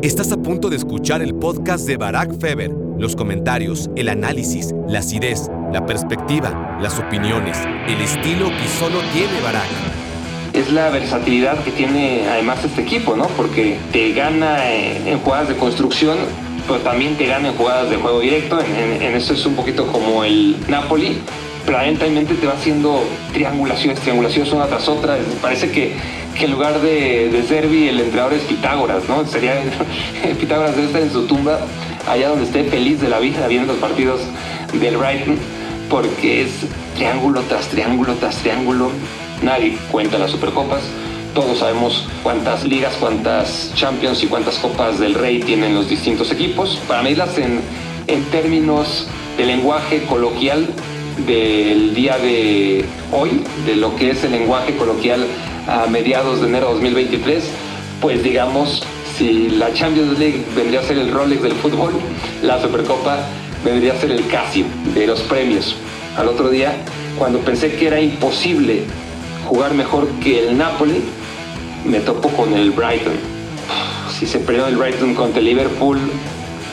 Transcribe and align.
Estás 0.00 0.30
a 0.30 0.36
punto 0.36 0.70
de 0.70 0.76
escuchar 0.76 1.22
el 1.22 1.34
podcast 1.34 1.84
de 1.84 1.96
Barack 1.96 2.38
Feber. 2.38 2.70
Los 2.70 3.16
comentarios, 3.16 3.90
el 3.96 4.08
análisis, 4.08 4.72
la 4.86 5.00
acidez, 5.00 5.50
la 5.72 5.86
perspectiva, 5.86 6.78
las 6.80 7.00
opiniones, 7.00 7.58
el 7.88 8.00
estilo 8.00 8.46
que 8.46 8.68
solo 8.78 9.00
tiene 9.12 9.40
Barack. 9.42 9.66
Es 10.52 10.70
la 10.70 10.90
versatilidad 10.90 11.64
que 11.64 11.72
tiene 11.72 12.28
además 12.30 12.64
este 12.64 12.82
equipo, 12.82 13.16
¿no? 13.16 13.26
Porque 13.26 13.76
te 13.90 14.12
gana 14.12 14.72
en 14.72 15.18
jugadas 15.18 15.48
de 15.48 15.56
construcción, 15.56 16.16
pero 16.68 16.78
también 16.78 17.16
te 17.16 17.26
gana 17.26 17.48
en 17.48 17.56
jugadas 17.56 17.90
de 17.90 17.96
juego 17.96 18.20
directo. 18.20 18.60
En, 18.60 19.02
eso 19.16 19.32
es 19.32 19.44
un 19.46 19.56
poquito 19.56 19.88
como 19.88 20.22
el 20.22 20.56
Napoli. 20.68 21.18
Planetariamente 21.66 22.34
te 22.34 22.46
va 22.46 22.52
haciendo 22.52 23.02
triangulaciones, 23.32 23.98
triangulaciones 23.98 24.52
una 24.52 24.66
tras 24.66 24.88
otra. 24.88 25.18
Parece 25.42 25.72
que 25.72 25.96
que 26.38 26.44
en 26.44 26.52
lugar 26.52 26.80
de, 26.80 27.30
de 27.30 27.42
Servi 27.42 27.88
el 27.88 27.98
entrenador 27.98 28.32
es 28.34 28.42
Pitágoras, 28.42 29.08
¿no? 29.08 29.26
Sería 29.26 29.60
Pitágoras 30.40 30.76
debe 30.76 30.86
estar 30.86 31.02
en 31.02 31.12
su 31.12 31.26
tumba, 31.26 31.58
allá 32.08 32.28
donde 32.28 32.44
esté 32.44 32.64
feliz 32.64 33.00
de 33.00 33.08
la 33.08 33.18
vida 33.18 33.46
viendo 33.48 33.72
los 33.72 33.80
partidos 33.80 34.20
del 34.72 34.96
Brighton, 34.96 35.36
porque 35.90 36.42
es 36.42 36.50
triángulo 36.96 37.42
tras 37.42 37.68
triángulo 37.68 38.14
tras 38.14 38.36
triángulo. 38.36 38.90
Nadie 39.42 39.76
cuenta 39.90 40.18
las 40.18 40.30
Supercopas. 40.30 40.82
Todos 41.34 41.58
sabemos 41.58 42.08
cuántas 42.22 42.64
ligas, 42.64 42.94
cuántas 42.98 43.72
Champions 43.74 44.22
y 44.22 44.26
cuántas 44.26 44.58
Copas 44.58 44.98
del 44.98 45.14
Rey 45.14 45.40
tienen 45.40 45.74
los 45.74 45.88
distintos 45.88 46.30
equipos. 46.30 46.80
Para 46.86 47.02
medirlas 47.02 47.36
en, 47.38 47.60
en 48.06 48.24
términos 48.24 49.08
de 49.36 49.44
lenguaje 49.44 50.02
coloquial 50.02 50.68
del 51.26 51.94
día 51.94 52.16
de 52.18 52.84
hoy, 53.12 53.42
de 53.66 53.76
lo 53.76 53.94
que 53.96 54.10
es 54.10 54.22
el 54.22 54.32
lenguaje 54.32 54.76
coloquial 54.76 55.26
a 55.68 55.86
mediados 55.86 56.40
de 56.40 56.48
enero 56.48 56.68
de 56.68 56.74
2023, 56.74 57.44
pues 58.00 58.22
digamos, 58.22 58.82
si 59.16 59.50
la 59.50 59.72
Champions 59.74 60.18
League 60.18 60.44
vendría 60.56 60.80
a 60.80 60.82
ser 60.82 60.98
el 60.98 61.12
Rolex 61.12 61.42
del 61.42 61.52
fútbol, 61.52 61.92
la 62.42 62.60
Supercopa 62.60 63.18
vendría 63.64 63.92
a 63.92 63.96
ser 63.96 64.12
el 64.12 64.26
Casio 64.28 64.64
de 64.94 65.06
los 65.06 65.20
premios. 65.22 65.76
Al 66.16 66.28
otro 66.28 66.48
día, 66.48 66.74
cuando 67.18 67.40
pensé 67.40 67.74
que 67.74 67.88
era 67.88 68.00
imposible 68.00 68.84
jugar 69.46 69.74
mejor 69.74 70.08
que 70.22 70.48
el 70.48 70.56
Napoli, 70.56 71.02
me 71.84 72.00
topo 72.00 72.28
con 72.30 72.54
el 72.54 72.70
Brighton. 72.70 73.14
Si 74.18 74.26
se 74.26 74.38
perdió 74.38 74.66
el 74.66 74.76
Brighton 74.76 75.14
contra 75.14 75.40
el 75.40 75.46
Liverpool, 75.46 75.98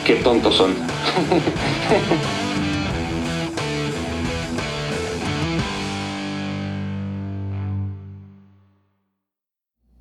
qué 0.04 0.14
tontos 0.16 0.54
son. 0.54 0.74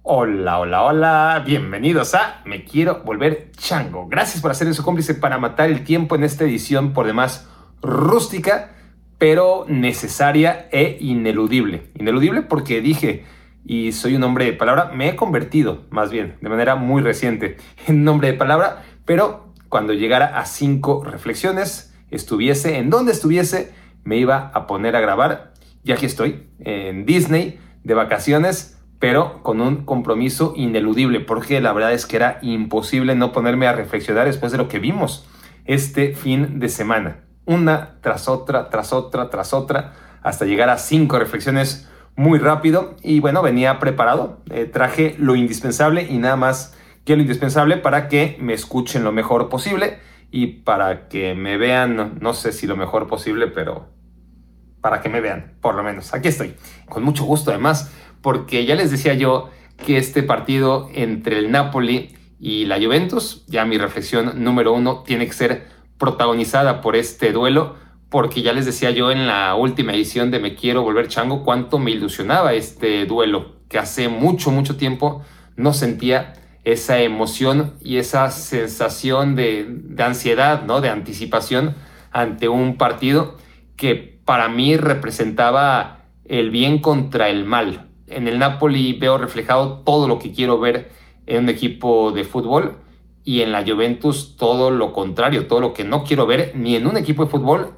Hola, 0.08 0.59
hola, 0.59 0.84
hola, 0.84 1.44
bienvenidos 1.44 2.14
a 2.14 2.44
Me 2.45 2.64
Quiero 2.64 3.02
Volver 3.03 3.50
Chango. 3.58 4.08
Gracias 4.08 4.39
por 4.39 4.52
hacer 4.52 4.72
su 4.75 4.84
cómplice 4.84 5.16
para 5.16 5.39
matar 5.39 5.72
el 5.72 5.84
tiempo 5.84 6.14
en 6.16 6.23
esta 6.23 6.44
edición 6.44 6.94
por 6.94 7.08
demás 7.08 7.50
rústica, 7.81 8.75
pero 9.17 9.66
necesaria 9.67 10.70
e 10.72 10.97
ineludible. 11.00 11.89
Ineludible 11.95 12.44
porque 12.44 12.81
dije, 12.81 13.25
y 13.66 13.94
soy 13.94 14.16
un 14.16 14.22
hombre 14.22 14.45
de 14.45 14.53
palabra, 14.53 14.92
me 14.94 15.09
he 15.09 15.16
convertido, 15.16 15.86
más 15.89 16.12
bien, 16.12 16.36
de 16.40 16.50
manera 16.50 16.75
muy 16.75 17.02
reciente, 17.02 17.58
en 17.88 18.02
un 18.02 18.08
hombre 18.08 18.31
de 18.31 18.38
palabra, 18.38 18.84
pero 19.06 19.56
cuando 19.69 19.94
llegara 19.94 20.38
a 20.38 20.45
cinco 20.45 21.03
reflexiones, 21.03 21.95
estuviese 22.12 22.78
en 22.78 22.92
donde 22.92 23.12
estuviese, 23.12 23.73
me 24.03 24.17
iba 24.17 24.52
a 24.53 24.67
poner 24.67 24.95
a 24.95 25.02
grabar. 25.02 25.53
Y 25.84 25.94
aquí 25.94 26.06
estoy, 26.06 26.47
en 26.59 27.08
Disney, 27.08 27.59
de 27.84 27.95
vacaciones 27.95 28.75
pero 28.99 29.43
con 29.43 29.61
un 29.61 29.85
compromiso 29.85 30.53
ineludible, 30.55 31.19
porque 31.19 31.61
la 31.61 31.73
verdad 31.73 31.93
es 31.93 32.05
que 32.05 32.15
era 32.15 32.39
imposible 32.41 33.15
no 33.15 33.31
ponerme 33.31 33.67
a 33.67 33.73
reflexionar 33.73 34.25
después 34.25 34.51
de 34.51 34.57
lo 34.57 34.67
que 34.67 34.79
vimos 34.79 35.27
este 35.65 36.13
fin 36.13 36.59
de 36.59 36.69
semana. 36.69 37.21
Una 37.45 37.99
tras 38.01 38.27
otra, 38.27 38.69
tras 38.69 38.93
otra, 38.93 39.29
tras 39.29 39.53
otra, 39.53 39.93
hasta 40.23 40.45
llegar 40.45 40.69
a 40.69 40.78
cinco 40.78 41.19
reflexiones 41.19 41.89
muy 42.16 42.39
rápido. 42.39 42.95
Y 43.03 43.19
bueno, 43.19 43.41
venía 43.41 43.79
preparado, 43.79 44.41
eh, 44.50 44.66
traje 44.66 45.16
lo 45.19 45.35
indispensable 45.35 46.07
y 46.09 46.17
nada 46.17 46.35
más 46.35 46.75
que 47.03 47.16
lo 47.16 47.22
indispensable 47.22 47.78
para 47.78 48.07
que 48.07 48.38
me 48.39 48.53
escuchen 48.53 49.03
lo 49.03 49.11
mejor 49.11 49.50
posible 49.50 50.00
y 50.31 50.47
para 50.47 51.07
que 51.07 51.35
me 51.35 51.57
vean, 51.57 52.17
no 52.19 52.34
sé 52.34 52.51
si 52.51 52.66
lo 52.66 52.75
mejor 52.75 53.07
posible, 53.07 53.47
pero 53.47 53.89
para 54.81 55.01
que 55.01 55.09
me 55.09 55.22
vean, 55.22 55.53
por 55.61 55.75
lo 55.75 55.84
menos. 55.84 56.13
Aquí 56.13 56.28
estoy, 56.28 56.55
con 56.89 57.03
mucho 57.03 57.23
gusto 57.23 57.51
además 57.51 57.91
porque 58.25 58.66
ya 58.66 58.74
les 58.74 58.90
decía 58.90 59.13
yo 59.13 59.52
que 59.86 59.97
este 59.97 60.24
partido 60.24 60.90
entre 60.96 61.38
el 61.38 61.52
Napoli 61.52 62.16
y 62.40 62.66
la 62.66 62.81
Juventus, 62.81 63.46
ya 63.46 63.66
mi 63.66 63.78
reflexión 63.78 64.44
número 64.44 64.74
uno, 64.74 65.03
tiene 65.06 65.28
que 65.28 65.34
ser 65.34 65.68
protagonizada 66.00 66.81
por 66.81 66.96
este 66.96 67.31
duelo, 67.31 67.75
porque 68.09 68.41
ya 68.41 68.52
les 68.52 68.66
decía 68.66 68.90
yo 68.90 69.12
en 69.12 69.28
la 69.28 69.53
última 69.53 69.94
edición 69.94 70.31
de 70.31 70.40
Me 70.40 70.56
Quiero 70.56 70.81
Volver 70.81 71.08
Chango 71.08 71.44
cuánto 71.44 71.78
me 71.78 71.91
ilusionaba 71.91 72.56
este 72.56 73.06
duelo, 73.06 73.58
que 73.69 73.78
hace 73.78 74.09
mucho, 74.09 74.50
mucho 74.50 74.75
tiempo 74.75 75.22
no 75.56 75.72
sentía 75.74 76.34
esa 76.64 77.00
emoción 77.02 77.75
y 77.80 77.97
esa 77.97 78.31
sensación 78.31 79.35
de, 79.35 79.68
de 79.69 80.03
ansiedad, 80.03 80.64
¿no? 80.64 80.81
de 80.81 80.90
anticipación 80.90 81.75
ante 82.12 82.50
un 82.50 82.78
partido 82.78 83.38
que 83.75 84.19
para 84.25 84.50
mí 84.50 84.78
representaba 84.78 86.08
el 86.25 86.50
bien 86.50 86.80
contra 86.80 87.30
el 87.30 87.46
mal, 87.46 87.91
en 88.07 88.27
el 88.27 88.39
Napoli 88.39 88.93
veo 88.93 89.17
reflejado 89.17 89.81
todo 89.85 90.07
lo 90.07 90.19
que 90.19 90.31
quiero 90.31 90.59
ver 90.59 90.91
en 91.25 91.43
un 91.43 91.49
equipo 91.49 92.11
de 92.11 92.23
fútbol 92.23 92.77
y 93.23 93.41
en 93.41 93.51
la 93.51 93.63
Juventus 93.66 94.35
todo 94.38 94.69
lo 94.69 94.93
contrario, 94.93 95.47
todo 95.47 95.59
lo 95.59 95.73
que 95.73 95.83
no 95.83 96.03
quiero 96.03 96.27
ver 96.27 96.51
ni 96.55 96.75
en 96.75 96.85
un 96.88 96.97
equipo 96.97 97.25
de 97.25 97.31
fútbol 97.31 97.73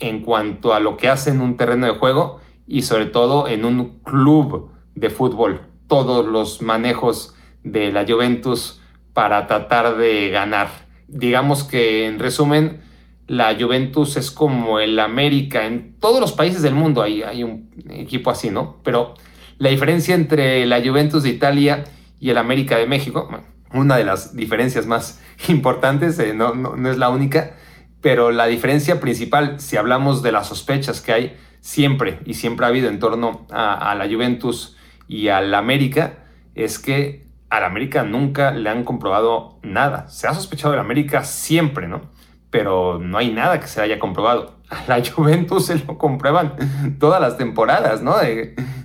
en 0.00 0.22
cuanto 0.22 0.74
a 0.74 0.80
lo 0.80 0.96
que 0.96 1.08
hace 1.08 1.30
en 1.30 1.40
un 1.40 1.56
terreno 1.56 1.86
de 1.86 1.92
juego 1.92 2.40
y 2.66 2.82
sobre 2.82 3.06
todo 3.06 3.46
en 3.46 3.64
un 3.64 4.00
club 4.00 4.70
de 4.94 5.10
fútbol. 5.10 5.60
Todos 5.86 6.26
los 6.26 6.62
manejos 6.62 7.34
de 7.62 7.92
la 7.92 8.04
Juventus 8.06 8.80
para 9.12 9.46
tratar 9.46 9.96
de 9.96 10.30
ganar. 10.30 10.68
Digamos 11.06 11.62
que 11.62 12.06
en 12.06 12.18
resumen, 12.18 12.80
la 13.26 13.56
Juventus 13.58 14.16
es 14.16 14.30
como 14.30 14.80
el 14.80 14.98
América. 14.98 15.66
En 15.66 15.94
todos 16.00 16.20
los 16.20 16.32
países 16.32 16.62
del 16.62 16.74
mundo 16.74 17.02
hay, 17.02 17.22
hay 17.22 17.44
un 17.44 17.70
equipo 17.90 18.30
así, 18.30 18.50
¿no? 18.50 18.76
Pero 18.82 19.14
la 19.58 19.70
diferencia 19.70 20.14
entre 20.14 20.66
la 20.66 20.82
Juventus 20.82 21.22
de 21.22 21.30
Italia 21.30 21.84
y 22.20 22.30
el 22.30 22.38
América 22.38 22.76
de 22.76 22.86
México, 22.86 23.28
una 23.72 23.96
de 23.96 24.04
las 24.04 24.34
diferencias 24.36 24.86
más 24.86 25.20
importantes, 25.48 26.18
eh, 26.18 26.34
no, 26.34 26.54
no, 26.54 26.90
es 26.90 26.98
la 26.98 27.08
única, 27.08 27.56
pero 28.00 28.30
la 28.30 28.46
diferencia 28.46 29.00
principal, 29.00 29.60
si 29.60 29.76
hablamos 29.76 30.22
de 30.22 30.32
las 30.32 30.48
sospechas 30.48 31.00
que 31.00 31.12
hay 31.12 31.36
siempre 31.60 32.20
y 32.26 32.34
siempre 32.34 32.66
ha 32.66 32.68
habido 32.68 32.88
en 32.88 32.98
torno 32.98 33.46
a, 33.50 33.90
a 33.90 33.94
la 33.94 34.06
Juventus 34.06 34.76
y 35.08 35.28
al 35.28 35.54
América, 35.54 36.18
es 36.54 36.78
que 36.78 37.24
al 37.50 37.64
América 37.64 38.02
nunca 38.02 38.50
le 38.50 38.68
han 38.68 38.84
comprobado 38.84 39.58
nada. 39.62 40.08
Se 40.08 40.26
ha 40.26 40.34
sospechado 40.34 40.72
del 40.72 40.80
América 40.80 41.24
siempre, 41.24 41.88
¿no? 41.88 42.02
Pero 42.50 42.98
no 42.98 43.18
hay 43.18 43.30
nada 43.32 43.60
que 43.60 43.66
se 43.66 43.80
haya 43.80 43.98
comprobado. 43.98 44.58
A 44.70 44.84
la 44.88 45.02
Juventus 45.04 45.66
se 45.66 45.78
lo 45.78 45.98
comprueban 45.98 46.54
todas 46.98 47.20
las 47.20 47.36
temporadas, 47.36 48.02
¿no? 48.02 48.14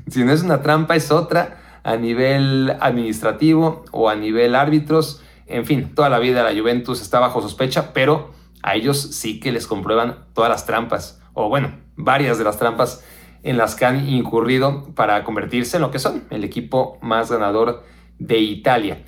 Si 0.08 0.24
no 0.24 0.32
es 0.32 0.44
una 0.44 0.62
trampa, 0.62 0.96
es 0.96 1.12
otra 1.12 1.82
a 1.84 1.96
nivel 1.96 2.76
administrativo 2.80 3.86
o 3.92 4.10
a 4.10 4.16
nivel 4.16 4.56
árbitros. 4.56 5.24
En 5.48 5.66
fin, 5.66 5.96
toda 5.96 6.10
la 6.10 6.20
vida 6.20 6.44
la 6.44 6.60
Juventus 6.60 7.02
está 7.02 7.20
bajo 7.20 7.42
sospecha, 7.42 7.94
pero 7.94 8.32
a 8.62 8.76
ellos 8.76 9.00
sí 9.02 9.40
que 9.40 9.52
les 9.52 9.68
comprueban 9.68 10.26
todas 10.34 10.50
las 10.50 10.66
trampas, 10.66 11.22
o 11.34 11.48
bueno, 11.50 11.72
varias 11.96 12.38
de 12.38 12.44
las 12.44 12.58
trampas 12.58 13.04
en 13.42 13.58
las 13.58 13.76
que 13.76 13.86
han 13.86 14.10
incurrido 14.10 14.94
para 14.96 15.24
convertirse 15.24 15.78
en 15.78 15.82
lo 15.82 15.92
que 15.92 16.00
son, 16.00 16.26
el 16.30 16.44
equipo 16.44 16.98
más 17.02 17.32
ganador 17.32 17.84
de 18.20 18.38
Italia. 18.40 19.04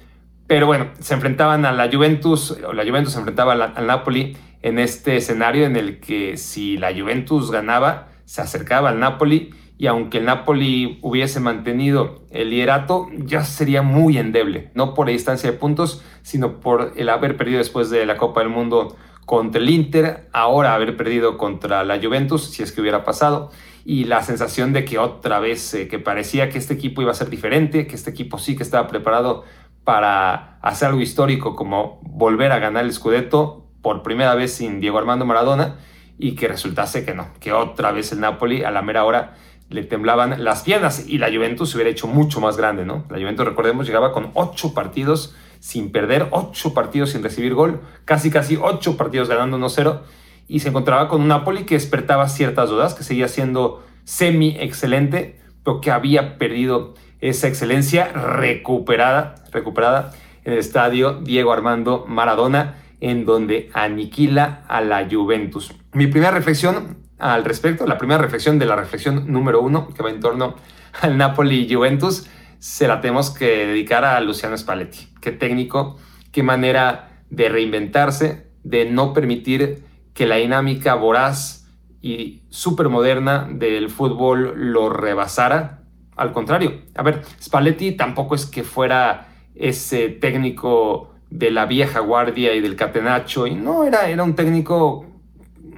Pero 0.47 0.65
bueno, 0.65 0.87
se 0.99 1.13
enfrentaban 1.13 1.65
a 1.65 1.73
la 1.73 1.89
Juventus, 1.91 2.57
o 2.65 2.73
la 2.73 2.85
Juventus 2.85 3.13
se 3.13 3.19
enfrentaba 3.19 3.53
al 3.53 3.87
Napoli 3.87 4.37
en 4.61 4.79
este 4.79 5.17
escenario 5.17 5.65
en 5.65 5.75
el 5.75 5.99
que 5.99 6.37
si 6.37 6.77
la 6.77 6.93
Juventus 6.93 7.51
ganaba, 7.51 8.09
se 8.25 8.41
acercaba 8.41 8.89
al 8.89 8.99
Napoli 8.99 9.53
y 9.77 9.87
aunque 9.87 10.19
el 10.19 10.25
Napoli 10.25 10.99
hubiese 11.01 11.39
mantenido 11.39 12.21
el 12.29 12.51
liderato, 12.51 13.07
ya 13.17 13.43
sería 13.43 13.81
muy 13.81 14.19
endeble, 14.19 14.69
no 14.75 14.93
por 14.93 15.07
la 15.07 15.13
distancia 15.13 15.51
de 15.51 15.57
puntos, 15.57 16.03
sino 16.21 16.59
por 16.59 16.93
el 16.97 17.09
haber 17.09 17.35
perdido 17.35 17.57
después 17.57 17.89
de 17.89 18.05
la 18.05 18.15
Copa 18.15 18.41
del 18.41 18.49
Mundo 18.49 18.95
contra 19.25 19.59
el 19.59 19.69
Inter, 19.69 20.27
ahora 20.33 20.75
haber 20.75 20.95
perdido 20.97 21.37
contra 21.37 21.83
la 21.83 21.99
Juventus, 21.99 22.43
si 22.51 22.61
es 22.61 22.71
que 22.71 22.81
hubiera 22.81 23.03
pasado, 23.03 23.49
y 23.83 24.03
la 24.03 24.21
sensación 24.21 24.71
de 24.71 24.85
que 24.85 24.99
otra 24.99 25.39
vez, 25.39 25.73
eh, 25.73 25.87
que 25.87 25.97
parecía 25.97 26.49
que 26.49 26.59
este 26.59 26.75
equipo 26.75 27.01
iba 27.01 27.11
a 27.11 27.15
ser 27.15 27.31
diferente, 27.31 27.87
que 27.87 27.95
este 27.95 28.11
equipo 28.11 28.37
sí 28.37 28.55
que 28.55 28.61
estaba 28.61 28.87
preparado 28.87 29.45
para 29.83 30.59
hacer 30.61 30.89
algo 30.89 31.01
histórico 31.01 31.55
como 31.55 31.99
volver 32.03 32.51
a 32.51 32.59
ganar 32.59 32.85
el 32.85 32.93
Scudetto 32.93 33.60
por 33.81 34.03
primera 34.03 34.35
vez 34.35 34.53
sin 34.53 34.79
Diego 34.79 34.97
Armando 34.97 35.25
Maradona, 35.25 35.75
y 36.17 36.35
que 36.35 36.47
resultase 36.47 37.03
que 37.03 37.15
no, 37.15 37.29
que 37.39 37.51
otra 37.51 37.91
vez 37.91 38.11
el 38.11 38.19
Napoli 38.19 38.63
a 38.63 38.71
la 38.71 38.81
mera 38.81 39.05
hora 39.05 39.35
le 39.69 39.83
temblaban 39.83 40.43
las 40.43 40.63
piernas 40.63 41.07
y 41.07 41.17
la 41.17 41.29
Juventus 41.29 41.71
se 41.71 41.77
hubiera 41.77 41.89
hecho 41.89 42.05
mucho 42.05 42.41
más 42.41 42.57
grande, 42.57 42.85
¿no? 42.85 43.05
La 43.09 43.17
Juventus, 43.17 43.45
recordemos, 43.45 43.87
llegaba 43.87 44.11
con 44.11 44.29
ocho 44.33 44.73
partidos 44.73 45.35
sin 45.59 45.91
perder, 45.91 46.27
ocho 46.31 46.73
partidos 46.73 47.11
sin 47.11 47.23
recibir 47.23 47.53
gol, 47.53 47.81
casi 48.05 48.29
casi 48.29 48.57
ocho 48.61 48.97
partidos 48.97 49.29
ganando 49.29 49.57
1-0 49.57 50.01
y 50.47 50.59
se 50.59 50.69
encontraba 50.69 51.07
con 51.07 51.21
un 51.21 51.29
Napoli 51.29 51.63
que 51.63 51.75
despertaba 51.75 52.27
ciertas 52.27 52.69
dudas, 52.69 52.93
que 52.93 53.03
seguía 53.03 53.27
siendo 53.29 53.83
semi 54.03 54.57
excelente, 54.59 55.39
pero 55.63 55.79
que 55.79 55.91
había 55.91 56.37
perdido 56.37 56.93
esa 57.21 57.47
excelencia 57.47 58.11
recuperada, 58.11 59.35
recuperada 59.51 60.11
en 60.43 60.53
el 60.53 60.59
estadio 60.59 61.13
Diego 61.21 61.53
Armando 61.53 62.05
Maradona, 62.07 62.75
en 63.01 63.25
donde 63.25 63.69
aniquila 63.73 64.63
a 64.69 64.79
la 64.79 65.07
Juventus. 65.11 65.73
Mi 65.93 66.07
primera 66.07 66.31
reflexión 66.31 66.99
al 67.17 67.43
respecto, 67.43 67.85
la 67.85 67.97
primera 67.97 68.21
reflexión 68.21 68.57
de 68.57 68.65
la 68.65 68.75
reflexión 68.75 69.31
número 69.31 69.61
uno, 69.61 69.89
que 69.89 70.01
va 70.01 70.09
en 70.09 70.19
torno 70.19 70.55
al 71.01 71.17
Napoli 71.17 71.67
Juventus, 71.71 72.27
se 72.59 72.87
la 72.87 73.01
tenemos 73.01 73.31
que 73.31 73.67
dedicar 73.67 74.05
a 74.05 74.19
Luciano 74.21 74.57
Spalletti. 74.57 75.09
Qué 75.19 75.31
técnico, 75.31 75.97
qué 76.31 76.43
manera 76.43 77.23
de 77.29 77.49
reinventarse, 77.49 78.47
de 78.63 78.85
no 78.85 79.13
permitir 79.13 79.83
que 80.13 80.25
la 80.25 80.35
dinámica 80.35 80.95
voraz 80.95 81.67
y 82.01 82.43
súper 82.49 82.89
moderna 82.89 83.47
del 83.51 83.89
fútbol 83.89 84.53
lo 84.55 84.89
rebasara. 84.89 85.83
Al 86.15 86.33
contrario, 86.33 86.81
a 86.95 87.03
ver, 87.03 87.23
Spalletti 87.41 87.93
tampoco 87.93 88.35
es 88.35 88.45
que 88.45 88.63
fuera 88.63 89.27
ese 89.55 90.09
técnico 90.09 91.10
de 91.31 91.49
la 91.49 91.65
vieja 91.65 92.01
guardia 92.01 92.53
y 92.53 92.61
del 92.61 92.75
catenacho, 92.75 93.47
y 93.47 93.55
no, 93.55 93.83
era, 93.83 94.09
era 94.09 94.23
un 94.23 94.35
técnico 94.35 95.07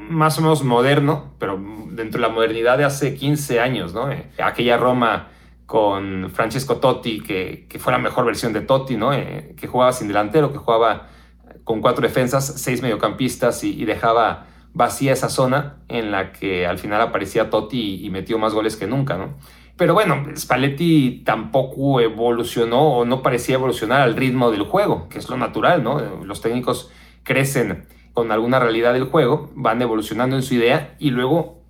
más 0.10 0.38
o 0.38 0.42
menos 0.42 0.64
moderno, 0.64 1.34
pero 1.40 1.58
dentro 1.92 2.20
de 2.20 2.28
la 2.28 2.34
modernidad 2.34 2.78
de 2.78 2.84
hace 2.84 3.16
15 3.16 3.60
años, 3.62 3.94
¿no? 3.94 4.12
Eh, 4.12 4.30
aquella 4.44 4.76
Roma 4.78 5.30
con 5.66 6.30
Francesco 6.32 6.78
Totti, 6.78 7.22
que, 7.22 7.68
que, 7.70 7.80
fue 7.80 7.94
la 7.94 8.00
mejor 8.00 8.26
versión 8.26 8.52
de 8.52 8.62
Totti, 8.62 8.98
¿no? 8.98 9.14
Eh, 9.14 9.54
que 9.56 9.68
jugaba 9.68 9.94
sin 9.94 10.08
delantero, 10.08 10.52
que 10.52 10.58
jugaba 10.58 11.08
con 11.64 11.82
cuatro 11.82 12.02
defensas, 12.02 12.46
seis 12.46 12.82
mediocampistas 12.82 13.64
y, 13.64 13.86
dejaba 13.86 14.48
vacía 14.74 15.14
esa 15.14 15.30
zona 15.30 15.78
en 15.88 16.12
la 16.12 16.32
que 16.32 16.66
al 16.66 16.80
final 16.80 17.00
aparecía 17.02 17.50
Totti 17.50 18.06
y, 18.06 18.10
metió 18.10 18.38
más 18.38 18.54
goles 18.54 18.76
que 18.76 18.88
nunca, 18.88 19.18
¿no? 19.18 19.36
Pero 19.76 19.94
bueno, 19.94 20.24
Spalletti 20.36 21.24
tampoco 21.26 22.00
evolucionó 22.00 22.98
o 22.98 23.06
no 23.06 23.22
parecía 23.22 23.56
evolucionar 23.56 24.02
al 24.02 24.16
ritmo 24.16 24.52
del 24.52 24.64
juego, 24.64 25.10
que 25.10 25.18
es 25.18 25.30
lo 25.30 25.38
natural, 25.38 25.84
¿no? 25.84 26.00
Los 26.24 26.42
técnicos 26.42 26.92
crecen 27.24 27.86
con 28.14 28.32
alguna 28.32 28.60
realidad 28.60 28.94
del 28.94 29.06
juego, 29.06 29.52
van 29.56 29.82
evolucionando 29.82 30.36
en 30.36 30.44
su 30.44 30.54
idea 30.54 30.96
y 31.00 31.10
luego 31.10 31.64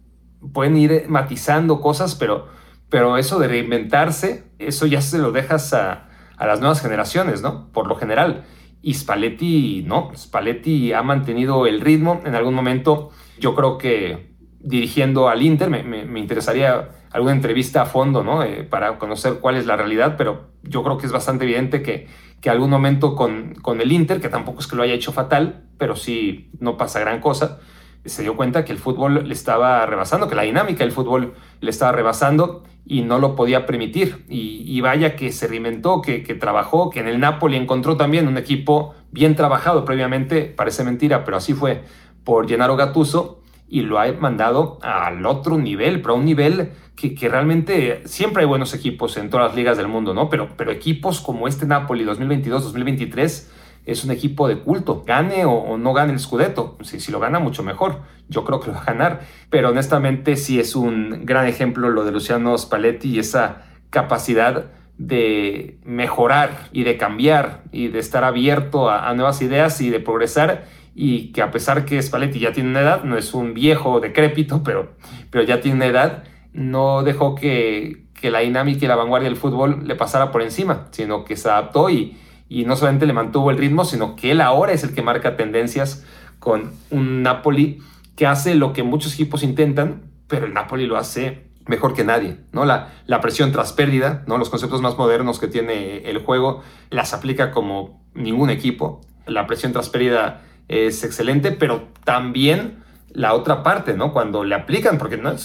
pueden 0.52 0.76
ir 0.76 1.06
matizando 1.08 1.80
cosas, 1.80 2.16
pero, 2.16 2.50
pero 2.90 3.18
eso 3.18 3.40
de 3.40 3.48
reinventarse, 3.48 4.44
eso 4.60 4.86
ya 4.86 5.02
se 5.02 5.18
lo 5.20 5.32
dejas 5.32 5.74
a, 5.74 6.10
a 6.38 6.46
las 6.46 6.60
nuevas 6.60 6.82
generaciones, 6.82 7.42
¿no? 7.42 7.70
Por 7.72 7.88
lo 7.88 7.96
general. 7.96 8.44
Y 8.82 8.96
Spalletti, 8.96 9.86
no, 9.88 10.12
Spalletti 10.14 10.92
ha 10.92 11.04
mantenido 11.04 11.68
el 11.68 11.80
ritmo. 11.80 12.22
En 12.26 12.36
algún 12.36 12.54
momento, 12.54 13.12
yo 13.40 13.56
creo 13.56 13.78
que 13.78 14.34
dirigiendo 14.60 15.30
al 15.30 15.42
Inter, 15.42 15.70
me, 15.70 15.84
me, 15.84 16.20
interesaría 16.20 16.90
alguna 17.14 17.34
entrevista 17.34 17.84
a 17.84 17.86
fondo, 17.86 18.24
¿no? 18.24 18.44
Eh, 18.44 18.64
para 18.64 18.98
conocer 18.98 19.36
cuál 19.40 19.56
es 19.56 19.66
la 19.66 19.78
realidad, 19.78 20.16
pero 20.18 20.48
yo 20.64 20.84
creo 20.84 20.98
que 20.98 21.06
es 21.06 21.12
bastante 21.12 21.46
evidente 21.46 21.82
que, 21.82 22.08
que 22.42 22.50
algún 22.50 22.70
momento 22.70 23.16
con, 23.16 23.56
con 23.62 23.80
el 23.80 23.92
Inter, 23.92 24.20
que 24.20 24.30
tampoco 24.30 24.60
es 24.60 24.68
que 24.68 24.76
lo 24.76 24.84
haya 24.84 24.94
hecho 24.94 25.14
fatal, 25.14 25.64
pero 25.78 25.96
sí 25.96 26.50
no 26.60 26.76
pasa 26.76 27.00
gran 27.00 27.22
cosa, 27.22 27.60
se 28.06 28.24
dio 28.24 28.36
cuenta 28.36 28.66
que 28.66 28.72
el 28.72 28.80
fútbol 28.80 29.28
le 29.28 29.34
estaba 29.34 29.86
rebasando, 29.86 30.28
que 30.28 30.36
la 30.36 30.42
dinámica 30.42 30.84
del 30.84 30.92
fútbol 30.92 31.36
le 31.62 31.70
estaba 31.70 31.92
rebasando 31.94 32.64
y 32.86 33.02
no 33.02 33.20
lo 33.20 33.36
podía 33.36 33.66
permitir. 33.66 34.26
Y, 34.28 34.82
vaya 34.82 35.16
que 35.16 35.32
se 35.32 35.48
reinventó, 35.48 36.02
que, 36.02 36.20
trabajó, 36.40 36.90
que 36.90 37.00
en 37.00 37.08
el 37.08 37.20
Napoli 37.20 37.56
encontró 37.56 37.96
también 37.96 38.28
un 38.28 38.38
equipo 38.38 38.94
bien 39.12 39.36
trabajado 39.36 39.86
previamente, 39.86 40.46
parece 40.46 40.84
mentira, 40.84 41.24
pero 41.24 41.38
así 41.38 41.54
fue 41.54 41.84
por 42.24 42.48
Gennaro 42.48 42.76
Gattuso 42.76 43.43
y 43.68 43.82
lo 43.82 44.00
ha 44.00 44.12
mandado 44.14 44.80
al 44.82 45.26
otro 45.26 45.58
nivel, 45.58 46.02
pero 46.02 46.14
a 46.14 46.18
un 46.18 46.26
nivel 46.26 46.72
que, 46.96 47.16
realmente 47.28 48.02
siempre 48.06 48.44
hay 48.44 48.48
buenos 48.48 48.74
equipos 48.74 49.18
en 49.18 49.30
todas 49.30 49.48
las 49.48 49.56
ligas 49.56 49.78
del 49.78 49.88
mundo, 49.88 50.14
¿no? 50.14 50.30
Pero, 50.30 50.50
pero 50.56 50.72
equipos 50.72 51.22
como 51.22 51.48
este 51.48 51.66
Napoli 51.66 52.06
2022-2023 52.06 53.48
es 53.86 54.04
un 54.06 54.12
equipo 54.12 54.48
de 54.48 54.60
culto. 54.60 55.04
Gane 55.06 55.46
o, 55.46 55.78
no 55.78 55.94
gane 55.94 56.14
el 56.14 56.20
Scudetto. 56.20 56.78
Si, 56.82 57.00
si, 57.00 57.12
lo 57.12 57.20
gana, 57.20 57.40
mucho 57.40 57.64
mejor. 57.64 58.02
Yo 58.30 58.46
creo 58.46 58.60
que 58.60 58.68
lo 58.68 58.74
va 58.74 58.82
a 58.82 58.86
ganar. 58.86 59.22
Pero 59.50 59.70
honestamente 59.70 60.38
sí 60.38 60.60
es 60.60 60.76
un 60.76 61.26
gran 61.26 61.48
ejemplo 61.48 61.90
lo 61.90 62.06
de 62.06 62.12
Luciano 62.12 62.58
Spalletti 62.58 63.10
y 63.10 63.20
esa 63.20 63.64
capacidad 63.90 64.72
de 64.98 65.80
mejorar 65.84 66.70
y 66.72 66.84
de 66.84 66.98
cambiar 66.98 67.64
y 67.72 67.88
de 67.88 68.00
estar 68.00 68.24
abierto 68.24 68.90
a, 68.90 69.14
nuevas 69.14 69.42
ideas 69.42 69.82
y 69.82 69.90
de 69.90 70.00
progresar 70.00 70.66
y 70.96 71.32
que 71.32 71.42
a 71.42 71.52
pesar 71.52 71.86
que 71.86 72.02
Spalletti 72.02 72.40
ya 72.40 72.52
tiene 72.52 72.70
una 72.70 72.82
edad, 72.82 73.04
no 73.04 73.18
es 73.18 73.34
un 73.34 73.54
viejo 73.54 74.00
decrépito, 74.00 74.64
pero, 74.64 74.94
pero 75.30 75.44
ya 75.44 75.60
tiene 75.60 75.78
una 75.78 75.88
edad, 75.88 76.24
no 76.54 77.04
dejó 77.04 77.36
que, 77.36 78.06
que 78.14 78.32
la 78.32 78.40
dinámica 78.40 78.86
y 78.86 78.88
la 78.88 78.96
vanguardia 78.96 79.30
del 79.30 79.38
fútbol 79.38 79.88
le 79.88 79.96
pasara 79.96 80.32
por 80.32 80.42
encima, 80.42 80.88
sino 80.92 81.26
que 81.26 81.36
se 81.36 81.50
adaptó 81.50 81.90
y, 81.90 82.18
y 82.48 82.66
no 82.66 82.76
solamente 82.76 83.06
le 83.06 83.14
mantuvo 83.14 83.50
el 83.52 83.58
ritmo, 83.58 83.86
sino 83.86 84.16
que 84.16 84.32
él 84.32 84.42
ahora 84.42 84.74
es 84.74 84.84
el 84.84 84.94
que 84.94 85.02
marca 85.02 85.36
tendencias 85.36 86.06
con 86.40 86.74
un 86.92 87.24
Napoli 87.24 87.80
que 88.16 88.28
hace 88.28 88.54
lo 88.56 88.74
que 88.74 88.84
muchos 88.84 89.14
equipos 89.14 89.44
intentan, 89.44 90.04
pero 90.28 90.46
el 90.46 90.54
Napoli 90.54 90.86
lo 90.86 90.98
hace 90.98 91.48
mejor 91.66 91.94
que 91.94 92.04
nadie, 92.04 92.38
¿no? 92.52 92.66
La, 92.66 92.90
la 93.08 93.22
presión 93.22 93.52
tras 93.52 93.74
pérdida, 93.74 94.24
¿no? 94.28 94.38
Los 94.38 94.50
conceptos 94.50 94.82
más 94.82 94.98
modernos 94.98 95.40
que 95.40 95.48
tiene 95.48 96.10
el 96.10 96.20
juego 96.20 96.62
las 96.90 97.14
aplica 97.14 97.52
como 97.52 98.04
ningún 98.14 98.50
equipo. 98.50 99.02
La 99.26 99.48
presión 99.48 99.72
tras 99.72 99.90
pérdida 99.90 100.42
es 100.68 101.04
excelente, 101.04 101.52
pero 101.52 101.88
también 102.04 102.84
la 103.14 103.34
otra 103.34 103.64
parte, 103.64 103.94
¿no? 103.94 104.12
Cuando 104.12 104.44
le 104.44 104.56
aplican, 104.56 104.98
porque 104.98 105.18
no 105.18 105.36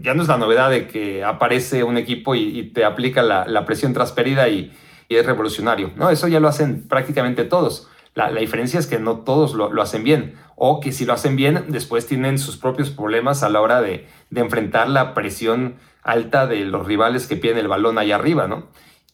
ya 0.00 0.14
no 0.14 0.22
es 0.22 0.28
la 0.28 0.36
novedad 0.36 0.70
de 0.70 0.86
que 0.86 1.24
aparece 1.24 1.82
un 1.82 1.96
equipo 1.96 2.34
y, 2.34 2.70
te 2.74 2.84
aplica 2.84 3.22
la, 3.22 3.46
la 3.46 3.64
presión 3.64 3.94
tras 3.94 4.12
pérdida 4.12 4.48
y, 4.48 4.72
es 5.08 5.24
revolucionario. 5.24 5.90
No, 5.96 6.10
eso 6.10 6.28
ya 6.28 6.38
lo 6.38 6.48
hacen 6.48 6.86
prácticamente 6.86 7.44
todos. 7.44 7.88
La, 8.14 8.30
diferencia 8.30 8.80
es 8.80 8.86
que 8.86 8.98
no 8.98 9.20
todos 9.20 9.54
lo, 9.54 9.80
hacen 9.80 10.02
bien 10.02 10.34
o 10.56 10.80
que 10.80 10.92
si 10.92 11.04
lo 11.04 11.12
hacen 11.12 11.36
bien 11.36 11.66
después 11.68 12.06
tienen 12.06 12.38
sus 12.38 12.56
propios 12.56 12.90
problemas 12.90 13.42
a 13.42 13.48
la 13.48 13.60
hora 13.60 13.80
de, 13.80 14.06
enfrentar 14.34 14.88
la 14.88 15.14
presión 15.14 15.76
alta 16.02 16.46
de 16.46 16.64
los 16.64 16.86
rivales 16.86 17.26
que 17.26 17.36
piden 17.36 17.58
el 17.58 17.68
balón 17.68 17.96
ahí 17.96 18.12
arriba, 18.12 18.48
¿no? 18.48 18.66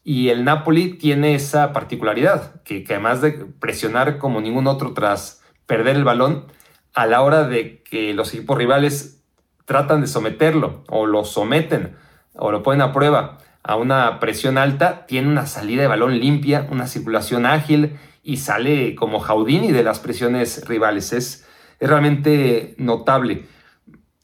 Y 0.05 0.29
el 0.29 0.45
Napoli 0.45 0.95
tiene 0.95 1.35
esa 1.35 1.73
particularidad, 1.73 2.63
que, 2.63 2.85
además 2.89 3.23
de 3.23 3.33
presionar 3.33 4.19
como 4.19 4.41
ningún 4.41 4.67
otro 4.67 4.93
tras 4.93 5.43
perder 5.67 5.97
el 5.97 6.05
balón, 6.05 6.47
a 6.93 7.07
la 7.07 7.23
hora 7.23 7.49
de 7.49 7.83
que 7.83 8.15
los 8.15 8.33
equipos 8.33 8.57
rivales 8.57 9.25
tratan 9.65 10.03
de 10.03 10.07
someterlo 10.07 10.85
o 10.89 11.07
lo 11.07 11.25
someten 11.25 11.97
o 12.35 12.53
lo 12.53 12.63
ponen 12.63 12.83
a 12.83 12.93
prueba 12.93 13.39
a 13.63 13.77
una 13.77 14.21
presión 14.21 14.59
alta, 14.59 15.07
tiene 15.07 15.29
una 15.29 15.47
salida 15.47 15.83
de 15.83 15.89
balón 15.89 16.21
limpia, 16.21 16.69
una 16.71 16.87
circulación 16.87 17.47
ágil 17.47 17.99
y 18.23 18.37
sale 18.37 18.95
como 18.95 19.21
Jaudini 19.21 19.73
de 19.73 19.83
las 19.83 20.01
presiones 20.01 20.69
rivales. 20.69 21.15
Es, 21.15 21.45
realmente 21.81 22.75
notable. 22.79 23.47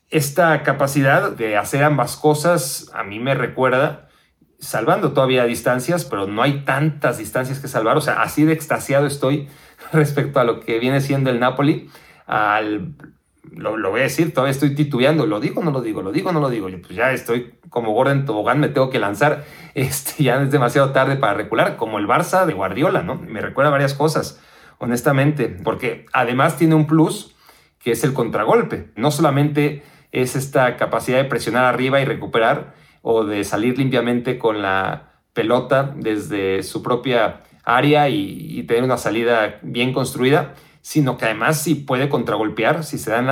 Esta 0.09 0.63
capacidad 0.63 1.33
de 1.33 1.57
hacer 1.57 1.85
ambas 1.85 2.17
cosas 2.17 2.91
a 2.95 3.05
mí 3.05 3.19
me 3.21 3.35
recuerda, 3.35 4.09
salvando 4.61 5.13
todavía 5.13 5.45
distancias, 5.45 6.05
pero 6.05 6.27
no 6.27 6.43
hay 6.43 6.65
tantas 6.65 7.19
distancias 7.19 7.59
que 7.59 7.69
salvar. 7.69 7.97
O 7.97 8.01
sea, 8.01 8.23
así 8.23 8.45
de 8.45 8.53
extasiado 8.53 9.07
estoy 9.07 9.49
respecto 9.93 10.41
a 10.41 10.45
lo 10.45 10.61
que 10.61 10.79
viene 10.79 11.01
siendo 11.01 11.31
el 11.31 11.41
Napoli, 11.41 11.91
al 12.27 12.95
lo, 13.53 13.91
voy 13.91 14.01
a 14.01 14.05
decir, 14.05 14.33
todavía 14.33 14.53
estoy 14.53 14.75
titubeando, 14.75 15.27
¿lo 15.27 15.41
digo 15.41 15.63
no 15.63 15.71
lo 15.71 15.81
digo? 15.81 16.03
¿Lo 16.03 16.13
digo 16.13 16.33
no 16.33 16.41
lo 16.41 16.51
digo? 16.51 16.69
Pues 16.69 16.95
ya 16.95 17.13
estoy 17.13 17.55
como 17.69 17.93
Gordon 17.93 18.25
Tobogán, 18.25 18.61
me 18.61 18.69
tengo 18.69 18.91
que 18.91 18.99
lanzar, 18.99 19.45
este, 19.75 20.25
ya 20.25 20.41
es 20.43 20.51
demasiado 20.51 20.91
tarde 20.91 21.17
para 21.17 21.35
recular, 21.35 21.77
como 21.77 21.99
el 21.99 22.07
Barça 22.07 22.47
de 22.47 22.53
Guardiola, 22.53 23.03
¿no? 23.03 23.17
Me 23.17 23.41
recuerda 23.41 23.71
varias 23.71 23.95
cosas, 23.95 24.41
honestamente, 24.79 25.49
porque 25.49 26.07
además 26.13 26.57
tiene 26.57 26.75
un 26.75 26.87
plus 26.87 27.35
que 27.81 27.93
es 27.93 28.05
el 28.05 28.13
contragolpe, 28.13 28.91
no 28.95 29.11
solamente 29.11 29.83
es 30.13 30.37
esta 30.37 30.77
capacidad 30.77 31.19
de 31.19 31.25
presionar 31.25 31.65
arriba 31.65 32.01
y 32.01 32.05
recuperar 32.05 32.75
o 33.03 33.25
de 33.25 33.45
salir 33.45 33.79
limpiamente 33.79 34.39
con 34.39 34.63
la 34.63 35.13
pelota 35.33 35.95
desde 35.97 36.63
su 36.63 36.83
propia 36.83 37.43
área 37.65 38.09
y 38.09 38.63
tener 38.65 38.83
una 38.83 38.97
salida 38.97 39.59
bien 39.63 39.93
construida, 39.93 40.55
sino 40.83 41.17
que 41.17 41.27
además 41.27 41.63
si 41.63 41.75
puede 41.75 42.09
contragolpear, 42.09 42.85
si 42.85 42.99
se 42.99 43.11
dan 43.11 43.29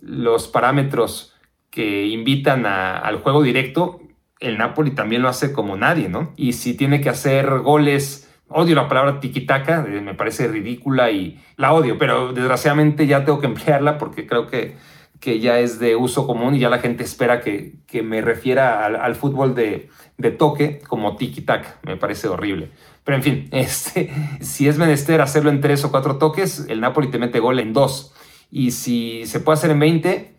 los 0.00 0.48
parámetros 0.48 1.34
que 1.70 2.06
invitan 2.06 2.64
al 2.64 3.16
juego 3.20 3.42
directo, 3.42 4.00
el 4.40 4.58
Napoli 4.58 4.92
también 4.92 5.22
lo 5.22 5.28
hace 5.28 5.52
como 5.52 5.76
nadie, 5.76 6.08
¿no? 6.08 6.32
Y 6.36 6.52
si 6.52 6.76
tiene 6.76 7.00
que 7.00 7.08
hacer 7.08 7.50
goles, 7.58 8.30
odio 8.48 8.74
la 8.74 8.88
palabra 8.88 9.20
tiquitaca, 9.20 9.84
eh, 9.86 10.00
me 10.00 10.14
parece 10.14 10.48
ridícula 10.48 11.10
y 11.10 11.38
la 11.56 11.72
odio, 11.72 11.98
pero 11.98 12.32
desgraciadamente 12.32 13.06
ya 13.06 13.24
tengo 13.24 13.40
que 13.40 13.46
emplearla 13.46 13.98
porque 13.98 14.26
creo 14.26 14.46
que, 14.46 14.76
que 15.20 15.40
ya 15.40 15.58
es 15.58 15.78
de 15.78 15.96
uso 15.96 16.26
común 16.26 16.54
y 16.54 16.60
ya 16.60 16.70
la 16.70 16.78
gente 16.78 17.04
espera 17.04 17.40
que, 17.40 17.76
me 18.02 18.20
refiera 18.20 18.84
al, 18.84 19.14
fútbol 19.14 19.54
de, 19.54 19.88
toque 20.38 20.80
como 20.86 21.16
tiki-taka, 21.16 21.80
me 21.82 21.96
parece 21.96 22.28
horrible. 22.28 22.70
Pero 23.04 23.16
en 23.16 23.22
fin, 23.22 23.48
este, 23.52 24.10
si 24.40 24.68
es 24.68 24.78
menester 24.78 25.20
hacerlo 25.20 25.50
en 25.50 25.60
tres 25.60 25.84
o 25.84 25.90
cuatro 25.90 26.18
toques, 26.18 26.66
el 26.68 26.80
Napoli 26.80 27.08
te 27.08 27.18
mete 27.18 27.40
gol 27.40 27.58
en 27.60 27.72
dos. 27.72 28.12
Y 28.50 28.70
si 28.72 29.26
se 29.26 29.40
puede 29.40 29.58
hacer 29.58 29.70
en 29.70 29.80
20, 29.80 30.36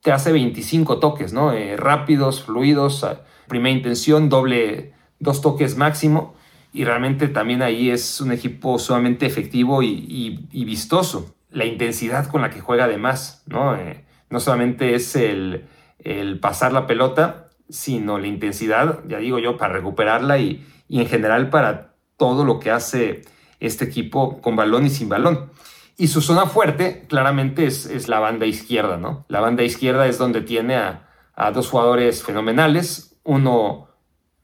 te 0.00 0.12
hace 0.12 0.32
25 0.32 0.98
toques, 0.98 1.32
¿no? 1.32 1.52
Eh, 1.52 1.76
rápidos, 1.76 2.42
fluidos, 2.42 3.06
primera 3.48 3.74
intención, 3.74 4.28
doble, 4.28 4.92
dos 5.18 5.40
toques 5.40 5.76
máximo. 5.76 6.34
Y 6.72 6.84
realmente 6.84 7.28
también 7.28 7.62
ahí 7.62 7.90
es 7.90 8.20
un 8.20 8.32
equipo 8.32 8.78
sumamente 8.78 9.26
efectivo 9.26 9.82
y, 9.82 10.48
vistoso. 10.52 11.34
La 11.50 11.64
intensidad 11.64 12.26
con 12.26 12.42
la 12.42 12.50
que 12.50 12.60
juega 12.60 12.84
además, 12.84 13.44
¿no? 13.46 13.76
Eh, 13.76 14.03
no 14.34 14.40
solamente 14.40 14.96
es 14.96 15.14
el, 15.14 15.68
el 16.00 16.40
pasar 16.40 16.72
la 16.72 16.88
pelota, 16.88 17.50
sino 17.68 18.18
la 18.18 18.26
intensidad, 18.26 18.98
ya 19.06 19.18
digo 19.18 19.38
yo, 19.38 19.56
para 19.56 19.74
recuperarla 19.74 20.38
y, 20.38 20.66
y 20.88 21.00
en 21.00 21.06
general 21.06 21.50
para 21.50 21.94
todo 22.16 22.44
lo 22.44 22.58
que 22.58 22.72
hace 22.72 23.22
este 23.60 23.84
equipo 23.84 24.40
con 24.40 24.56
balón 24.56 24.86
y 24.86 24.90
sin 24.90 25.08
balón. 25.08 25.52
Y 25.96 26.08
su 26.08 26.20
zona 26.20 26.46
fuerte, 26.46 27.04
claramente, 27.08 27.64
es, 27.66 28.08
la 28.08 28.18
banda 28.18 28.44
izquierda, 28.44 28.96
¿no? 28.96 29.24
La 29.28 29.38
banda 29.38 29.62
izquierda 29.62 30.08
es 30.08 30.18
donde 30.18 30.40
tiene 30.40 30.74
a, 30.74 31.06
dos 31.52 31.68
jugadores 31.68 32.24
fenomenales, 32.24 33.16
uno 33.22 33.86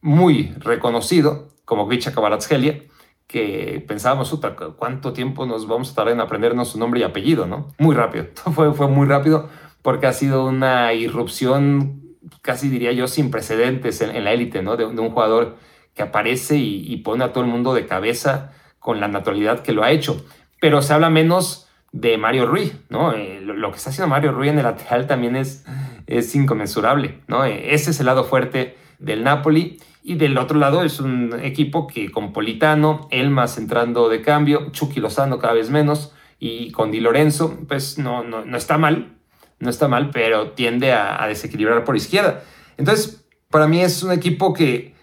muy 0.00 0.54
reconocido, 0.58 1.48
como 1.64 1.88
Grisha 1.88 2.12
Kvaratskhelia, 2.12 2.84
que 3.26 3.84
pensábamos, 3.88 4.32
¿cuánto 4.76 5.12
tiempo 5.12 5.46
nos 5.46 5.66
vamos 5.66 5.90
a 5.90 5.94
tardar 5.96 6.14
en 6.14 6.20
aprendernos 6.20 6.68
su 6.68 6.78
nombre 6.78 7.00
y 7.00 7.02
apellido, 7.02 7.46
no? 7.46 7.74
Muy 7.78 7.96
rápido, 7.96 8.26
fue, 8.54 8.72
fue 8.72 8.86
muy 8.86 9.08
rápido 9.08 9.48
porque 9.82 10.06
ha 10.06 10.12
sido 10.12 10.46
una 10.46 10.92
irrupción, 10.94 12.16
casi 12.42 12.68
diría 12.68 12.92
yo, 12.92 13.08
sin 13.08 13.30
precedentes 13.30 14.00
en, 14.00 14.24
la 14.24 14.32
élite, 14.32 14.62
¿no? 14.62 14.76
De, 14.76 14.84
un 14.84 15.10
jugador 15.10 15.56
que 15.94 16.02
aparece 16.02 16.56
y, 16.56 16.96
pone 16.98 17.24
a 17.24 17.32
todo 17.32 17.44
el 17.44 17.50
mundo 17.50 17.74
de 17.74 17.86
cabeza 17.86 18.52
con 18.78 19.00
la 19.00 19.08
naturalidad 19.08 19.60
que 19.60 19.72
lo 19.72 19.82
ha 19.82 19.90
hecho 19.90 20.24
pero 20.60 20.82
se 20.82 20.92
habla 20.92 21.10
menos 21.10 21.66
de 21.92 22.18
Mario 22.18 22.46
Rui, 22.46 22.72
¿no? 22.88 23.12
Eh, 23.12 23.40
lo, 23.40 23.70
que 23.72 23.78
está 23.78 23.90
haciendo 23.90 24.08
Mario 24.08 24.32
Rui 24.32 24.48
en 24.48 24.58
el 24.58 24.64
lateral 24.64 25.08
también 25.08 25.34
es, 25.34 25.64
es 26.06 26.34
inconmensurable, 26.36 27.18
¿no? 27.26 27.44
Eh, 27.44 27.74
ese 27.74 27.90
es 27.90 27.98
el 27.98 28.06
lado 28.06 28.24
fuerte 28.24 28.76
del 29.00 29.24
Napoli. 29.24 29.80
Y 30.02 30.14
del 30.14 30.38
otro 30.38 30.58
lado 30.58 30.82
es 30.82 30.98
un 31.00 31.38
equipo 31.42 31.86
que 31.86 32.10
con 32.10 32.32
Politano, 32.32 33.06
Elmas 33.10 33.58
entrando 33.58 34.08
de 34.08 34.22
cambio, 34.22 34.70
Chucky 34.70 34.98
Lozano 34.98 35.38
cada 35.38 35.52
vez 35.52 35.68
menos 35.68 36.14
y 36.38 36.72
con 36.72 36.90
Di 36.90 37.00
Lorenzo, 37.00 37.58
pues 37.68 37.98
no, 37.98 38.22
no, 38.24 38.46
no 38.46 38.56
está 38.56 38.78
mal, 38.78 39.18
no 39.60 39.70
está 39.70 39.86
mal, 39.86 40.10
pero 40.10 40.52
tiende 40.52 40.92
a, 40.92 41.24
desequilibrar 41.28 41.84
por 41.84 41.94
izquierda. 41.94 42.42
Entonces, 42.76 43.24
para 43.50 43.68
mí 43.68 43.80
es 43.80 44.02
un 44.02 44.10
equipo 44.10 44.54
que 44.54 44.94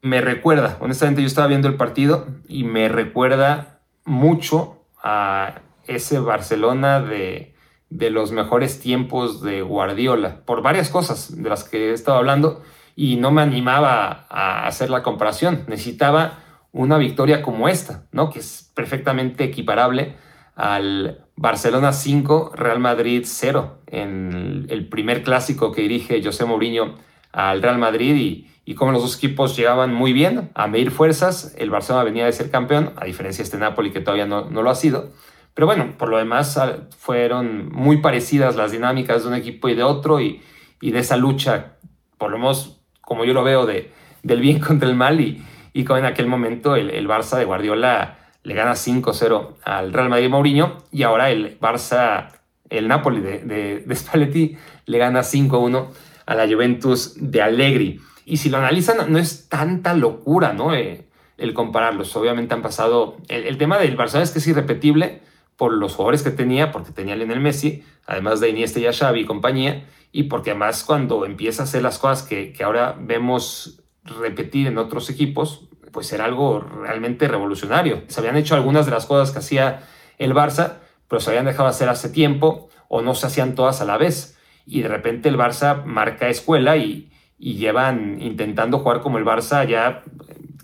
me 0.00 0.20
recuerda, 0.20 0.78
honestamente 0.80 1.20
yo 1.20 1.26
estaba 1.26 1.48
viendo 1.48 1.66
el 1.68 1.74
partido 1.74 2.28
y 2.48 2.62
me 2.62 2.88
recuerda 2.88 3.80
mucho 4.04 4.84
a 5.02 5.60
ese 5.86 6.20
Barcelona 6.20 7.00
de, 7.00 7.54
los 7.90 8.30
mejores 8.30 8.78
tiempos 8.78 9.42
de 9.42 9.62
Guardiola, 9.62 10.42
por 10.44 10.62
varias 10.62 10.88
cosas 10.90 11.42
de 11.42 11.48
las 11.48 11.64
que 11.64 11.90
he 11.90 11.92
estado 11.92 12.18
hablando, 12.18 12.62
y 12.94 13.16
no 13.16 13.32
me 13.32 13.42
animaba 13.42 14.26
a 14.28 14.66
hacer 14.66 14.90
la 14.90 15.02
comparación. 15.02 15.64
Necesitaba 15.66 16.38
una 16.72 16.98
victoria 16.98 17.42
como 17.42 17.68
esta, 17.68 18.04
¿no? 18.12 18.30
que 18.30 18.40
es 18.40 18.70
perfectamente 18.74 19.44
equiparable 19.44 20.16
al 20.58 21.24
Barcelona 21.36 21.92
5, 21.92 22.50
Real 22.56 22.80
Madrid 22.80 23.22
0, 23.24 23.78
en 23.86 24.66
el 24.68 24.88
primer 24.88 25.22
clásico 25.22 25.70
que 25.70 25.82
dirige 25.82 26.20
José 26.22 26.44
Mourinho 26.44 26.96
al 27.32 27.62
Real 27.62 27.78
Madrid 27.78 28.48
y, 28.66 28.74
como 28.74 28.90
los 28.90 29.02
dos 29.02 29.16
equipos 29.16 29.56
llegaban 29.56 29.94
muy 29.94 30.12
bien 30.12 30.50
a 30.54 30.66
medir 30.66 30.90
fuerzas. 30.90 31.54
El 31.56 31.70
Barcelona 31.70 32.04
venía 32.04 32.24
de 32.24 32.32
ser 32.32 32.50
campeón, 32.50 32.92
a 32.96 33.04
diferencia 33.04 33.42
de 33.42 33.44
este 33.44 33.56
Napoli 33.56 33.92
que 33.92 34.00
todavía 34.00 34.26
no, 34.26 34.50
no 34.50 34.62
lo 34.62 34.70
ha 34.70 34.74
sido. 34.74 35.12
Pero 35.54 35.66
bueno, 35.66 35.94
por 35.96 36.08
lo 36.08 36.18
demás 36.18 36.58
ah, 36.58 36.88
fueron 36.98 37.70
muy 37.70 37.98
parecidas 37.98 38.56
las 38.56 38.72
dinámicas 38.72 39.22
de 39.22 39.28
un 39.28 39.34
equipo 39.36 39.68
y 39.68 39.76
de 39.76 39.84
otro 39.84 40.20
y, 40.20 40.42
y 40.80 40.90
de 40.90 40.98
esa 40.98 41.16
lucha, 41.16 41.76
por 42.18 42.32
lo 42.32 42.38
menos 42.38 42.80
como 43.00 43.24
yo 43.24 43.32
lo 43.32 43.44
veo, 43.44 43.64
de, 43.64 43.92
del 44.24 44.40
bien 44.40 44.58
contra 44.66 44.88
el 44.88 44.96
mal 44.96 45.20
y, 45.20 45.40
y 45.72 45.84
como 45.84 46.00
en 46.00 46.04
aquel 46.04 46.26
momento 46.26 46.74
el, 46.74 46.90
el 46.90 47.06
Barça 47.06 47.38
de 47.38 47.44
Guardiola 47.44 48.17
le 48.48 48.54
gana 48.54 48.72
5-0 48.72 49.56
al 49.62 49.92
Real 49.92 50.08
Madrid 50.08 50.30
Mourinho 50.30 50.78
y 50.90 51.02
ahora 51.02 51.30
el 51.30 51.60
Barça, 51.60 52.30
el 52.70 52.88
Napoli 52.88 53.20
de, 53.20 53.84
Spalletti 53.94 54.56
le 54.86 54.98
gana 54.98 55.20
5-1 55.20 55.88
a 56.24 56.34
la 56.34 56.48
Juventus 56.48 57.16
de 57.20 57.42
Allegri. 57.42 58.00
Y 58.24 58.38
si 58.38 58.48
lo 58.48 58.56
analizan, 58.56 59.12
no 59.12 59.18
es 59.18 59.50
tanta 59.50 59.92
locura, 59.92 60.54
¿no? 60.54 60.72
Eh, 60.74 61.04
el 61.36 61.52
compararlos. 61.52 62.16
Obviamente 62.16 62.54
han 62.54 62.62
pasado. 62.62 63.18
El, 63.28 63.58
tema 63.58 63.76
del 63.76 63.96
Barcelona 63.96 64.24
es 64.24 64.30
que 64.30 64.38
es 64.38 64.46
irrepetible 64.46 65.20
por 65.58 65.74
los 65.74 65.94
jugadores 65.94 66.22
que 66.22 66.30
tenía, 66.30 66.72
porque 66.72 66.90
tenía 66.90 67.16
Lionel 67.16 67.40
Messi, 67.40 67.84
además 68.06 68.40
de 68.40 68.48
Iniesta 68.48 68.80
y 68.80 68.86
a 68.86 68.94
Xavi 68.94 69.20
y 69.20 69.26
compañía, 69.26 69.86
y 70.10 70.22
porque 70.22 70.52
además 70.52 70.84
cuando 70.84 71.26
empieza 71.26 71.62
a 71.62 71.64
hacer 71.64 71.82
las 71.82 71.98
cosas 71.98 72.26
que, 72.26 72.54
que 72.54 72.64
ahora 72.64 72.96
vemos 72.98 73.82
repetir 74.04 74.68
en 74.68 74.78
otros 74.78 75.10
equipos, 75.10 75.67
pues 75.98 76.12
era 76.12 76.26
algo 76.26 76.60
realmente 76.60 77.26
revolucionario. 77.26 78.04
Se 78.06 78.20
habían 78.20 78.36
hecho 78.36 78.54
algunas 78.54 78.86
de 78.86 78.92
las 78.92 79.04
cosas 79.04 79.32
que 79.32 79.40
hacía 79.40 79.80
el 80.18 80.32
Barça, 80.32 80.74
pero 81.08 81.18
se 81.18 81.30
habían 81.30 81.46
dejado 81.46 81.68
hacer 81.68 81.88
hace 81.88 82.08
tiempo 82.08 82.68
o 82.86 83.02
no 83.02 83.16
se 83.16 83.26
hacían 83.26 83.56
todas 83.56 83.80
a 83.80 83.84
la 83.84 83.96
vez. 83.96 84.38
Y 84.64 84.82
de 84.82 84.86
repente 84.86 85.28
el 85.28 85.36
Barça 85.36 85.82
marca 85.84 86.28
escuela 86.28 86.76
y, 86.76 87.10
llevan 87.40 88.22
intentando 88.22 88.78
jugar 88.78 89.00
como 89.00 89.18
el 89.18 89.24
Barça 89.24 89.66
ya 89.66 90.04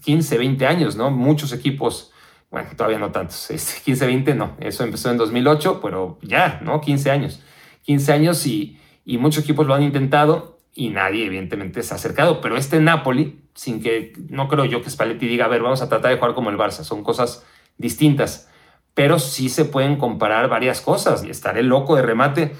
15, 0.04 0.38
20 0.38 0.68
años, 0.68 0.94
¿no? 0.94 1.10
Muchos 1.10 1.52
equipos, 1.52 2.12
bueno, 2.48 2.68
todavía 2.76 3.00
no 3.00 3.10
tantos, 3.10 3.48
15, 3.48 3.90
este, 3.90 4.06
20 4.06 4.34
no, 4.36 4.56
eso 4.60 4.84
empezó 4.84 5.10
en 5.10 5.16
2008, 5.16 5.80
pero 5.82 6.20
ya, 6.22 6.60
¿no? 6.62 6.80
15 6.80 7.10
años. 7.10 7.42
15 7.82 8.12
años 8.12 8.46
y, 8.46 8.78
y 9.04 9.18
muchos 9.18 9.42
equipos 9.42 9.66
lo 9.66 9.74
han 9.74 9.82
intentado 9.82 10.60
y 10.76 10.90
nadie 10.90 11.26
evidentemente 11.26 11.82
se 11.82 11.92
ha 11.92 11.96
acercado, 11.96 12.40
pero 12.40 12.56
este 12.56 12.78
Napoli, 12.78 13.40
sin 13.54 13.82
que, 13.82 14.12
no 14.28 14.48
creo 14.48 14.64
yo 14.64 14.82
que 14.82 14.90
Spalletti 14.90 15.26
diga, 15.26 15.44
a 15.44 15.48
ver, 15.48 15.62
vamos 15.62 15.82
a 15.82 15.88
tratar 15.88 16.10
de 16.10 16.18
jugar 16.18 16.34
como 16.34 16.50
el 16.50 16.58
Barça, 16.58 16.82
son 16.82 17.02
cosas 17.02 17.46
distintas, 17.78 18.50
pero 18.94 19.18
sí 19.18 19.48
se 19.48 19.64
pueden 19.64 19.96
comparar 19.96 20.48
varias 20.48 20.80
cosas 20.80 21.24
estaré 21.24 21.62
loco 21.62 21.96
de 21.96 22.02
remate 22.02 22.52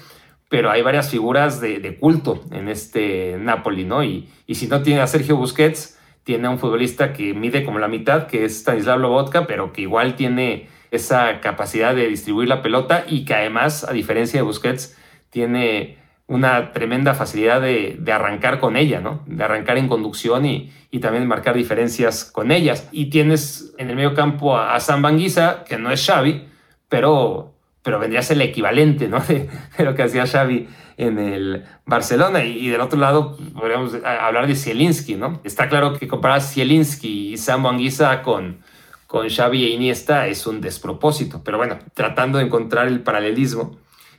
pero 0.49 0.71
hay 0.71 0.81
varias 0.81 1.09
figuras 1.09 1.59
de, 1.59 1.97
culto 1.99 2.43
en 2.51 2.69
este 2.69 3.37
Napoli, 3.39 3.83
¿no? 3.83 4.03
Y, 4.03 4.29
y, 4.45 4.55
si 4.55 4.67
no 4.67 4.83
tiene 4.83 5.01
a 5.01 5.07
Sergio 5.07 5.35
Busquets, 5.37 5.99
tiene 6.23 6.47
a 6.47 6.49
un 6.49 6.59
futbolista 6.59 7.13
que 7.13 7.33
mide 7.33 7.65
como 7.65 7.79
la 7.79 7.87
mitad, 7.87 8.27
que 8.27 8.45
es 8.45 8.59
Stanislav 8.59 8.99
Lobotka, 8.99 9.47
pero 9.47 9.73
que 9.73 9.81
igual 9.81 10.15
tiene 10.15 10.69
esa 10.91 11.41
capacidad 11.41 11.95
de 11.95 12.07
distribuir 12.07 12.47
la 12.47 12.61
pelota 12.61 13.05
y 13.07 13.25
que 13.25 13.33
además, 13.33 13.83
a 13.83 13.91
diferencia 13.91 14.39
de 14.39 14.43
Busquets, 14.43 14.97
tiene 15.29 15.97
una 16.27 16.71
tremenda 16.71 17.13
facilidad 17.13 17.61
de, 17.61 17.99
arrancar 18.11 18.59
con 18.59 18.75
ella, 18.77 18.99
¿no? 18.99 19.21
De 19.27 19.43
arrancar 19.43 19.77
en 19.77 19.87
conducción 19.87 20.45
y, 20.45 20.71
y, 20.91 20.99
también 20.99 21.27
marcar 21.27 21.55
diferencias 21.55 22.25
con 22.25 22.51
ellas. 22.51 22.89
Y 22.91 23.09
tienes 23.09 23.73
en 23.77 23.89
el 23.89 23.95
medio 23.95 24.13
campo 24.13 24.57
a, 24.57 24.75
a 24.75 24.79
Sam 24.79 25.01
Banguisa, 25.01 25.63
que 25.67 25.77
no 25.77 25.91
es 25.91 26.05
Xavi, 26.05 26.47
pero 26.89 27.55
pero 27.85 27.99
vendría 27.99 28.21
a 28.21 28.23
ser 28.23 28.37
el 28.37 28.41
equivalente 28.41 29.07
¿no? 29.07 29.19
de, 29.27 29.47
lo 29.77 29.93
que 29.93 30.01
hacía 30.01 30.25
Xavi 30.25 30.67
en 30.97 31.19
el 31.19 31.65
Barcelona. 31.85 32.43
Y, 32.43 32.67
del 32.67 32.81
otro 32.81 32.99
lado, 32.99 33.37
podríamos 33.53 33.93
hablar 34.03 34.47
de 34.47 34.55
Zielinski, 34.55 35.13
¿no? 35.13 35.39
Está 35.43 35.69
claro 35.69 35.93
que 35.93 36.07
comparar 36.07 36.41
Zielinski 36.41 37.33
y 37.33 37.37
Sam 37.37 37.67
Anguissa 37.67 38.23
con, 38.23 38.61
con 39.05 39.29
Xavi 39.29 39.65
e 39.65 39.69
Iniesta 39.69 40.25
es 40.25 40.47
un 40.47 40.61
despropósito, 40.61 41.43
pero 41.43 41.57
bueno, 41.57 41.77
tratando 41.93 42.39
de 42.39 42.45
encontrar 42.45 42.87
el 42.87 43.01
paralelismo, 43.01 43.77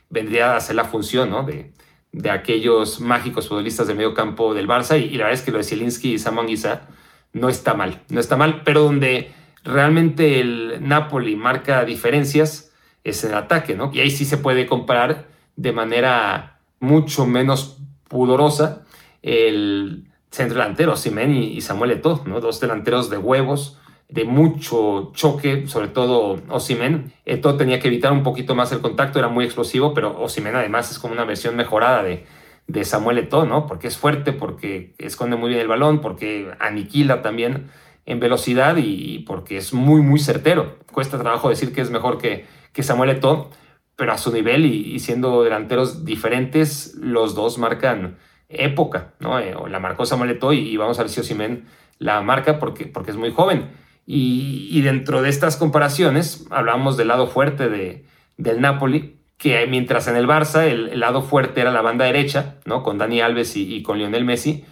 vendría 0.09 0.55
a 0.55 0.61
ser 0.61 0.77
la 0.77 0.85
función, 0.85 1.29
¿no? 1.29 1.43
De, 1.43 1.73
de 2.11 2.31
aquellos 2.31 2.99
mágicos 2.99 3.47
futbolistas 3.47 3.87
de 3.87 3.93
medio 3.93 4.13
campo 4.13 4.53
del 4.53 4.67
Barça 4.67 4.99
y, 4.99 5.11
la 5.11 5.25
verdad 5.25 5.39
es 5.39 5.41
que 5.41 5.51
lo 5.51 5.57
de 5.57 5.63
Zielinski 5.63 6.13
y 6.13 6.19
Sam 6.19 6.39
Anguissa 6.39 6.87
no 7.33 7.49
está 7.49 7.73
mal, 7.73 8.01
no 8.09 8.19
está 8.19 8.37
mal, 8.37 8.61
pero 8.63 8.81
donde 8.81 9.31
realmente 9.63 10.39
el 10.39 10.77
Napoli 10.81 11.35
marca 11.35 11.83
diferencias 11.85 12.71
es 13.03 13.23
el 13.23 13.33
ataque, 13.33 13.75
¿no? 13.75 13.91
Y 13.93 13.99
ahí 13.99 14.09
sí 14.09 14.25
se 14.25 14.37
puede 14.37 14.65
comparar 14.65 15.27
de 15.55 15.71
manera 15.71 16.59
mucho 16.79 17.25
menos 17.25 17.77
pudorosa 18.07 18.85
el 19.21 20.07
centro 20.31 20.59
delantero, 20.59 20.95
Simen 20.95 21.33
y, 21.35 21.61
Samuel 21.61 21.91
Eto'o, 21.91 22.23
¿no? 22.25 22.39
Dos 22.39 22.59
delanteros 22.59 23.09
de 23.09 23.17
huevos, 23.17 23.79
de 24.09 24.23
mucho 24.23 25.11
choque, 25.13 25.67
sobre 25.67 25.89
todo 25.89 26.39
Osimen. 26.49 27.13
Eto'o 27.25 27.57
tenía 27.57 27.79
que 27.79 27.87
evitar 27.87 28.11
un 28.11 28.23
poquito 28.23 28.55
más 28.55 28.71
el 28.71 28.79
contacto, 28.79 29.19
era 29.19 29.27
muy 29.27 29.45
explosivo, 29.45 29.93
pero 29.93 30.19
Osimen 30.21 30.55
además 30.55 30.91
es 30.91 30.99
como 30.99 31.13
una 31.13 31.25
versión 31.25 31.55
mejorada 31.55 32.03
de, 32.03 32.25
de 32.67 32.85
Samuel 32.85 33.17
Eto'o, 33.17 33.45
¿no? 33.45 33.67
Porque 33.67 33.87
es 33.87 33.97
fuerte, 33.97 34.33
porque 34.33 34.93
esconde 34.97 35.35
muy 35.35 35.49
bien 35.49 35.61
el 35.61 35.67
balón, 35.67 35.99
porque 35.99 36.49
aniquila 36.59 37.21
también 37.21 37.69
en 38.05 38.19
velocidad 38.21 38.77
y 38.77 39.19
porque 39.19 39.57
es 39.57 39.73
muy, 39.73 40.01
muy 40.01 40.19
certero. 40.19 40.77
Cuesta 40.91 41.19
trabajo 41.19 41.49
decir 41.49 41.73
que 41.73 41.81
es 41.81 41.91
mejor 41.91 42.17
que, 42.17 42.45
que 42.71 42.83
Samuel 42.83 43.09
Eto'o, 43.09 43.49
pero 43.97 44.13
a 44.13 44.17
su 44.17 44.31
nivel 44.31 44.65
y, 44.65 44.99
siendo 44.99 45.43
delanteros 45.43 46.05
diferentes, 46.05 46.95
los 47.01 47.35
dos 47.35 47.57
marcan 47.57 48.17
época, 48.47 49.13
¿no? 49.19 49.39
Eh, 49.39 49.53
la 49.69 49.79
marcó 49.79 50.05
Samuel 50.05 50.31
Eto'o 50.31 50.53
y, 50.53 50.77
vamos 50.77 50.99
a 50.99 51.01
ver 51.01 51.09
si 51.09 51.19
Osimen 51.19 51.65
la 51.99 52.21
marca 52.21 52.59
porque, 52.59 52.85
porque 52.85 53.11
es 53.11 53.17
muy 53.17 53.31
joven. 53.31 53.69
Y, 54.09 54.81
dentro 54.83 55.21
de 55.21 55.27
estas 55.27 55.57
comparaciones, 55.57 56.45
hablamos 56.49 56.95
del 56.95 57.09
lado 57.09 57.27
fuerte 57.27 57.67
de, 57.67 58.05
del 58.37 58.61
Napoli, 58.61 59.17
que 59.37 59.67
mientras 59.67 60.07
en 60.07 60.15
el 60.15 60.27
Barça 60.27 60.63
el, 60.63 60.97
lado 60.97 61.21
fuerte 61.21 61.59
era 61.59 61.71
la 61.71 61.81
banda 61.81 62.05
derecha, 62.05 62.55
¿no? 62.63 62.83
Con 62.83 62.97
Dani 62.97 63.19
Alves 63.19 63.57
y, 63.57 63.83
con 63.83 63.97
Lionel 63.97 64.23
Messi, 64.23 64.63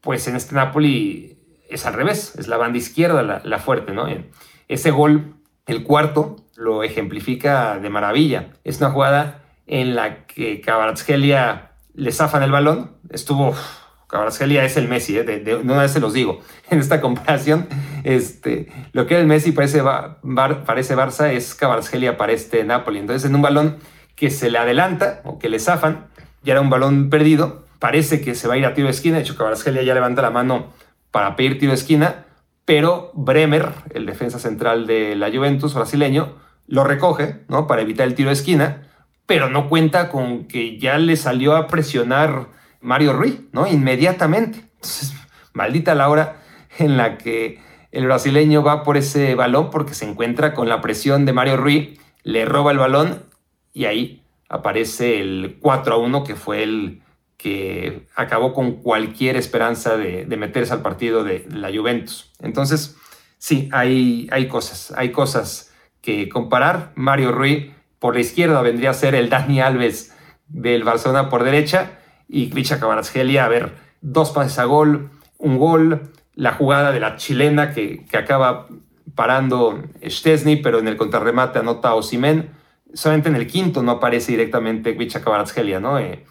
pues 0.00 0.26
en 0.26 0.34
este 0.34 0.56
Napoli 0.56 1.38
es 1.68 1.86
al 1.86 1.94
revés, 1.94 2.34
es 2.36 2.48
la 2.48 2.56
banda 2.56 2.78
izquierda 2.78 3.40
la, 3.44 3.58
fuerte, 3.60 3.92
¿no? 3.92 4.08
Ese 4.66 4.90
gol, 4.90 5.36
el 5.66 5.84
cuarto, 5.84 6.36
lo 6.56 6.82
ejemplifica 6.82 7.78
de 7.78 7.90
maravilla. 7.90 8.54
Es 8.64 8.78
una 8.78 8.90
jugada 8.90 9.44
en 9.68 9.94
la 9.94 10.26
que 10.26 10.60
Kvaratskhelia 10.60 11.70
le 11.94 12.10
zafan 12.10 12.42
el 12.42 12.50
balón, 12.50 12.96
estuvo 13.10 13.54
Cabrasgelia 14.10 14.64
es 14.64 14.76
el 14.76 14.88
Messi, 14.88 15.16
¿eh? 15.18 15.22
de, 15.22 15.54
una 15.54 15.82
vez 15.82 15.92
se 15.92 16.00
los 16.00 16.12
digo. 16.12 16.40
En 16.70 16.78
esta 16.78 17.00
comparación, 17.00 17.68
este, 18.04 18.68
lo 18.92 19.06
que 19.06 19.14
era 19.14 19.20
el 19.20 19.26
Messi 19.26 19.52
parece, 19.52 19.82
parece 19.82 20.96
Barça 20.96 21.32
es 21.32 21.54
Cabrasgelia 21.54 22.16
para 22.16 22.32
este 22.32 22.64
Napoli. 22.64 22.98
Entonces, 22.98 23.28
en 23.28 23.34
un 23.34 23.42
balón 23.42 23.78
que 24.16 24.30
se 24.30 24.50
le 24.50 24.58
adelanta 24.58 25.20
o 25.24 25.38
que 25.38 25.48
le 25.48 25.58
zafan, 25.58 26.06
ya 26.42 26.52
era 26.52 26.60
un 26.60 26.70
balón 26.70 27.10
perdido, 27.10 27.64
parece 27.78 28.20
que 28.20 28.34
se 28.34 28.46
va 28.46 28.54
a 28.54 28.58
ir 28.58 28.66
a 28.66 28.74
tiro 28.74 28.86
de 28.86 28.92
esquina. 28.92 29.16
De 29.16 29.22
hecho, 29.22 29.36
Cabrasgelia 29.36 29.82
ya 29.82 29.94
levanta 29.94 30.22
la 30.22 30.30
mano 30.30 30.72
para 31.10 31.36
pedir 31.36 31.58
tiro 31.58 31.72
de 31.72 31.78
esquina, 31.78 32.26
pero 32.64 33.10
Bremer, 33.14 33.70
el 33.94 34.06
defensa 34.06 34.38
central 34.38 34.86
de 34.86 35.16
la 35.16 35.30
Juventus 35.30 35.74
brasileño, 35.74 36.34
lo 36.66 36.84
recoge 36.84 37.40
¿no? 37.48 37.66
para 37.66 37.82
evitar 37.82 38.06
el 38.06 38.14
tiro 38.14 38.28
de 38.28 38.34
esquina, 38.34 38.88
pero 39.26 39.48
no 39.48 39.68
cuenta 39.68 40.08
con 40.08 40.46
que 40.46 40.78
ya 40.78 40.98
le 40.98 41.16
salió 41.16 41.56
a 41.56 41.66
presionar 41.66 42.46
Mario 42.80 43.12
Rui, 43.12 43.48
¿no? 43.52 43.66
Inmediatamente. 43.66 44.58
Entonces, 44.74 45.14
maldita 45.52 45.94
la 45.94 46.08
hora 46.08 46.42
en 46.78 46.96
la 46.96 47.18
que 47.18 47.60
el 47.92 48.06
brasileño 48.06 48.62
va 48.62 48.82
por 48.82 48.96
ese 48.96 49.34
balón 49.34 49.70
porque 49.70 49.94
se 49.94 50.08
encuentra 50.08 50.54
con 50.54 50.68
la 50.68 50.80
presión 50.80 51.26
de 51.26 51.32
Mario 51.32 51.56
Rui, 51.56 51.98
le 52.22 52.44
roba 52.44 52.72
el 52.72 52.78
balón 52.78 53.24
y 53.72 53.86
ahí 53.86 54.22
aparece 54.48 55.20
el 55.20 55.58
4 55.60 55.94
a 55.94 55.98
1 55.98 56.24
que 56.24 56.36
fue 56.36 56.62
el 56.62 57.02
que 57.36 58.06
acabó 58.16 58.52
con 58.52 58.72
cualquier 58.82 59.36
esperanza 59.36 59.96
de, 59.96 60.26
meterse 60.36 60.74
al 60.74 60.82
partido 60.82 61.24
de 61.24 61.46
la 61.50 61.70
Juventus. 61.74 62.30
Entonces, 62.40 62.96
sí, 63.38 63.70
hay, 63.72 64.28
hay 64.30 64.46
cosas, 64.46 64.92
hay 64.94 65.10
cosas 65.10 65.72
que 66.02 66.28
comparar. 66.28 66.92
Mario 66.96 67.32
Rui 67.32 67.72
por 67.98 68.14
la 68.14 68.20
izquierda 68.20 68.60
vendría 68.60 68.90
a 68.90 68.94
ser 68.94 69.14
el 69.14 69.30
Dani 69.30 69.60
Alves 69.60 70.14
del 70.48 70.84
Barcelona 70.84 71.30
por 71.30 71.44
derecha 71.44 71.99
y 72.30 72.48
Grisha 72.48 72.78
Kvaratskhelia, 72.78 73.44
a 73.44 73.48
ver, 73.48 73.72
dos 74.00 74.30
pases 74.30 74.58
a 74.58 74.64
gol, 74.64 75.10
un 75.38 75.58
gol, 75.58 76.12
la 76.36 76.52
jugada 76.52 76.92
de 76.92 77.00
la 77.00 77.16
chilena 77.16 77.72
que, 77.72 78.06
acaba 78.16 78.68
parando 79.14 79.82
Stesny, 80.06 80.56
pero 80.56 80.78
en 80.78 80.86
el 80.86 80.96
contrarremate 80.96 81.58
anota 81.58 81.94
Osimen. 81.94 82.50
Solamente 82.94 83.28
en 83.28 83.36
el 83.36 83.46
quinto 83.46 83.82
no 83.82 83.92
aparece 83.92 84.32
directamente 84.32 84.92
Grisha 84.92 85.22
Kvaratskhelia, 85.22 85.80
¿no? 85.80 85.98
Eh, 85.98 86.24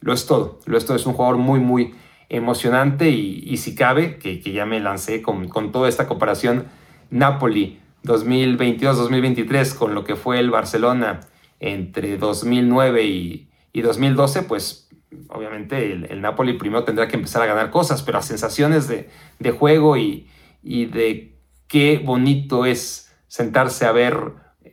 lo 0.00 0.12
es 0.12 0.26
todo, 0.26 0.60
lo 0.66 0.76
es 0.76 0.84
todo, 0.84 0.96
es 0.96 1.06
un 1.06 1.14
jugador 1.14 1.38
muy, 1.38 1.58
muy 1.58 1.94
emocionante 2.28 3.08
y, 3.08 3.56
si 3.56 3.74
cabe, 3.74 4.18
que, 4.18 4.40
ya 4.40 4.66
me 4.66 4.80
lancé 4.80 5.22
con, 5.22 5.48
con 5.48 5.72
toda 5.72 5.88
esta 5.88 6.06
comparación, 6.06 6.66
Napoli 7.10 7.80
2022-2023 8.04 9.74
con 9.74 9.94
lo 9.94 10.04
que 10.04 10.16
fue 10.16 10.38
el 10.38 10.50
Barcelona 10.50 11.20
entre 11.60 12.18
2009 12.18 13.04
y, 13.04 13.48
y 13.72 13.80
2012, 13.80 14.42
pues 14.42 14.86
obviamente 15.28 15.92
el, 15.92 16.20
Napoli 16.20 16.54
primero 16.54 16.84
tendrá 16.84 17.08
que 17.08 17.16
empezar 17.16 17.42
a 17.42 17.46
ganar 17.46 17.70
cosas, 17.70 18.02
pero 18.02 18.18
a 18.18 18.22
sensaciones 18.22 18.88
de, 18.88 19.08
juego 19.52 19.96
y, 19.96 20.28
de 20.62 21.36
qué 21.68 22.00
bonito 22.04 22.66
es 22.66 23.12
sentarse 23.28 23.86
a 23.86 23.92
ver 23.92 24.32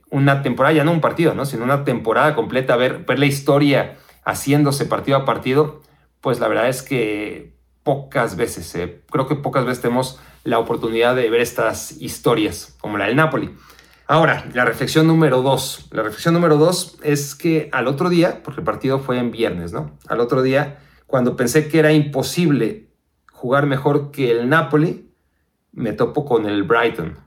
una 0.09 0.41
temporada, 0.43 0.75
ya 0.75 0.83
no 0.83 0.91
un 0.91 1.01
partido, 1.01 1.33
¿no? 1.33 1.45
sino 1.45 1.63
una 1.63 1.83
temporada 1.83 2.35
completa, 2.35 2.75
ver, 2.75 2.99
ver 3.05 3.19
la 3.19 3.25
historia 3.25 3.97
haciéndose 4.25 4.85
partido 4.85 5.17
a 5.17 5.25
partido, 5.25 5.81
pues 6.21 6.39
la 6.39 6.47
verdad 6.47 6.69
es 6.69 6.81
que 6.81 7.53
pocas 7.83 8.35
veces, 8.35 8.73
eh, 8.75 9.01
creo 9.11 9.27
que 9.27 9.35
pocas 9.35 9.65
veces 9.65 9.81
tenemos 9.81 10.19
la 10.43 10.59
oportunidad 10.59 11.15
de 11.15 11.29
ver 11.29 11.41
estas 11.41 11.91
historias 12.01 12.77
como 12.79 12.97
la 12.97 13.05
del 13.05 13.15
Napoli. 13.15 13.53
Ahora, 14.05 14.45
la 14.53 14.65
reflexión 14.65 15.07
número 15.07 15.41
dos. 15.41 15.87
La 15.91 16.03
reflexión 16.03 16.33
número 16.33 16.57
dos 16.57 16.97
es 17.03 17.35
que 17.35 17.69
al 17.71 17.87
otro 17.87 18.09
día, 18.09 18.43
porque 18.43 18.59
el 18.59 18.65
partido 18.65 18.99
fue 18.99 19.17
en 19.17 19.31
viernes, 19.31 19.71
¿no? 19.71 19.97
Al 20.07 20.19
otro 20.19 20.41
día, 20.41 20.79
cuando 21.07 21.37
pensé 21.37 21.69
que 21.69 21.79
era 21.79 21.93
imposible 21.93 22.89
jugar 23.31 23.65
mejor 23.65 24.11
que 24.11 24.31
el 24.31 24.49
Napoli, 24.49 25.09
me 25.71 25.93
topo 25.93 26.25
con 26.25 26.45
el 26.45 26.63
Brighton. 26.63 27.17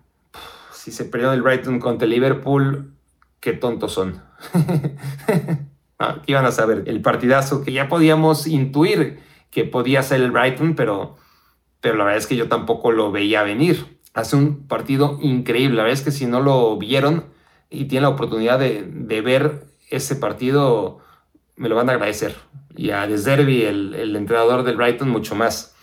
Si 0.71 0.93
se 0.93 1.07
perdió 1.07 1.33
el 1.33 1.43
Brighton 1.43 1.81
contra 1.81 2.05
el 2.05 2.11
Liverpool, 2.11 2.93
qué 3.41 3.55
tontos 3.55 3.93
son. 3.93 4.23
ah, 5.99 6.21
¿Qué 6.25 6.33
iban 6.33 6.45
a 6.45 6.53
saber? 6.53 6.85
El 6.87 7.01
partidazo 7.01 7.65
que 7.65 7.73
ya 7.73 7.89
podíamos 7.89 8.47
intuir 8.47 9.21
que 9.51 9.65
podía 9.65 10.03
ser 10.03 10.21
el 10.21 10.31
Brighton, 10.31 10.75
pero, 10.75 11.17
pero 11.81 11.97
la 11.97 12.05
verdad 12.05 12.19
es 12.19 12.27
que 12.27 12.37
yo 12.37 12.49
tampoco 12.49 12.93
lo 12.93 13.11
veía 13.11 13.43
venir 13.43 13.96
hace 14.17 14.35
un 14.35 14.67
partido 14.67 15.19
increíble. 15.21 15.77
La 15.77 15.83
verdad 15.83 15.99
es 15.99 16.05
que 16.05 16.11
si 16.11 16.25
no 16.27 16.41
lo 16.41 16.77
vieron 16.79 17.27
y 17.69 17.85
tienen 17.85 18.05
la 18.05 18.09
oportunidad 18.09 18.59
de, 18.59 19.21
ver 19.21 19.67
ese 19.91 20.17
partido, 20.17 21.01
me 21.57 21.69
lo 21.69 21.77
van 21.77 21.91
a 21.91 21.93
agradecer. 21.93 22.35
Y 22.75 22.91
a 22.91 23.07
De 23.07 23.69
el, 23.69 24.17
entrenador 24.17 24.65
del 24.65 24.77
Brighton, 24.77 25.11
mucho 25.11 25.35
más. 25.35 25.77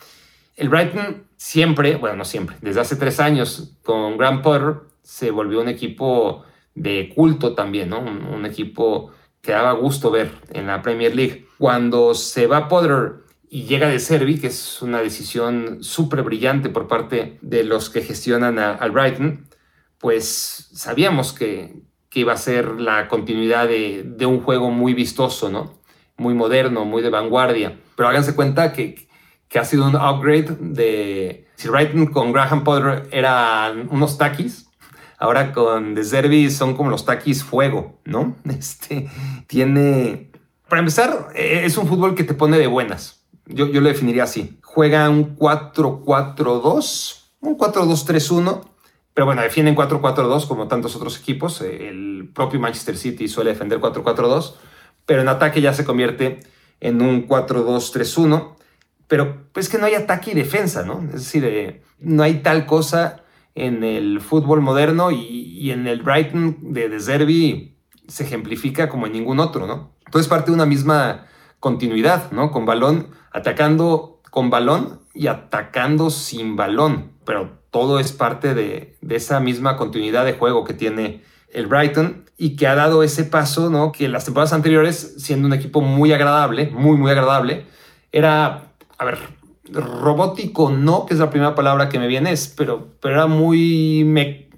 El 0.56 0.70
Brighton 0.70 1.28
siempre, 1.38 1.96
bueno, 1.96 2.16
no 2.18 2.26
siempre, 2.26 2.58
desde 2.62 2.82
hace 2.82 2.96
tres 2.96 3.20
años 3.20 3.76
con 3.84 4.18
Graham 4.18 4.42
Potter 4.42 4.78
se 5.04 5.30
volvió 5.30 5.62
un 5.62 5.68
equipo 5.68 6.44
de 6.74 7.12
culto 7.16 7.54
también, 7.54 7.90
¿no? 7.90 8.00
Un, 8.00 8.46
equipo 8.48 9.12
que 9.42 9.52
daba 9.52 9.74
gusto 9.74 10.10
ver 10.10 10.32
en 10.52 10.66
la 10.66 10.82
Premier 10.82 11.16
League. 11.16 11.48
Cuando 11.60 12.16
se 12.16 12.48
va 12.48 12.68
Potter 12.68 13.23
y 13.54 13.66
llega 13.66 13.88
de 13.88 14.00
Servi, 14.00 14.40
que 14.40 14.48
es 14.48 14.82
una 14.82 15.00
decisión 15.00 15.84
súper 15.84 16.24
brillante 16.24 16.70
por 16.70 16.88
parte 16.88 17.38
de 17.44 17.64
los 17.64 17.92
que 17.92 18.02
gestionan 18.02 18.58
al 18.58 18.90
Brighton, 18.90 19.48
pues 20.00 20.70
sabíamos 20.74 21.34
que, 21.34 21.76
que, 22.10 22.22
iba 22.22 22.34
a 22.34 22.38
ser 22.38 22.82
la 22.82 23.08
continuidad 23.08 23.68
de, 23.68 24.02
de, 24.08 24.26
un 24.26 24.42
juego 24.42 24.72
muy 24.72 24.96
vistoso, 24.96 25.52
¿no? 25.52 25.80
Muy 26.18 26.34
moderno, 26.34 26.84
muy 26.86 27.04
de 27.04 27.12
vanguardia. 27.12 27.80
Pero 27.96 28.10
háganse 28.10 28.34
cuenta 28.34 28.74
que, 28.74 29.08
que 29.48 29.60
ha 29.60 29.66
sido 29.66 29.86
un 29.86 29.98
upgrade 29.98 30.58
de... 30.60 31.46
Si 31.54 31.68
Brighton 31.68 32.08
con 32.08 32.34
Graham 32.34 32.64
Potter 32.64 33.08
eran 33.12 33.88
unos 33.92 34.18
taquis, 34.18 34.68
ahora 35.20 35.54
con 35.54 35.94
De 35.94 36.04
Zerbi 36.04 36.50
son 36.50 36.76
como 36.76 36.90
los 36.90 37.06
taquis 37.06 37.44
fuego, 37.44 38.00
¿no? 38.04 38.36
Este, 38.50 39.12
tiene... 39.46 40.32
Para 40.68 40.80
empezar, 40.80 41.28
e, 41.36 41.66
es 41.66 41.78
un 41.78 41.86
fútbol 41.86 42.16
que 42.16 42.24
te 42.24 42.34
pone 42.34 42.58
de 42.58 42.66
buenas 42.66 43.23
yo, 43.46 43.66
lo 43.68 43.88
definiría 43.88 44.24
así. 44.24 44.58
Juega 44.64 45.10
un 45.10 45.38
4-4-2, 45.38 47.22
un 47.42 47.58
4-2-3-1, 47.58 48.62
pero 49.14 49.26
bueno, 49.26 49.42
defienden 49.42 49.76
4-4-2 49.76 50.48
como 50.48 50.68
tantos 50.68 50.96
otros 50.96 51.20
equipos. 51.20 51.62
El 51.62 52.30
propio 52.34 52.60
Manchester 52.60 52.98
City 52.98 53.28
suele 53.28 53.52
defender 53.52 53.80
4-4-2, 53.80 54.56
pero 55.06 55.22
en 55.22 55.28
ataque 55.28 55.62
ya 55.62 55.74
se 55.74 55.86
convierte 55.86 56.40
en 56.80 57.02
un 57.02 57.28
4-2-3-1. 57.28 58.56
Pero 59.08 59.46
pues 59.52 59.70
que 59.70 59.78
no 59.78 59.86
hay 59.86 59.96
ataque 59.96 60.32
y 60.32 60.34
defensa, 60.34 60.84
¿no? 60.84 61.04
Es 61.08 61.26
decir, 61.26 61.46
eh, 61.46 61.84
no 62.00 62.24
hay 62.24 62.36
tal 62.36 62.66
cosa 62.66 63.24
en 63.54 63.84
el 63.84 64.22
fútbol 64.22 64.62
moderno 64.62 65.12
y, 65.12 65.70
en 65.72 65.88
el 65.88 66.02
Brighton 66.02 66.74
de, 66.74 66.90
de 66.90 67.00
Zerbi 67.00 67.78
se 68.08 68.24
ejemplifica 68.24 68.90
como 68.90 69.06
en 69.06 69.14
ningún 69.14 69.40
otro, 69.40 69.68
¿no? 69.68 69.94
Entonces 70.06 70.28
parte 70.28 70.52
de 70.52 70.56
una 70.56 70.66
misma 70.66 71.28
continuidad, 71.64 72.30
¿no? 72.34 72.52
Con 72.52 72.66
balón 72.66 73.08
atacando 73.32 74.20
con 74.30 74.50
balón 74.50 75.00
y 75.14 75.28
atacando 75.28 76.10
sin 76.10 76.58
balón, 76.58 77.14
pero 77.24 77.52
todo 77.72 78.00
es 78.00 78.12
parte 78.12 78.54
de, 78.54 78.98
esa 79.10 79.40
misma 79.40 79.78
continuidad 79.78 80.26
de 80.26 80.34
juego 80.34 80.66
que 80.66 80.74
tiene 80.74 81.24
el 81.54 81.68
Brighton 81.68 82.26
y 82.38 82.58
que 82.58 82.68
ha 82.68 82.76
dado 82.76 83.02
ese 83.02 83.24
paso, 83.24 83.70
¿no? 83.70 83.94
Que 83.94 84.10
las 84.10 84.26
temporadas 84.26 84.52
anteriores, 84.52 85.16
siendo 85.20 85.48
un 85.48 85.54
equipo 85.54 85.80
muy 85.80 86.12
agradable, 86.12 86.70
muy, 86.72 86.98
muy 86.98 87.12
agradable, 87.12 87.66
era, 88.12 88.74
a 88.98 89.06
ver, 89.06 89.20
robótico 89.72 90.70
no, 90.70 91.06
que 91.06 91.14
es 91.14 91.20
la 91.22 91.30
primera 91.30 91.56
palabra 91.56 91.88
que 91.88 91.98
me 91.98 92.08
viene, 92.08 92.34
pero, 92.58 92.90
pero 93.00 93.16
era 93.16 93.28
muy 93.28 94.04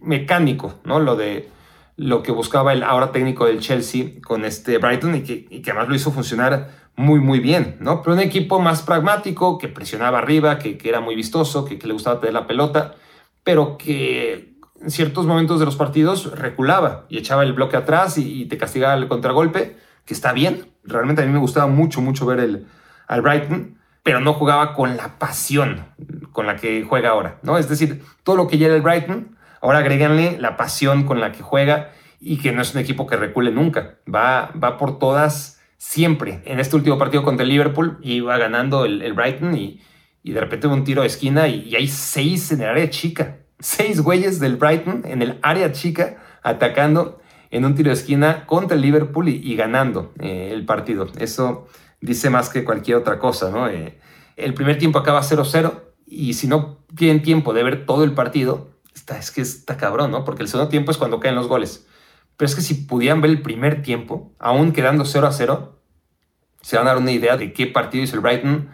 mecánico, 0.02 0.74
¿no? 0.86 1.00
Lo 1.00 1.16
de 1.16 1.50
lo 1.98 2.24
que 2.24 2.32
buscaba 2.32 2.74
el 2.74 2.84
ahora 2.84 3.12
técnico 3.12 3.46
del 3.46 3.60
Chelsea 3.60 4.22
con 4.26 4.44
este 4.44 4.78
Brighton 4.80 5.16
y 5.16 5.22
que, 5.22 5.48
y 5.50 5.62
que 5.62 5.72
además 5.72 5.90
lo 5.90 5.96
hizo 5.96 6.12
funcionar 6.12 6.85
muy, 6.96 7.20
muy 7.20 7.40
bien, 7.40 7.78
¿no? 7.80 8.02
Pero 8.02 8.14
un 8.14 8.22
equipo 8.22 8.60
más 8.60 8.82
pragmático, 8.82 9.58
que 9.58 9.68
presionaba 9.68 10.20
arriba, 10.20 10.60
que, 10.60 10.78
era 10.84 11.02
muy 11.02 11.16
vistoso, 11.16 11.66
que, 11.66 11.78
le 11.78 11.94
gustaba 11.94 12.20
tener 12.20 12.34
la 12.34 12.48
pelota, 12.48 12.96
pero 13.44 13.78
que 13.78 14.54
en 14.82 14.92
ciertos 14.92 15.26
momentos 15.26 15.60
de 15.60 15.66
los 15.66 15.76
partidos 15.76 16.38
reculaba 16.38 17.06
y 17.10 17.18
echaba 17.18 17.44
el 17.44 17.54
bloque 17.54 17.78
atrás 17.78 18.18
y, 18.18 18.46
te 18.46 18.58
castigaba 18.58 18.94
el 18.96 19.08
contragolpe, 19.08 19.78
que 20.06 20.14
está 20.14 20.34
bien. 20.34 20.68
Realmente 20.84 21.24
a 21.24 21.26
mí 21.26 21.32
me 21.32 21.40
gustaba 21.40 21.68
mucho, 21.68 22.02
mucho 22.02 22.26
ver 22.26 22.40
el, 22.40 22.68
al 23.08 23.22
Brighton, 23.22 23.78
pero 24.04 24.20
no 24.20 24.34
jugaba 24.34 24.74
con 24.74 24.98
la 24.98 25.18
pasión 25.18 25.86
con 26.32 26.46
la 26.48 26.58
que 26.58 26.84
juega 26.84 27.10
ahora, 27.10 27.40
¿no? 27.44 27.58
Es 27.58 27.70
decir, 27.70 28.04
todo 28.24 28.36
lo 28.36 28.48
que 28.48 28.58
ya 28.58 28.68
era 28.68 28.76
el 28.76 28.82
Brighton, 28.82 29.36
Ahora 29.66 29.80
agréganle 29.80 30.38
la 30.40 30.58
pasión 30.58 31.06
con 31.06 31.20
la 31.20 31.32
que 31.32 31.42
juega 31.42 31.90
y 32.20 32.38
que 32.38 32.52
no 32.52 32.62
es 32.62 32.76
un 32.76 32.82
equipo 32.82 33.08
que 33.08 33.18
recule 33.18 33.50
nunca. 33.50 33.96
Va, 34.08 34.52
va 34.52 34.78
por 34.78 35.00
todas 35.00 35.55
siempre. 35.88 36.42
En 36.46 36.60
este 36.60 36.76
último 36.76 36.98
partido 36.98 37.24
contra 37.24 37.44
el 37.44 37.50
Liverpool 37.50 38.00
iba 38.02 38.38
ganando 38.38 38.86
el, 38.86 39.14
Brighton 39.14 39.56
y, 39.56 39.82
de 40.24 40.40
repente 40.40 40.68
un 40.68 40.84
tiro 40.84 41.02
de 41.02 41.08
esquina 41.08 41.48
y, 41.48 41.76
hay 41.76 41.88
seis 41.88 42.52
en 42.52 42.62
el 42.62 42.70
área 42.70 42.90
chica. 42.90 43.38
Seis 43.60 44.02
güeyes 44.02 44.42
del 44.42 44.58
Brighton 44.58 45.04
en 45.06 45.22
el 45.22 45.40
área 45.42 45.72
chica 45.72 46.18
atacando 46.44 47.22
en 47.52 47.64
un 47.64 47.74
tiro 47.74 47.90
de 47.90 47.94
esquina 47.94 48.46
contra 48.46 48.76
el 48.76 48.82
Liverpool 48.82 49.30
y, 49.30 49.56
ganando 49.56 50.14
eh, 50.20 50.50
el 50.52 50.66
partido. 50.66 51.08
Eso 51.18 51.68
dice 52.02 52.30
más 52.30 52.50
que 52.50 52.66
cualquier 52.66 52.98
otra 52.98 53.18
cosa, 53.18 53.52
¿no? 53.52 53.70
Eh, 53.70 53.98
el 54.36 54.54
primer 54.54 54.78
tiempo 54.78 55.00
acaba 55.00 55.22
0-0 55.22 55.84
y 56.06 56.34
si 56.34 56.48
no 56.48 56.80
tienen 56.98 57.24
tiempo 57.24 57.54
de 57.54 57.64
ver 57.64 57.86
todo 57.86 58.04
el 58.04 58.12
partido, 58.12 58.72
está, 58.94 59.18
es 59.18 59.32
que 59.32 59.42
está 59.42 59.78
cabrón, 59.78 60.12
¿no? 60.12 60.26
Porque 60.26 60.44
el 60.44 60.50
segundo 60.50 60.70
tiempo 60.70 60.92
es 60.92 60.98
cuando 60.98 61.22
caen 61.22 61.36
los 61.36 61.48
goles. 61.48 61.88
Pero 62.36 62.48
es 62.48 62.56
que 62.56 62.62
si 62.62 62.74
pudieran 62.74 63.22
ver 63.22 63.32
el 63.32 63.42
primer 63.42 63.82
tiempo, 63.82 64.34
aún 64.38 64.74
quedando 64.74 65.06
0 65.06 65.28
a 65.28 65.32
0, 65.32 65.75
se 66.66 66.78
van 66.78 66.88
a 66.88 66.94
dar 66.94 66.98
una 66.98 67.12
idea 67.12 67.38
de 67.38 67.54
qué 67.54 67.68
partido 67.68 68.04
hizo 68.04 68.16
el 68.16 68.22
Brighton 68.22 68.70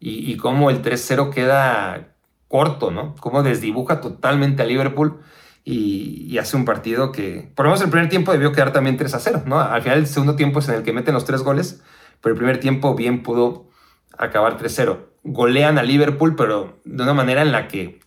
y, 0.00 0.36
cómo 0.36 0.68
el 0.68 0.82
3-0 0.82 1.32
queda 1.32 2.16
corto, 2.48 2.90
¿no? 2.90 3.14
Cómo 3.20 3.44
desdibuja 3.44 4.00
totalmente 4.00 4.64
a 4.64 4.66
Liverpool 4.66 5.20
y, 5.64 6.36
hace 6.38 6.56
un 6.56 6.64
partido 6.64 7.12
que, 7.12 7.52
por 7.54 7.66
lo 7.66 7.70
menos 7.70 7.84
el 7.84 7.90
primer 7.90 8.08
tiempo 8.08 8.32
debió 8.32 8.50
quedar 8.50 8.72
también 8.72 8.96
3 8.96 9.14
a 9.14 9.20
0, 9.20 9.42
¿no? 9.46 9.60
Al 9.60 9.80
final 9.80 9.98
el 9.98 10.08
segundo 10.08 10.34
tiempo 10.34 10.58
es 10.58 10.68
en 10.68 10.74
el 10.74 10.82
que 10.82 10.92
meten 10.92 11.14
los 11.14 11.24
tres 11.24 11.42
goles, 11.42 11.84
pero 12.20 12.32
el 12.32 12.36
primer 12.36 12.58
tiempo 12.58 12.96
bien 12.96 13.22
pudo 13.22 13.70
acabar 14.18 14.58
3-0. 14.58 14.98
Golean 15.22 15.78
a 15.78 15.84
Liverpool, 15.84 16.34
pero 16.34 16.80
de 16.84 17.04
una 17.04 17.14
manera 17.14 17.42
en 17.42 17.52
la 17.52 17.68
que 17.68 18.00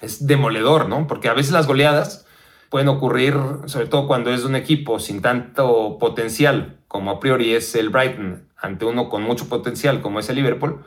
es 0.00 0.26
demoledor, 0.26 0.88
¿no? 0.88 1.06
Porque 1.06 1.28
a 1.28 1.34
veces 1.34 1.52
las 1.52 1.68
goleadas 1.68 2.26
pueden 2.68 2.88
ocurrir, 2.88 3.36
sobre 3.66 3.86
todo 3.86 4.08
cuando 4.08 4.30
es 4.30 4.44
un 4.44 4.56
equipo 4.56 4.98
sin 4.98 5.22
tanto 5.22 5.98
potencial 6.00 6.80
como 6.88 7.12
a 7.12 7.20
priori 7.20 7.54
es 7.54 7.76
el 7.76 7.90
Brighton, 7.90 8.45
ante 8.56 8.84
uno 8.84 9.08
con 9.08 9.22
mucho 9.22 9.48
potencial 9.48 10.00
como 10.00 10.20
es 10.20 10.28
el 10.28 10.36
Liverpool. 10.36 10.84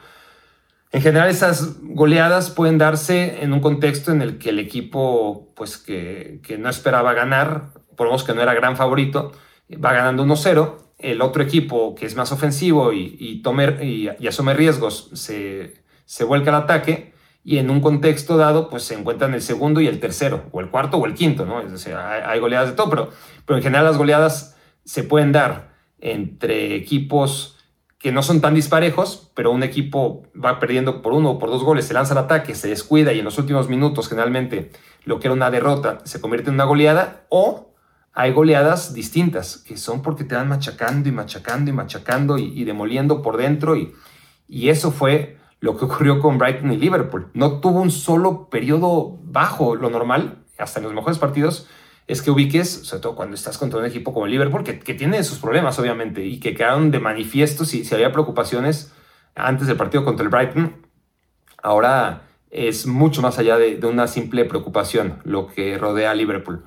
En 0.91 1.01
general 1.01 1.29
esas 1.29 1.82
goleadas 1.82 2.49
pueden 2.49 2.77
darse 2.77 3.43
en 3.43 3.53
un 3.53 3.60
contexto 3.60 4.12
en 4.12 4.21
el 4.21 4.39
que 4.39 4.49
el 4.49 4.60
equipo 4.60 5.53
pues 5.55 5.77
que, 5.77 6.39
que 6.43 6.58
no 6.58 6.69
esperaba 6.69 7.13
ganar, 7.13 7.73
por 7.95 8.12
lo 8.12 8.25
que 8.25 8.34
no 8.34 8.41
era 8.41 8.53
gran 8.55 8.75
favorito, 8.75 9.32
va 9.73 9.93
ganando 9.93 10.25
1-0 10.25 10.89
el 10.97 11.21
otro 11.21 11.41
equipo 11.41 11.95
que 11.95 12.05
es 12.05 12.15
más 12.15 12.32
ofensivo 12.32 12.91
y, 12.91 13.15
y, 13.19 13.41
y, 14.19 14.27
asume 14.27 14.53
riesgos 14.53 15.10
se, 15.13 15.82
se, 16.05 16.23
vuelca 16.25 16.49
al 16.49 16.63
ataque 16.63 17.13
y 17.43 17.58
en 17.58 17.69
un 17.69 17.79
contexto 17.79 18.36
dado 18.36 18.69
pues 18.69 18.84
se 18.84 18.95
encuentran 18.95 19.34
el 19.34 19.41
segundo 19.41 19.79
y 19.79 19.88
el 19.88 19.99
tercero, 19.99 20.45
o 20.51 20.60
el 20.60 20.69
cuarto 20.69 20.97
o 20.97 21.05
el 21.05 21.13
quinto, 21.13 21.45
¿no? 21.45 21.62
Es 21.62 21.71
decir, 21.71 21.93
hay, 21.95 22.39
goleadas 22.39 22.69
de 22.69 22.75
todo, 22.75 22.89
pero, 22.89 23.10
pero 23.45 23.58
en 23.58 23.63
general 23.63 23.86
las 23.86 23.97
goleadas 23.97 24.58
se 24.84 25.03
pueden 25.03 25.32
dar 25.32 25.73
entre 25.99 26.75
equipos 26.75 27.58
que 27.99 28.13
no 28.13 28.23
son 28.23 28.39
tan 28.39 28.55
disparejos, 28.55 29.29
pero 29.35 29.51
un 29.51 29.62
equipo 29.62 30.23
va 30.33 30.59
perdiendo 30.59 31.01
por 31.01 31.13
uno 31.13 31.31
o 31.31 31.39
por 31.39 31.49
dos 31.49 31.63
goles, 31.63 31.85
se 31.85 31.93
lanza 31.93 32.13
al 32.13 32.19
ataque, 32.19 32.55
se 32.55 32.69
descuida 32.69 33.12
y 33.12 33.19
en 33.19 33.25
los 33.25 33.38
últimos 33.38 33.67
minutos 33.67 34.07
generalmente 34.07 34.71
lo 35.03 35.19
que 35.19 35.27
era 35.27 35.33
una 35.33 35.51
derrota 35.51 35.99
se 36.05 36.21
convierte 36.21 36.49
en 36.49 36.55
una 36.55 36.63
goleada, 36.63 37.25
o 37.29 37.73
hay 38.13 38.31
goleadas 38.31 38.93
distintas, 38.93 39.57
que 39.57 39.77
son 39.77 40.01
porque 40.01 40.23
te 40.23 40.35
van 40.35 40.47
machacando 40.47 41.09
y 41.09 41.12
machacando 41.12 41.69
y 41.69 41.73
machacando 41.73 42.38
y, 42.38 42.63
demoliendo 42.63 43.21
por 43.21 43.38
dentro. 43.38 43.75
Y, 43.75 43.93
y, 44.47 44.69
eso 44.69 44.91
fue 44.91 45.38
lo 45.59 45.77
que 45.77 45.85
ocurrió 45.85 46.19
con 46.19 46.38
Brighton 46.38 46.71
y 46.71 46.77
Liverpool. 46.77 47.29
No 47.33 47.59
tuvo 47.59 47.81
un 47.81 47.91
solo 47.91 48.49
periodo 48.49 49.17
bajo. 49.23 49.75
Lo 49.75 49.89
normal, 49.89 50.39
hasta 50.57 50.79
en 50.79 50.85
los 50.85 50.93
mejores 50.93 51.17
partidos, 51.17 51.67
es 52.09 52.23
que 52.23 52.31
ubiques, 52.31 52.67
sobre 52.67 53.03
todo 53.03 53.15
cuando 53.15 53.35
estás 53.35 53.59
contra 53.59 53.79
un 53.79 53.85
equipo 53.85 54.11
como 54.15 54.25
Liverpool, 54.25 54.63
que, 54.63 54.79
que 54.79 54.95
tiene 54.95 55.23
sus 55.23 55.37
problemas, 55.37 55.77
obviamente, 55.77 56.25
y 56.25 56.39
que 56.39 56.55
quedaron 56.55 56.89
de 56.89 56.99
manifiesto 56.99 57.65
si, 57.65 57.85
si 57.85 57.93
había 57.93 58.11
preocupaciones 58.11 58.91
antes 59.35 59.67
del 59.67 59.77
partido 59.77 60.03
contra 60.03 60.23
el 60.23 60.29
Brighton. 60.29 60.87
Ahora 61.61 62.23
es 62.49 62.87
mucho 62.87 63.21
más 63.21 63.37
allá 63.37 63.59
de, 63.59 63.77
de 63.77 63.85
una 63.85 64.07
simple 64.07 64.45
preocupación 64.45 65.19
lo 65.23 65.45
que 65.45 65.77
rodea 65.77 66.09
a 66.09 66.15
Liverpool. 66.15 66.65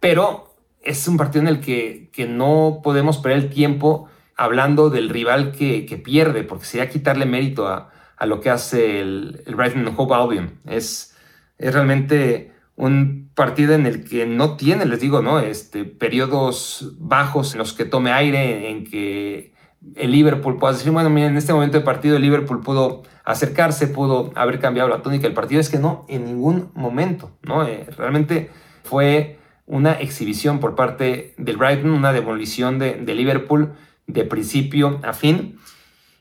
Pero 0.00 0.54
es 0.80 1.06
un 1.06 1.18
partido 1.18 1.42
en 1.42 1.48
el 1.48 1.60
que, 1.60 2.08
que 2.10 2.26
no 2.26 2.80
podemos 2.82 3.18
perder 3.18 3.40
el 3.40 3.50
tiempo 3.50 4.08
hablando 4.36 4.88
del 4.88 5.10
rival 5.10 5.52
que, 5.52 5.84
que 5.84 5.98
pierde, 5.98 6.44
porque 6.44 6.64
sería 6.64 6.88
quitarle 6.88 7.26
mérito 7.26 7.68
a, 7.68 7.92
a 8.16 8.24
lo 8.24 8.40
que 8.40 8.48
hace 8.48 9.00
el, 9.00 9.42
el, 9.44 9.54
Brighton 9.54 9.94
Hope 9.94 10.14
Albion. 10.14 10.60
Es, 10.64 11.14
es 11.58 11.74
realmente 11.74 12.54
un 12.78 13.30
partido 13.34 13.74
en 13.74 13.86
el 13.86 14.04
que 14.04 14.24
no 14.24 14.56
tiene, 14.56 14.86
les 14.86 15.00
digo, 15.00 15.20
¿no? 15.20 15.40
Este, 15.40 15.84
periodos 15.84 16.94
bajos 16.98 17.52
en 17.52 17.58
los 17.58 17.72
que 17.72 17.84
tome 17.84 18.12
aire, 18.12 18.70
en 18.70 18.84
que 18.84 19.52
el 19.96 20.12
Liverpool 20.12 20.58
pueda 20.58 20.74
decir, 20.74 20.92
bueno, 20.92 21.10
miren, 21.10 21.32
en 21.32 21.36
este 21.36 21.52
momento 21.52 21.76
de 21.76 21.84
partido 21.84 22.16
el 22.16 22.22
Liverpool 22.22 22.60
pudo 22.60 23.02
acercarse, 23.24 23.88
pudo 23.88 24.32
haber 24.36 24.60
cambiado 24.60 24.88
la 24.88 25.02
tónica 25.02 25.24
del 25.24 25.34
partido. 25.34 25.60
Es 25.60 25.68
que 25.68 25.78
no, 25.78 26.06
en 26.08 26.24
ningún 26.24 26.70
momento, 26.74 27.32
¿no? 27.42 27.66
Eh, 27.66 27.84
realmente 27.96 28.50
fue 28.84 29.38
una 29.66 29.94
exhibición 29.94 30.60
por 30.60 30.76
parte 30.76 31.34
del 31.36 31.56
Brighton, 31.56 31.90
una 31.90 32.12
demolición 32.12 32.78
de, 32.78 32.94
Liverpool 33.14 33.72
de 34.06 34.24
principio 34.24 35.00
a 35.02 35.12
fin. 35.12 35.58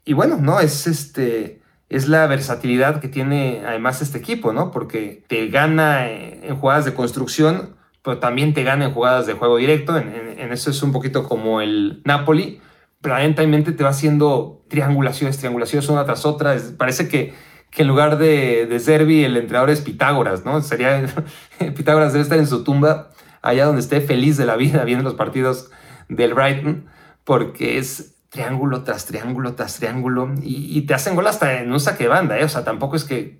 Y 0.06 0.14
bueno, 0.14 0.38
¿no? 0.38 0.60
Es 0.60 0.88
este. 0.88 1.57
Es 1.90 2.08
la 2.10 2.28
versatilidad 2.28 3.00
que 3.00 3.08
tiene 3.08 3.64
además 3.66 4.02
este 4.02 4.18
equipo, 4.18 4.52
¿no? 4.52 4.72
Porque 4.72 5.24
te 5.28 5.48
gana 5.48 6.10
en 6.10 6.56
jugadas 6.58 6.86
de 6.86 6.94
construcción, 6.94 7.78
pero 8.04 8.20
también 8.20 8.54
te 8.54 8.64
gana 8.64 8.86
en 8.86 8.92
jugadas 8.92 9.26
de 9.26 9.34
juego 9.34 9.58
directo. 9.58 9.98
En, 9.98 10.52
eso 10.52 10.70
es 10.70 10.84
un 10.84 10.92
poquito 10.92 11.24
como 11.24 11.62
el 11.62 12.02
Napoli. 12.04 12.62
Planetamente 13.02 13.72
te 13.72 13.84
va 13.84 13.92
haciendo 13.92 14.66
triangulaciones, 14.70 15.38
triangulaciones 15.38 15.88
una 15.90 16.06
tras 16.06 16.26
otra. 16.26 16.58
parece 16.78 17.08
que, 17.08 17.34
que, 17.72 17.84
en 17.84 17.88
lugar 17.88 18.18
de, 18.18 18.66
de 18.66 19.26
el 19.26 19.38
entrenador 19.38 19.70
es 19.70 19.82
Pitágoras, 19.82 20.44
¿no? 20.44 20.62
Sería 20.62 21.06
Pitágoras 21.76 22.12
debe 22.12 22.24
estar 22.24 22.38
en 22.38 22.48
su 22.48 22.64
tumba 22.64 23.12
allá 23.42 23.66
donde 23.66 23.82
esté 23.82 24.02
feliz 24.02 24.36
de 24.36 24.46
la 24.46 24.58
vida 24.58 24.84
viendo 24.84 25.04
los 25.04 25.14
partidos 25.14 25.72
del 26.10 26.34
Brighton, 26.34 26.86
porque 27.24 27.78
es 27.78 28.17
triángulo 28.30 28.84
tras 28.84 29.06
triángulo 29.06 29.56
tras 29.56 29.78
triángulo 29.78 30.34
y, 30.42 30.82
te 30.82 30.94
hacen 30.94 31.16
gol 31.16 31.28
hasta 31.28 31.62
en 31.62 31.72
un 31.72 31.80
saque 31.80 32.04
de 32.04 32.10
banda, 32.10 32.38
¿eh? 32.38 32.44
o 32.44 32.50
sea, 32.50 32.64
tampoco 32.64 32.96
es 32.96 33.04
que, 33.04 33.40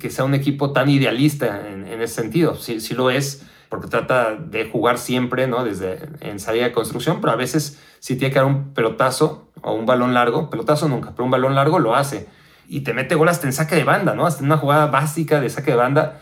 que, 0.00 0.10
sea 0.10 0.24
un 0.24 0.34
equipo 0.34 0.72
tan 0.72 0.88
idealista 0.88 1.68
en, 1.68 1.86
ese 1.86 2.14
sentido, 2.14 2.56
sí, 2.56 2.80
sí, 2.80 2.94
lo 2.94 3.10
es 3.10 3.46
porque 3.68 3.88
trata 3.88 4.36
de 4.36 4.68
jugar 4.68 4.98
siempre, 4.98 5.48
¿no? 5.48 5.64
Desde 5.64 6.08
en 6.20 6.38
salida 6.38 6.64
de 6.64 6.72
construcción, 6.72 7.20
pero 7.20 7.32
a 7.32 7.36
veces 7.36 7.80
si 7.98 8.16
tiene 8.16 8.32
que 8.32 8.38
dar 8.38 8.46
un 8.46 8.74
pelotazo 8.74 9.50
o 9.62 9.74
un 9.74 9.86
balón 9.86 10.14
largo, 10.14 10.50
pelotazo 10.50 10.88
nunca, 10.88 11.12
pero 11.12 11.24
un 11.24 11.30
balón 11.30 11.54
largo 11.54 11.78
lo 11.78 11.96
hace 11.96 12.28
y 12.68 12.80
te 12.80 12.94
mete 12.94 13.14
gol 13.14 13.28
hasta 13.28 13.46
en 13.46 13.52
saque 13.52 13.76
de 13.76 13.84
banda, 13.84 14.14
¿no? 14.14 14.26
Hasta 14.26 14.40
en 14.40 14.46
una 14.46 14.58
jugada 14.58 14.86
básica 14.86 15.40
de 15.40 15.50
saque 15.50 15.72
de 15.72 15.76
banda 15.76 16.20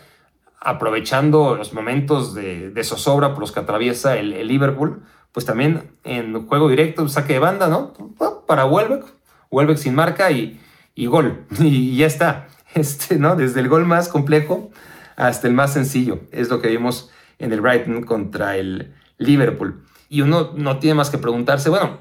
aprovechando 0.65 1.55
los 1.55 1.75
momentos 1.75 2.35
de, 2.35 2.73
zozobra 2.83 3.31
por 3.31 3.41
los 3.41 3.53
que 3.53 3.61
atraviesa 3.61 4.17
el, 4.17 4.49
Liverpool, 4.49 5.03
pues 5.35 5.45
también 5.45 5.91
en 6.05 6.47
juego 6.47 6.69
directo, 6.69 7.09
saque 7.09 7.35
de 7.35 7.39
banda, 7.41 7.67
¿no? 7.67 7.93
Para 8.47 8.67
Welbeck, 8.67 9.05
Welbeck 9.51 9.79
sin 9.79 9.97
marca 9.97 10.31
y, 10.31 10.61
gol. 10.97 11.45
Y 11.61 11.97
ya 11.97 12.07
está. 12.07 12.47
Este, 12.75 13.19
¿no? 13.19 13.37
Desde 13.37 13.61
el 13.61 13.69
gol 13.69 13.85
más 13.85 14.09
complejo 14.09 14.71
hasta 15.17 15.47
el 15.47 15.55
más 15.55 15.73
sencillo. 15.73 16.21
Es 16.33 16.49
lo 16.49 16.61
que 16.61 16.69
vimos 16.69 17.11
en 17.39 17.53
el 17.53 17.61
Brighton 17.61 18.03
contra 18.03 18.57
el 18.57 18.95
Liverpool. 19.19 19.85
Y 20.09 20.23
uno 20.23 20.53
no 20.57 20.79
tiene 20.79 20.95
más 20.95 21.11
que 21.11 21.19
preguntarse, 21.19 21.69
bueno, 21.69 21.99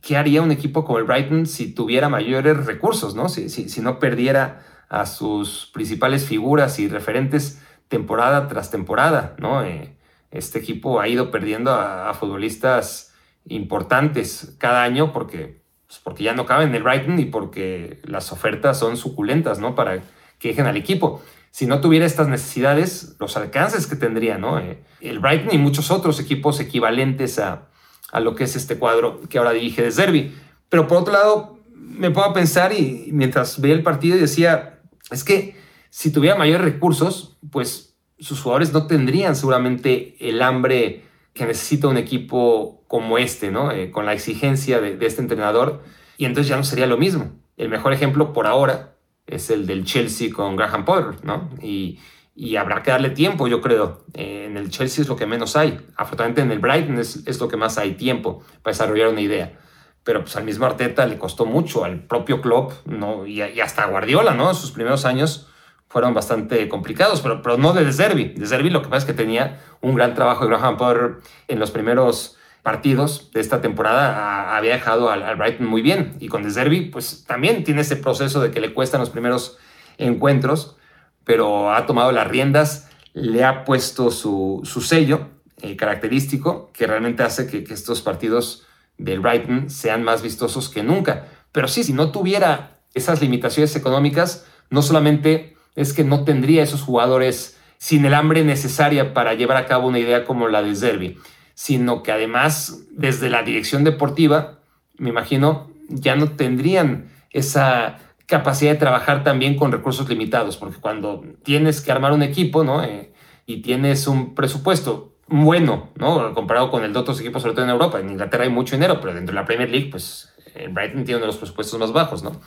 ¿qué 0.00 0.16
haría 0.16 0.42
un 0.42 0.52
equipo 0.52 0.84
como 0.84 0.98
el 0.98 1.04
Brighton 1.04 1.46
si 1.46 1.72
tuviera 1.72 2.08
mayores 2.08 2.64
recursos, 2.66 3.14
¿no? 3.14 3.28
Si, 3.28 3.48
si, 3.48 3.68
si 3.68 3.80
no 3.80 3.98
perdiera 3.98 4.62
a 4.88 5.06
sus 5.06 5.70
principales 5.72 6.26
figuras 6.26 6.78
y 6.78 6.88
referentes 6.88 7.60
temporada 7.88 8.48
tras 8.48 8.70
temporada, 8.70 9.34
¿no? 9.38 9.64
Eh, 9.64 9.96
este 10.34 10.58
equipo 10.58 11.00
ha 11.00 11.08
ido 11.08 11.30
perdiendo 11.30 11.72
a, 11.72 12.12
futbolistas 12.14 13.14
importantes 13.46 14.56
cada 14.58 14.82
año 14.82 15.12
porque, 15.12 15.62
pues, 15.86 16.00
porque 16.00 16.24
ya 16.24 16.34
no 16.34 16.44
caben 16.44 16.70
en 16.70 16.74
el 16.74 16.82
Brighton 16.82 17.18
y 17.18 17.26
porque 17.26 18.00
las 18.04 18.32
ofertas 18.32 18.78
son 18.78 18.96
suculentas, 18.96 19.58
¿no? 19.58 19.74
Para 19.74 20.02
que 20.38 20.48
dejen 20.48 20.66
al 20.66 20.76
equipo. 20.76 21.22
Si 21.50 21.66
no 21.66 21.80
tuviera 21.80 22.04
estas 22.04 22.26
necesidades, 22.26 23.16
los 23.20 23.36
alcances 23.36 23.86
que 23.86 23.96
tendría, 23.96 24.38
¿no? 24.38 24.58
Eh, 24.58 24.82
el 25.00 25.20
Brighton 25.20 25.54
y 25.54 25.58
muchos 25.58 25.90
otros 25.90 26.18
equipos 26.18 26.58
equivalentes 26.58 27.38
a, 27.38 27.68
a 28.10 28.20
lo 28.20 28.34
que 28.34 28.44
es 28.44 28.56
este 28.56 28.76
cuadro 28.76 29.20
que 29.28 29.38
ahora 29.38 29.52
dirige 29.52 29.82
de 29.82 29.92
Zerbi. 29.92 30.34
Pero 30.68 30.88
por 30.88 30.98
otro 30.98 31.12
lado, 31.12 31.60
me 31.72 32.08
a 32.08 32.32
pensar 32.32 32.72
y 32.72 33.10
mientras 33.12 33.60
veía 33.60 33.74
el 33.74 33.82
partido 33.82 34.16
y 34.16 34.20
decía, 34.20 34.80
es 35.10 35.22
que 35.22 35.56
si 35.90 36.10
tuviera 36.10 36.36
mayores 36.36 36.64
recursos, 36.64 37.38
pues 37.50 37.93
sus 38.18 38.40
jugadores 38.40 38.72
no 38.72 38.86
tendrían 38.86 39.36
seguramente 39.36 40.16
el 40.20 40.42
hambre 40.42 41.04
que 41.32 41.46
necesita 41.46 41.88
un 41.88 41.96
equipo 41.96 42.84
como 42.86 43.18
este, 43.18 43.50
¿no? 43.50 43.72
Eh, 43.72 43.90
con 43.90 44.06
la 44.06 44.12
exigencia 44.12 44.80
de, 44.80 45.04
este 45.04 45.20
entrenador, 45.20 45.82
y 46.16 46.26
entonces 46.26 46.48
ya 46.48 46.56
no 46.56 46.64
sería 46.64 46.86
lo 46.86 46.96
mismo. 46.96 47.32
El 47.56 47.68
mejor 47.68 47.92
ejemplo 47.92 48.32
por 48.32 48.46
ahora 48.46 48.96
es 49.26 49.50
el 49.50 49.66
del 49.66 49.84
Chelsea 49.84 50.32
con 50.32 50.54
Graham 50.56 50.84
Potter, 50.84 51.24
¿no? 51.24 51.50
Y, 51.60 51.98
y 52.36 52.56
habrá 52.56 52.82
que 52.82 52.90
darle 52.90 53.10
tiempo, 53.10 53.46
yo 53.46 53.60
creo. 53.60 54.04
Eh, 54.14 54.46
en 54.46 54.56
el 54.56 54.70
Chelsea 54.70 55.02
es 55.02 55.08
lo 55.08 55.16
que 55.16 55.26
menos 55.26 55.56
hay. 55.56 55.80
Afortunadamente 55.96 56.42
en 56.42 56.50
el 56.50 56.58
Brighton 56.58 56.98
es, 56.98 57.40
lo 57.40 57.48
que 57.48 57.56
más 57.56 57.78
hay 57.78 57.94
tiempo 57.94 58.42
para 58.62 58.72
desarrollar 58.72 59.08
una 59.08 59.20
idea. 59.20 59.58
Pero 60.02 60.20
pues 60.20 60.36
al 60.36 60.44
mismo 60.44 60.66
Arteta 60.66 61.06
le 61.06 61.16
costó 61.16 61.46
mucho, 61.46 61.84
al 61.84 62.00
propio 62.00 62.40
Klopp 62.40 62.72
¿no? 62.86 63.26
y, 63.26 63.40
hasta 63.40 63.86
Guardiola, 63.86 64.34
¿no? 64.34 64.50
En 64.50 64.56
sus 64.56 64.72
primeros 64.72 65.04
años 65.04 65.48
fueron 65.94 66.12
bastante 66.12 66.68
complicados, 66.68 67.20
pero, 67.20 67.40
pero 67.40 67.56
no 67.56 67.72
de 67.72 67.92
Zerbi. 67.92 68.30
De 68.30 68.48
Zerbi 68.48 68.68
lo 68.68 68.82
que 68.82 68.88
pasa 68.88 68.98
es 68.98 69.04
que 69.04 69.12
tenía 69.12 69.60
un 69.80 69.94
gran 69.94 70.12
trabajo 70.14 70.42
de 70.42 70.50
Graham 70.50 70.76
Potter 70.76 71.18
en 71.46 71.60
los 71.60 71.70
primeros 71.70 72.36
partidos 72.64 73.30
de 73.32 73.40
esta 73.40 73.60
temporada 73.60 74.56
había 74.56 74.72
dejado 74.72 75.08
al, 75.08 75.36
Brighton 75.36 75.68
muy 75.68 75.82
bien. 75.82 76.16
Y 76.18 76.26
con 76.26 76.42
De 76.42 76.50
Zerbi, 76.50 76.86
pues 76.90 77.24
también 77.28 77.62
tiene 77.62 77.82
ese 77.82 77.94
proceso 77.94 78.40
de 78.40 78.50
que 78.50 78.60
le 78.60 78.74
cuestan 78.74 78.98
los 78.98 79.10
primeros 79.10 79.56
encuentros, 79.96 80.76
pero 81.22 81.72
ha 81.72 81.86
tomado 81.86 82.10
las 82.10 82.26
riendas, 82.26 82.90
le 83.12 83.44
ha 83.44 83.62
puesto 83.62 84.10
su, 84.10 84.62
sello 84.64 85.28
eh, 85.62 85.76
característico 85.76 86.72
que 86.72 86.88
realmente 86.88 87.22
hace 87.22 87.46
que, 87.46 87.62
que 87.62 87.72
estos 87.72 88.02
partidos 88.02 88.66
del 88.98 89.20
Brighton 89.20 89.70
sean 89.70 90.02
más 90.02 90.22
vistosos 90.22 90.68
que 90.68 90.82
nunca. 90.82 91.28
Pero 91.52 91.68
sí, 91.68 91.84
si 91.84 91.92
no 91.92 92.10
tuviera 92.10 92.80
esas 92.94 93.20
limitaciones 93.20 93.76
económicas, 93.76 94.44
no 94.70 94.82
solamente 94.82 95.53
es 95.74 95.92
que 95.92 96.04
no 96.04 96.24
tendría 96.24 96.62
esos 96.62 96.82
jugadores 96.82 97.58
sin 97.78 98.04
el 98.04 98.14
hambre 98.14 98.44
necesaria 98.44 99.12
para 99.14 99.34
llevar 99.34 99.56
a 99.56 99.66
cabo 99.66 99.88
una 99.88 99.98
idea 99.98 100.24
como 100.24 100.48
la 100.48 100.62
de 100.62 100.74
Zerbi, 100.74 101.18
sino 101.54 102.02
que 102.02 102.12
además 102.12 102.84
desde 102.90 103.28
la 103.28 103.42
dirección 103.42 103.84
deportiva, 103.84 104.60
me 104.96 105.10
imagino, 105.10 105.70
ya 105.88 106.16
no 106.16 106.32
tendrían 106.32 107.10
esa 107.30 107.98
capacidad 108.26 108.72
de 108.72 108.78
trabajar 108.78 109.22
también 109.22 109.56
con 109.56 109.72
recursos 109.72 110.08
limitados, 110.08 110.56
porque 110.56 110.80
cuando 110.80 111.22
tienes 111.42 111.80
que 111.80 111.92
armar 111.92 112.12
un 112.12 112.22
equipo, 112.22 112.64
¿no? 112.64 112.82
Eh, 112.82 113.12
y 113.46 113.60
tienes 113.60 114.06
un 114.06 114.34
presupuesto 114.34 115.12
bueno, 115.26 115.90
¿no? 115.96 116.32
Comparado 116.32 116.70
con 116.70 116.84
el 116.84 116.92
de 116.92 116.98
otros 116.98 117.20
equipos, 117.20 117.42
sobre 117.42 117.54
todo 117.54 117.64
en 117.64 117.70
Europa. 117.70 118.00
En 118.00 118.10
Inglaterra 118.10 118.44
hay 118.44 118.50
mucho 118.50 118.76
dinero, 118.76 119.00
pero 119.00 119.14
dentro 119.14 119.34
de 119.34 119.40
la 119.40 119.46
Premier 119.46 119.68
League, 119.68 119.88
pues 119.90 120.32
Brighton 120.54 121.04
tiene 121.04 121.16
uno 121.16 121.20
de 121.20 121.26
los 121.26 121.36
presupuestos 121.36 121.78
más 121.78 121.92
bajos, 121.92 122.22
¿no? 122.22 122.40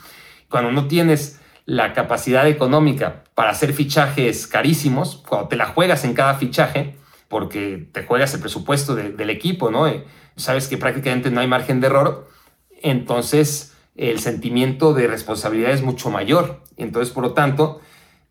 Cuando 0.48 0.72
no 0.72 0.86
tienes 0.88 1.40
la 1.68 1.92
capacidad 1.92 2.48
económica 2.48 3.24
para 3.34 3.50
hacer 3.50 3.74
fichajes 3.74 4.46
carísimos, 4.46 5.22
cuando 5.28 5.48
te 5.48 5.56
la 5.56 5.66
juegas 5.66 6.02
en 6.04 6.14
cada 6.14 6.32
fichaje, 6.36 6.96
porque 7.28 7.86
te 7.92 8.06
juegas 8.06 8.32
el 8.32 8.40
presupuesto 8.40 8.94
del 8.94 9.28
equipo, 9.28 9.70
¿no? 9.70 9.86
Eh, 9.86 10.06
sabes 10.34 10.66
que 10.66 10.78
prácticamente 10.78 11.30
no 11.30 11.42
hay 11.42 11.46
margen 11.46 11.82
de 11.82 11.88
error, 11.88 12.26
entonces 12.80 13.76
el 13.96 14.18
sentimiento 14.18 14.94
de 14.94 15.08
responsabilidad 15.08 15.72
es 15.72 15.82
mucho 15.82 16.08
mayor. 16.08 16.62
Entonces, 16.78 17.12
por 17.12 17.22
lo 17.22 17.34
tanto, 17.34 17.82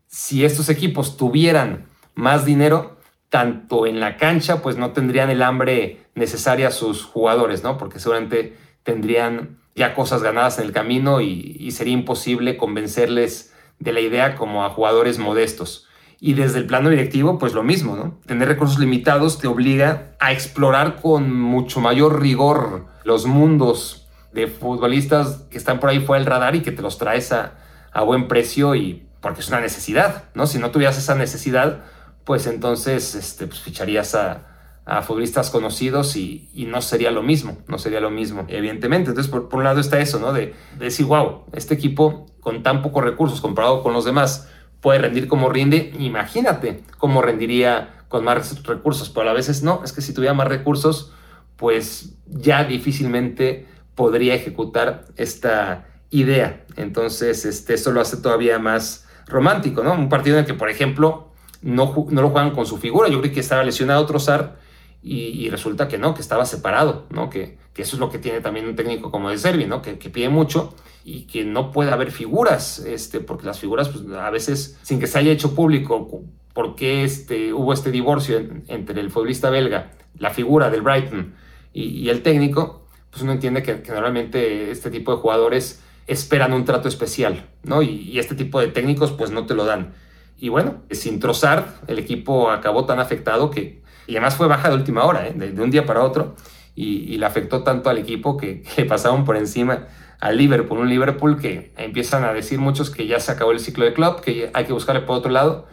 si 0.08 0.44
estos 0.44 0.68
equipos 0.68 1.16
tuvieran 1.16 1.86
más 2.16 2.44
dinero, 2.44 2.98
tanto 3.28 3.86
en 3.86 4.00
la 4.00 4.16
cancha, 4.16 4.62
pues 4.62 4.78
no 4.78 4.90
tendrían 4.90 5.30
el 5.30 5.44
hambre 5.44 6.00
necesaria 6.16 6.68
a 6.68 6.72
sus 6.72 7.04
jugadores, 7.04 7.62
¿no? 7.62 7.78
Porque 7.78 8.00
seguramente 8.00 8.56
tendrían 8.82 9.60
ya 9.74 9.94
cosas 9.94 10.22
ganadas 10.22 10.58
en 10.58 10.64
el 10.64 10.72
camino 10.72 11.20
y, 11.20 11.70
sería 11.70 11.92
imposible 11.92 12.56
convencerles 12.56 13.52
de 13.78 13.92
la 13.92 14.00
idea 14.00 14.34
como 14.34 14.64
a 14.64 14.70
jugadores 14.70 15.18
modestos. 15.18 15.86
Y 16.20 16.34
desde 16.34 16.58
el 16.58 16.66
plano 16.66 16.90
directivo, 16.90 17.38
pues 17.38 17.54
lo 17.54 17.62
mismo, 17.62 17.94
¿no? 17.94 18.18
Tener 18.26 18.48
recursos 18.48 18.80
limitados 18.80 19.38
te 19.38 19.46
obliga 19.46 20.16
a 20.18 20.32
explorar 20.32 21.00
con 21.00 21.32
mucho 21.32 21.80
mayor 21.80 22.20
rigor 22.20 22.86
los 23.04 23.26
mundos 23.26 24.08
de 24.32 24.48
futbolistas 24.48 25.44
que 25.50 25.58
están 25.58 25.78
por 25.78 25.90
ahí 25.90 26.00
fuera 26.00 26.18
del 26.18 26.30
radar 26.30 26.56
y 26.56 26.62
que 26.62 26.72
te 26.72 26.82
los 26.82 26.98
traes 26.98 27.30
a, 27.32 27.58
a 27.92 28.02
buen 28.02 28.26
precio 28.26 28.74
y 28.74 29.06
porque 29.20 29.40
es 29.40 29.48
una 29.48 29.60
necesidad, 29.60 30.24
¿no? 30.34 30.46
Si 30.46 30.58
no 30.58 30.70
tuvieras 30.70 30.98
esa 30.98 31.14
necesidad, 31.14 31.84
pues 32.24 32.46
entonces 32.46 33.14
este, 33.14 33.46
pues 33.46 33.60
ficharías 33.60 34.14
a, 34.14 34.47
a 34.88 35.02
futbolistas 35.02 35.50
conocidos 35.50 36.16
y, 36.16 36.48
no 36.66 36.80
sería 36.80 37.10
lo 37.10 37.22
mismo, 37.22 37.58
no 37.68 37.78
sería 37.78 38.00
lo 38.00 38.10
mismo, 38.10 38.46
evidentemente. 38.48 39.10
Entonces, 39.10 39.30
por, 39.30 39.54
un 39.54 39.64
lado 39.64 39.80
está 39.80 40.00
eso, 40.00 40.18
¿no? 40.18 40.32
De, 40.32 40.54
de, 40.78 40.84
decir, 40.86 41.04
wow, 41.04 41.44
este 41.52 41.74
equipo 41.74 42.26
con 42.40 42.62
tan 42.62 42.80
pocos 42.80 43.04
recursos 43.04 43.40
comparado 43.40 43.82
con 43.82 43.92
los 43.92 44.06
demás 44.06 44.48
puede 44.80 45.00
rendir 45.00 45.28
como 45.28 45.50
rinde, 45.50 45.92
imagínate 45.98 46.82
cómo 46.96 47.20
rendiría 47.20 48.04
con 48.08 48.24
más 48.24 48.62
recursos, 48.62 49.10
pero 49.10 49.28
a 49.28 49.34
veces 49.34 49.62
no, 49.62 49.82
es 49.84 49.92
que 49.92 50.00
si 50.00 50.14
tuviera 50.14 50.32
más 50.32 50.48
recursos, 50.48 51.12
pues 51.56 52.14
ya 52.26 52.64
difícilmente 52.64 53.66
podría 53.94 54.34
ejecutar 54.34 55.04
esta 55.16 55.86
idea. 56.08 56.64
Entonces, 56.76 57.44
este, 57.44 57.74
eso 57.74 57.90
lo 57.90 58.00
hace 58.00 58.16
todavía 58.16 58.58
más 58.58 59.06
romántico, 59.26 59.82
¿no? 59.82 59.92
Un 59.92 60.08
partido 60.08 60.36
en 60.36 60.44
el 60.44 60.46
que, 60.46 60.54
por 60.54 60.70
ejemplo, 60.70 61.32
no, 61.60 62.06
no 62.10 62.22
lo 62.22 62.30
juegan 62.30 62.52
con 62.52 62.64
su 62.64 62.78
figura. 62.78 63.08
Yo 63.08 63.20
creí 63.20 63.32
que 63.32 63.40
estaba 63.40 63.62
lesionado 63.64 64.06
Trozar 64.06 64.56
y, 65.02 65.48
resulta 65.50 65.88
que 65.88 65.98
no, 65.98 66.14
que 66.14 66.20
estaba 66.20 66.44
separado, 66.44 67.06
¿no? 67.10 67.30
Que, 67.30 67.56
que, 67.72 67.82
eso 67.82 67.96
es 67.96 68.00
lo 68.00 68.10
que 68.10 68.18
tiene 68.18 68.40
también 68.40 68.66
un 68.66 68.74
técnico 68.74 69.10
como 69.10 69.30
de 69.30 69.38
Servi, 69.38 69.64
¿no? 69.64 69.80
Que, 69.80 69.98
que, 69.98 70.10
pide 70.10 70.28
mucho 70.28 70.74
y 71.04 71.22
que 71.22 71.44
no 71.44 71.70
puede 71.70 71.90
haber 71.90 72.10
figuras, 72.10 72.80
este, 72.80 73.20
porque 73.20 73.46
las 73.46 73.58
figuras, 73.60 73.88
pues 73.88 74.04
a 74.12 74.30
veces, 74.30 74.78
sin 74.82 74.98
que 74.98 75.06
se 75.06 75.18
haya 75.18 75.30
hecho 75.30 75.54
público 75.54 76.24
por 76.52 76.74
qué 76.74 77.04
este, 77.04 77.52
hubo 77.52 77.72
este 77.72 77.90
divorcio 77.92 78.38
entre 78.66 79.00
el 79.00 79.10
futbolista 79.10 79.50
belga, 79.50 79.92
la 80.18 80.30
figura 80.30 80.70
del 80.70 80.82
Brighton 80.82 81.34
y, 81.72 82.08
el 82.08 82.22
técnico, 82.22 82.86
pues 83.10 83.22
uno 83.22 83.32
entiende 83.32 83.62
que, 83.62 83.80
normalmente 83.88 84.70
este 84.72 84.90
tipo 84.90 85.12
de 85.14 85.18
jugadores 85.18 85.80
esperan 86.08 86.52
un 86.52 86.64
trato 86.64 86.88
especial, 86.88 87.46
¿no? 87.62 87.82
Y, 87.82 88.10
y 88.10 88.18
este 88.18 88.34
tipo 88.34 88.58
de 88.60 88.68
técnicos, 88.68 89.12
pues 89.12 89.30
no 89.30 89.46
te 89.46 89.54
lo 89.54 89.64
dan. 89.64 89.94
Y 90.40 90.48
bueno, 90.48 90.82
sin 90.90 91.20
trozar, 91.20 91.80
el 91.86 91.98
equipo 91.98 92.50
acabó 92.50 92.84
tan 92.84 92.98
afectado 92.98 93.50
que, 93.50 93.80
y 94.08 94.12
además 94.12 94.36
fue 94.36 94.48
baja 94.48 94.70
de 94.70 94.74
última 94.74 95.04
hora, 95.04 95.28
¿eh? 95.28 95.34
de, 95.36 95.62
un 95.62 95.70
día 95.70 95.84
para 95.84 96.02
otro, 96.02 96.34
y, 96.74 97.16
le 97.18 97.26
afectó 97.26 97.62
tanto 97.62 97.90
al 97.90 97.98
equipo 97.98 98.36
que, 98.36 98.62
que, 98.76 98.84
pasaron 98.86 99.24
por 99.24 99.36
encima 99.36 99.86
al 100.18 100.38
Liverpool, 100.38 100.78
un 100.78 100.88
Liverpool 100.88 101.38
que 101.38 101.72
empiezan 101.76 102.24
a 102.24 102.32
decir 102.32 102.58
muchos 102.58 102.90
que 102.90 103.06
ya 103.06 103.20
se 103.20 103.30
acabó 103.30 103.52
el 103.52 103.60
ciclo 103.60 103.84
de 103.84 103.92
Klopp, 103.92 104.20
que 104.20 104.50
hay 104.54 104.64
que 104.64 104.72
buscarle 104.72 105.02
por 105.02 105.16
otro 105.16 105.30
lado, 105.30 105.68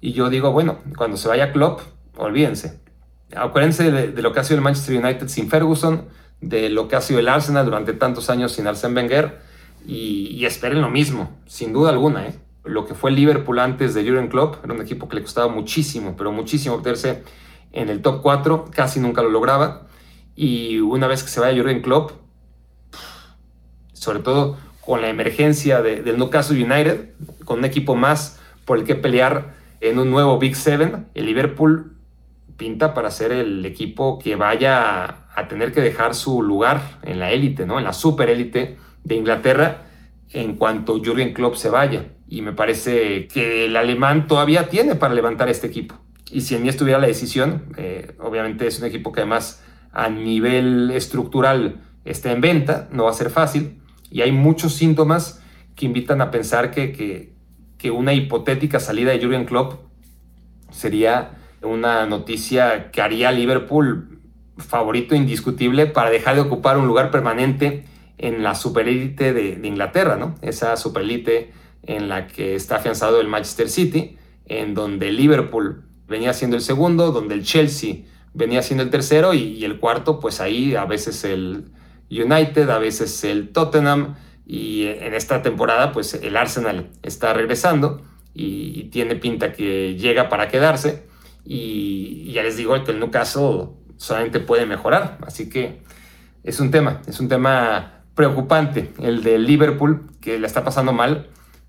y 0.00 0.12
yo 0.12 0.28
digo, 0.28 0.50
bueno, 0.50 0.78
cuando 0.96 1.16
se 1.16 1.28
vaya 1.28 1.52
Klopp, 1.52 1.80
olvídense. 2.16 2.80
Acuérdense 3.34 3.90
de, 3.90 4.22
lo 4.22 4.32
que 4.32 4.40
ha 4.40 4.44
sido 4.44 4.56
el 4.56 4.64
Manchester 4.64 5.02
United 5.02 5.28
sin 5.28 5.48
Ferguson, 5.48 6.08
de 6.40 6.70
lo 6.70 6.88
que 6.88 6.96
ha 6.96 7.00
sido 7.00 7.20
el 7.20 7.28
Arsenal 7.28 7.64
durante 7.64 7.92
tantos 7.92 8.28
años 8.28 8.52
sin 8.52 8.66
Arsène 8.66 8.96
Wenger, 8.96 9.38
y, 9.86 10.44
esperen 10.44 10.82
lo 10.82 10.90
mismo, 10.90 11.30
sin 11.46 11.72
duda 11.72 11.90
alguna, 11.90 12.26
¿eh? 12.26 12.34
lo 12.64 12.86
que 12.86 12.94
fue 12.94 13.12
Liverpool 13.12 13.58
antes 13.60 13.94
de 13.94 14.02
Jurgen 14.02 14.28
Klopp, 14.28 14.64
era 14.64 14.74
un 14.74 14.82
equipo 14.82 15.08
que 15.08 15.16
le 15.16 15.22
costaba 15.22 15.48
muchísimo, 15.48 16.16
pero 16.16 16.32
muchísimo 16.32 16.76
meterse 16.76 17.22
en 17.78 17.88
el 17.88 18.02
top 18.02 18.22
4, 18.22 18.70
casi 18.74 18.98
nunca 19.00 19.22
lo 19.22 19.30
lograba. 19.30 19.86
Y 20.34 20.78
una 20.80 21.06
vez 21.06 21.22
que 21.22 21.30
se 21.30 21.40
vaya 21.40 21.56
Jurgen 21.56 21.80
Klopp, 21.80 22.12
sobre 23.92 24.18
todo 24.20 24.56
con 24.80 25.00
la 25.00 25.08
emergencia 25.08 25.82
del 25.82 26.18
Newcastle 26.18 26.62
United, 26.62 27.10
con 27.44 27.60
un 27.60 27.64
equipo 27.64 27.94
más 27.94 28.40
por 28.64 28.78
el 28.78 28.84
que 28.84 28.94
pelear 28.94 29.54
en 29.80 29.98
un 29.98 30.10
nuevo 30.10 30.38
Big 30.38 30.56
Seven, 30.56 31.06
el 31.14 31.26
Liverpool 31.26 31.96
pinta 32.56 32.94
para 32.94 33.10
ser 33.10 33.30
el 33.32 33.64
equipo 33.64 34.18
que 34.18 34.34
vaya 34.34 35.26
a, 35.34 35.48
tener 35.48 35.72
que 35.72 35.80
dejar 35.80 36.16
su 36.16 36.42
lugar 36.42 36.98
en 37.04 37.20
la 37.20 37.30
élite, 37.30 37.64
¿no? 37.64 37.78
en 37.78 37.84
la 37.84 37.92
super 37.92 38.28
élite 38.28 38.76
de 39.04 39.14
Inglaterra 39.14 39.84
en 40.32 40.56
cuanto 40.56 40.98
Jurgen 40.98 41.32
Klopp 41.32 41.54
se 41.54 41.70
vaya 41.70 42.06
y 42.28 42.42
me 42.42 42.52
parece 42.52 43.28
que 43.28 43.66
el 43.66 43.76
alemán 43.76 44.26
todavía 44.26 44.68
tiene 44.68 44.96
para 44.96 45.14
levantar 45.14 45.48
este 45.48 45.68
equipo. 45.68 45.94
Y 46.30 46.42
si 46.42 46.54
en 46.54 46.62
mí 46.62 46.68
estuviera 46.68 46.98
la 46.98 47.06
decisión, 47.06 47.72
eh, 47.76 48.14
obviamente 48.20 48.66
es 48.66 48.78
un 48.80 48.86
equipo 48.86 49.12
que 49.12 49.20
además 49.20 49.62
a 49.92 50.08
nivel 50.08 50.90
estructural 50.90 51.80
está 52.04 52.32
en 52.32 52.40
venta, 52.40 52.88
no 52.92 53.04
va 53.04 53.10
a 53.10 53.14
ser 53.14 53.30
fácil, 53.30 53.80
y 54.10 54.22
hay 54.22 54.32
muchos 54.32 54.74
síntomas 54.74 55.42
que 55.74 55.86
invitan 55.86 56.20
a 56.20 56.30
pensar 56.30 56.70
que, 56.70 56.92
que, 56.92 57.32
que 57.78 57.90
una 57.90 58.12
hipotética 58.12 58.80
salida 58.80 59.12
de 59.12 59.22
Jurgen 59.22 59.44
Klopp 59.44 59.80
sería 60.70 61.38
una 61.62 62.06
noticia 62.06 62.90
que 62.90 63.02
haría 63.02 63.30
a 63.30 63.32
Liverpool 63.32 64.20
favorito 64.58 65.14
indiscutible 65.14 65.86
para 65.86 66.10
dejar 66.10 66.34
de 66.34 66.42
ocupar 66.42 66.78
un 66.78 66.86
lugar 66.86 67.10
permanente 67.10 67.84
en 68.18 68.42
la 68.42 68.54
superélite 68.54 69.32
de, 69.32 69.56
de 69.56 69.68
Inglaterra, 69.68 70.16
¿no? 70.16 70.34
Esa 70.42 70.76
superélite 70.76 71.52
en 71.84 72.08
la 72.08 72.26
que 72.26 72.54
está 72.54 72.76
afianzado 72.76 73.20
el 73.20 73.28
Manchester 73.28 73.68
City, 73.68 74.18
en 74.46 74.74
donde 74.74 75.12
Liverpool 75.12 75.87
venía 76.08 76.32
siendo 76.32 76.56
el 76.56 76.62
segundo, 76.62 77.12
donde 77.12 77.34
el 77.34 77.44
Chelsea 77.44 77.96
venía 78.34 78.62
siendo 78.62 78.82
el 78.82 78.90
tercero 78.90 79.34
y, 79.34 79.64
el 79.64 79.78
cuarto, 79.78 80.20
pues 80.20 80.40
ahí 80.40 80.74
a 80.74 80.84
veces 80.84 81.24
el 81.24 81.66
United, 82.10 82.68
a 82.70 82.78
veces 82.78 83.24
el 83.24 83.50
Tottenham 83.50 84.16
y 84.46 84.86
en 84.86 85.14
esta 85.14 85.42
temporada 85.42 85.92
pues 85.92 86.14
el 86.14 86.36
Arsenal 86.36 86.88
está 87.02 87.34
regresando 87.34 88.02
y, 88.34 88.84
tiene 88.84 89.16
pinta 89.16 89.52
que 89.52 89.96
llega 89.96 90.28
para 90.28 90.48
quedarse 90.48 91.06
y, 91.44 92.32
ya 92.32 92.42
les 92.42 92.56
digo 92.56 92.82
que 92.84 92.92
el 92.92 93.00
Newcastle 93.00 93.68
solamente 93.96 94.40
puede 94.40 94.64
mejorar, 94.64 95.18
así 95.26 95.48
que 95.48 95.82
es 96.44 96.60
un 96.60 96.70
tema, 96.70 97.02
es 97.06 97.20
un 97.20 97.28
tema 97.28 98.04
preocupante 98.14 98.92
el 99.00 99.22
de 99.22 99.38
Liverpool 99.38 100.06
que 100.20 100.38
le 100.38 100.46
está 100.46 100.64
pasando 100.64 100.92
mal 100.92 101.28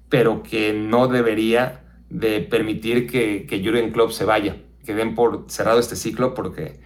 pero 0.09 0.41
que 0.43 0.73
no 0.73 1.07
debería 1.07 1.81
de 2.09 2.41
permitir 2.41 3.07
que, 3.07 3.45
que 3.45 3.59
Jürgen 3.59 3.91
Klopp 3.91 4.11
se 4.11 4.25
vaya, 4.25 4.57
que 4.85 4.93
den 4.93 5.15
por 5.15 5.45
cerrado 5.47 5.79
este 5.79 5.95
ciclo 5.95 6.33
porque, 6.33 6.79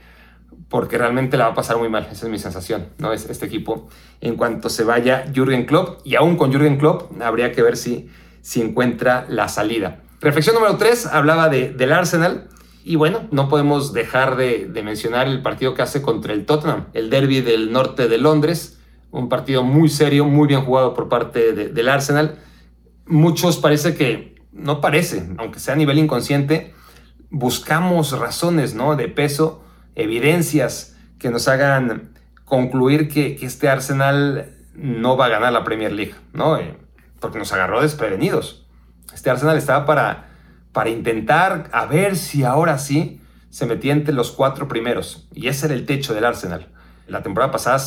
porque 0.70 0.98
realmente 0.98 1.38
la 1.38 1.46
va 1.46 1.52
a 1.52 1.56
pasar 1.56 1.78
muy 1.78 1.90
mal, 1.90 2.08
esa 2.12 2.26
es 2.26 2.32
mi 2.32 2.40
sensación, 2.40 2.88
¿no? 2.98 3.14
Es 3.14 3.30
este 3.30 3.46
equipo, 3.46 3.88
en 4.22 4.36
cuanto 4.36 4.70
se 4.70 4.84
vaya 4.84 5.26
Jürgen 5.34 5.66
Klopp, 5.66 6.02
y 6.06 6.16
aún 6.16 6.36
con 6.36 6.52
Jürgen 6.52 6.78
Klopp, 6.78 7.22
habría 7.22 7.52
que 7.52 7.62
ver 7.62 7.78
si, 7.78 8.10
si 8.42 8.62
encuentra 8.62 9.26
la 9.30 9.48
salida. 9.48 10.02
Reflexión 10.20 10.56
número 10.56 10.78
3, 10.78 11.08
hablaba 11.08 11.50
de, 11.50 11.70
del 11.70 11.92
Arsenal, 11.94 12.50
y 12.86 12.98
bueno, 12.98 13.28
no 13.32 13.48
podemos 13.48 13.94
dejar 13.94 14.36
de, 14.36 14.70
mencionar 14.84 15.28
el 15.28 15.42
partido 15.42 15.74
que 15.74 15.82
hace 15.82 16.02
contra 16.02 16.34
el 16.34 16.46
Tottenham, 16.46 16.88
el 16.94 17.10
derby 17.10 17.42
del 17.42 17.72
norte 17.72 18.10
de 18.10 18.18
Londres, 18.18 18.80
un 19.12 19.30
partido 19.30 19.64
muy 19.64 19.88
serio, 19.90 20.26
muy 20.26 20.48
bien 20.48 20.62
jugado 20.62 20.94
por 20.94 21.08
parte 21.08 21.54
de, 21.54 21.70
del 21.70 21.88
Arsenal. 21.88 22.40
Muchos 23.06 23.58
parece 23.58 23.96
que, 23.96 24.33
no 24.54 24.82
parece, 24.82 25.28
aunque 25.38 25.60
sea 25.60 25.74
a 25.74 25.78
nivel 25.78 25.98
inconsciente, 25.98 26.74
buscamos 27.30 28.18
razones 28.18 28.76
¿no? 28.76 28.96
de 28.96 29.08
peso, 29.08 29.64
evidencias 29.96 30.96
que 31.20 31.30
nos 31.30 31.48
hagan 31.48 32.14
concluir 32.46 33.10
que, 33.10 33.38
este 33.42 33.70
Arsenal 33.70 34.52
no 34.76 35.18
va 35.18 35.26
a 35.26 35.30
ganar 35.30 35.54
la 35.54 35.64
Premier 35.64 35.92
League, 35.92 36.16
¿no? 36.34 36.58
Eh, 36.58 36.78
porque 37.20 37.40
nos 37.40 37.54
agarró 37.54 37.82
desprevenidos. 37.82 38.68
Este 39.14 39.30
Arsenal 39.30 39.58
estaba 39.58 39.86
para 39.86 40.34
para 40.74 40.90
intentar 40.90 41.70
a 41.72 41.86
ver 41.86 42.18
si 42.18 42.44
ahora 42.44 42.78
sí 42.78 43.22
se 43.50 43.66
metía 43.68 43.94
entre 43.94 44.14
los 44.14 44.32
cuatro 44.32 44.68
primeros. 44.68 45.30
Y 45.34 45.48
ese 45.48 45.68
era 45.68 45.76
el 45.76 45.86
techo 45.86 46.14
del 46.14 46.26
Arsenal. 46.26 46.68
La 47.08 47.22
temporada 47.22 47.52
pasada 47.52 47.80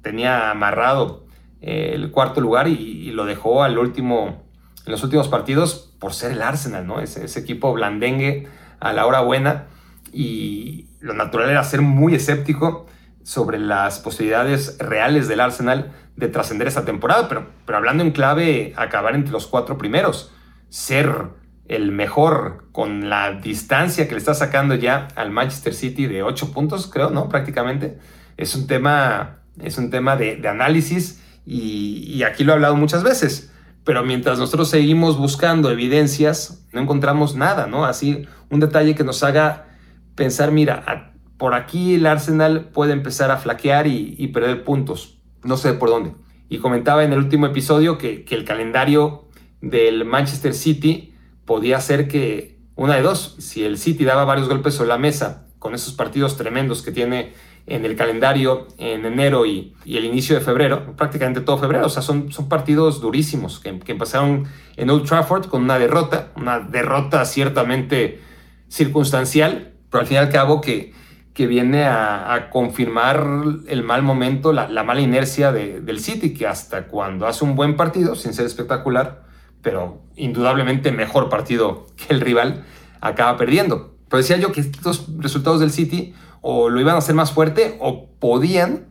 tenía 0.00 0.50
amarrado 0.50 1.26
eh, 1.60 1.92
el 1.94 2.10
cuarto 2.10 2.40
lugar 2.40 2.66
y, 2.66 3.10
lo 3.10 3.26
dejó 3.26 3.62
al 3.62 3.78
último, 3.78 4.41
en 4.86 4.92
los 4.92 5.02
últimos 5.04 5.28
partidos 5.28 5.94
por 5.98 6.14
ser 6.14 6.32
el 6.32 6.42
Arsenal, 6.42 6.86
¿no? 6.86 7.00
Ese, 7.00 7.24
ese 7.24 7.40
equipo 7.40 7.72
blandengue 7.72 8.48
a 8.80 8.92
la 8.92 9.06
hora 9.06 9.20
buena. 9.20 9.66
Y 10.12 10.86
lo 11.00 11.14
natural 11.14 11.50
era 11.50 11.64
ser 11.64 11.80
muy 11.80 12.14
escéptico 12.14 12.86
sobre 13.22 13.58
las 13.58 13.98
posibilidades 14.00 14.76
reales 14.78 15.28
del 15.28 15.40
Arsenal 15.40 15.92
de 16.16 16.28
trascender 16.28 16.68
esa 16.68 16.84
temporada, 16.84 17.28
pero, 17.28 17.48
pero 17.64 17.78
hablando 17.78 18.02
en 18.02 18.10
clave, 18.10 18.74
acabar 18.76 19.14
entre 19.14 19.32
los 19.32 19.46
cuatro 19.46 19.78
primeros, 19.78 20.32
ser 20.68 21.30
el 21.68 21.92
mejor 21.92 22.68
con 22.72 23.08
la 23.08 23.32
distancia 23.32 24.06
que 24.06 24.12
le 24.12 24.18
está 24.18 24.34
sacando 24.34 24.74
ya 24.74 25.08
al 25.14 25.30
Manchester 25.30 25.74
City 25.74 26.06
de 26.06 26.22
8 26.22 26.52
puntos, 26.52 26.86
creo, 26.86 27.10
¿no? 27.10 27.28
Prácticamente. 27.28 27.98
Es 28.36 28.54
un 28.54 28.66
tema, 28.66 29.38
es 29.62 29.78
un 29.78 29.90
tema 29.90 30.16
de, 30.16 30.46
análisis 30.48 31.22
y, 31.46 32.22
aquí 32.24 32.44
lo 32.44 32.52
he 32.52 32.54
hablado 32.54 32.76
muchas 32.76 33.02
veces. 33.02 33.51
Pero 33.84 34.04
mientras 34.04 34.38
nosotros 34.38 34.70
seguimos 34.70 35.18
buscando 35.18 35.70
evidencias, 35.70 36.66
no 36.72 36.80
encontramos 36.80 37.34
nada, 37.34 37.66
¿no? 37.66 37.84
Así, 37.84 38.26
un 38.50 38.60
detalle 38.60 38.94
que 38.94 39.04
nos 39.04 39.22
haga 39.22 39.66
pensar, 40.14 40.52
mira, 40.52 41.14
por 41.36 41.54
aquí 41.54 41.96
el 41.96 42.06
Arsenal 42.06 42.68
puede 42.72 42.92
empezar 42.92 43.30
a 43.30 43.38
flaquear 43.38 43.86
y, 43.88 44.26
perder 44.28 44.62
puntos. 44.62 45.18
No 45.42 45.56
sé 45.56 45.72
por 45.72 45.88
dónde. 45.88 46.14
Y 46.48 46.58
comentaba 46.58 47.02
en 47.02 47.12
el 47.12 47.18
último 47.18 47.46
episodio 47.46 47.98
que, 47.98 48.24
que 48.24 48.36
el 48.36 48.44
calendario 48.44 49.28
del 49.60 50.04
Manchester 50.04 50.54
City 50.54 51.14
podía 51.44 51.80
ser 51.80 52.06
que 52.06 52.60
una 52.76 52.94
de 52.94 53.02
dos, 53.02 53.36
si 53.38 53.64
el 53.64 53.78
City 53.78 54.04
daba 54.04 54.24
varios 54.24 54.48
golpes 54.48 54.74
sobre 54.74 54.88
la 54.88 54.98
mesa 54.98 55.48
con 55.58 55.74
esos 55.74 55.94
partidos 55.94 56.36
tremendos 56.36 56.82
que 56.82 56.90
tiene 56.90 57.32
en 57.66 57.84
el 57.84 57.96
calendario 57.96 58.66
en 58.78 59.04
enero 59.04 59.46
y, 59.46 59.74
el 59.86 60.04
inicio 60.04 60.34
de 60.34 60.40
febrero, 60.40 60.94
prácticamente 60.96 61.40
todo 61.40 61.58
febrero, 61.58 61.86
o 61.86 61.88
sea, 61.88 62.02
son, 62.02 62.32
son 62.32 62.48
partidos 62.48 63.00
durísimos 63.00 63.60
que, 63.60 63.78
que 63.78 63.92
empezaron 63.92 64.46
en 64.76 64.90
Old 64.90 65.06
Trafford 65.06 65.46
con 65.46 65.62
una 65.62 65.78
derrota, 65.78 66.32
una 66.36 66.60
derrota 66.60 67.24
ciertamente 67.24 68.20
circunstancial, 68.68 69.72
pero 69.90 70.00
al 70.00 70.06
fin 70.06 70.16
y 70.16 70.18
al 70.18 70.30
cabo 70.30 70.60
que, 70.60 70.92
que 71.34 71.46
viene 71.46 71.84
a, 71.84 72.48
confirmar 72.50 73.26
el 73.68 73.82
mal 73.82 74.02
momento, 74.02 74.52
la, 74.52 74.68
la 74.68 74.82
mala 74.82 75.00
inercia 75.00 75.52
de, 75.52 75.80
del 75.80 76.00
City, 76.00 76.34
que 76.34 76.46
hasta 76.46 76.86
cuando 76.88 77.26
hace 77.26 77.44
un 77.44 77.54
buen 77.54 77.76
partido, 77.76 78.14
sin 78.16 78.34
ser 78.34 78.46
espectacular, 78.46 79.22
pero 79.62 80.02
indudablemente 80.16 80.90
mejor 80.92 81.28
partido 81.28 81.86
que 81.96 82.12
el 82.12 82.20
rival, 82.20 82.64
acaba 83.00 83.36
perdiendo. 83.36 83.94
Pero 84.08 84.18
decía 84.18 84.36
yo 84.36 84.52
que 84.52 84.60
estos 84.60 85.06
resultados 85.18 85.60
del 85.60 85.70
City 85.70 86.14
o 86.42 86.68
lo 86.68 86.80
iban 86.80 86.96
a 86.96 86.98
hacer 86.98 87.14
más 87.14 87.32
fuerte 87.32 87.78
o 87.80 88.10
podían, 88.18 88.88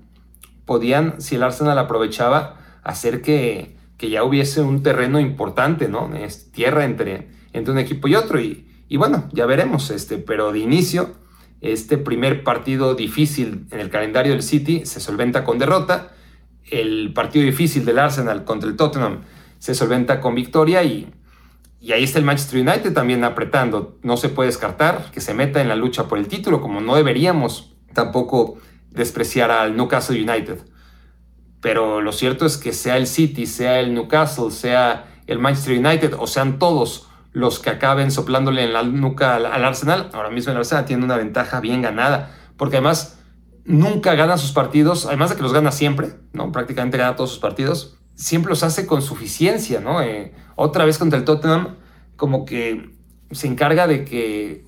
podían, 0.66 1.22
si 1.22 1.36
el 1.36 1.44
Arsenal 1.44 1.78
aprovechaba, 1.78 2.58
hacer 2.82 3.22
que, 3.22 3.78
que 3.98 4.10
ya 4.10 4.24
hubiese 4.24 4.62
un 4.62 4.82
terreno 4.82 5.20
importante, 5.20 5.88
¿no? 5.88 6.16
Es 6.16 6.52
tierra 6.52 6.86
entre, 6.86 7.28
entre 7.54 7.74
un 7.74 7.78
equipo 7.78 8.08
y 8.08 8.16
otro. 8.16 8.40
Y, 8.40 8.68
y 8.88 8.98
bueno, 8.98 9.30
ya 9.32 9.46
veremos, 9.46 9.92
este, 9.92 10.18
pero 10.18 10.52
de 10.52 10.60
inicio, 10.60 11.12
este 11.60 11.98
primer 11.98 12.44
partido 12.44 12.96
difícil 12.96 13.68
en 13.70 13.80
el 13.80 13.90
calendario 13.90 14.32
del 14.32 14.42
City 14.42 14.86
se 14.86 15.00
solventa 15.00 15.44
con 15.44 15.60
derrota. 15.60 16.14
El 16.64 17.14
partido 17.14 17.46
difícil 17.46 17.86
del 17.86 18.00
Arsenal 18.00 18.46
contra 18.46 18.70
el 18.70 18.76
Tottenham 18.78 19.22
se 19.60 19.76
solventa 19.76 20.22
con 20.22 20.34
victoria 20.34 20.84
y, 20.84 21.14
y 21.82 21.94
ahí 21.94 22.04
está 22.04 22.20
el 22.20 22.26
Manchester 22.26 22.62
United 22.62 22.94
también 22.94 23.24
apretando. 23.24 23.98
No 24.04 24.16
se 24.16 24.30
puede 24.30 24.48
descartar 24.48 25.10
que 25.12 25.20
se 25.20 25.34
meta 25.34 25.62
en 25.62 25.68
la 25.68 25.76
lucha 25.76 26.08
por 26.08 26.20
el 26.20 26.28
título, 26.28 26.62
como 26.62 26.80
no 26.80 26.96
deberíamos 26.96 27.76
tampoco 27.94 28.60
despreciar 28.92 29.50
al 29.50 29.76
Newcastle 29.76 30.22
United. 30.22 30.60
Pero 31.60 32.02
lo 32.02 32.12
cierto 32.12 32.46
es 32.46 32.58
que 32.58 32.72
sea 32.72 32.98
el 32.98 33.08
City, 33.08 33.48
sea 33.48 33.80
el 33.80 33.96
Newcastle, 33.96 34.52
sea 34.52 35.08
el 35.26 35.40
Manchester 35.40 35.80
United 35.80 36.14
o 36.20 36.28
sean 36.28 36.60
todos 36.60 37.08
los 37.34 37.60
que 37.60 37.72
acaben 37.72 38.12
soplándole 38.12 38.64
en 38.64 38.74
la 38.74 38.84
nuca 38.84 39.36
al, 39.36 39.48
al 39.48 39.66
Arsenal, 39.66 40.10
ahora 40.14 40.30
mismo 40.30 40.52
el 40.52 40.58
Arsenal 40.58 40.86
tiene 40.86 41.04
una 41.04 41.18
ventaja 41.18 41.62
bien 41.62 41.82
ganada, 41.82 42.36
porque 42.58 42.78
además 42.78 43.20
nunca 43.64 44.16
gana 44.16 44.38
sus 44.38 44.52
partidos, 44.52 45.06
además 45.06 45.30
de 45.30 45.38
que 45.38 45.42
los 45.42 45.54
gana 45.54 45.72
siempre, 45.72 46.10
¿no? 46.34 46.52
prácticamente 46.52 46.98
gana 46.98 47.16
todos 47.16 47.32
sus 47.32 47.40
partidos, 47.40 47.98
siempre 48.22 48.52
los 48.52 48.62
hace 48.62 48.86
con 48.86 49.02
suficiencia, 49.02 49.80
¿no? 49.80 50.02
Eh, 50.02 50.32
otra 50.56 50.86
vez 50.86 51.00
contra 51.00 51.18
el 51.18 51.26
Tottenham, 51.26 51.78
como 52.16 52.46
que 52.46 52.92
se 53.32 53.48
encarga 53.48 53.88
de 53.88 54.06
que 54.06 54.64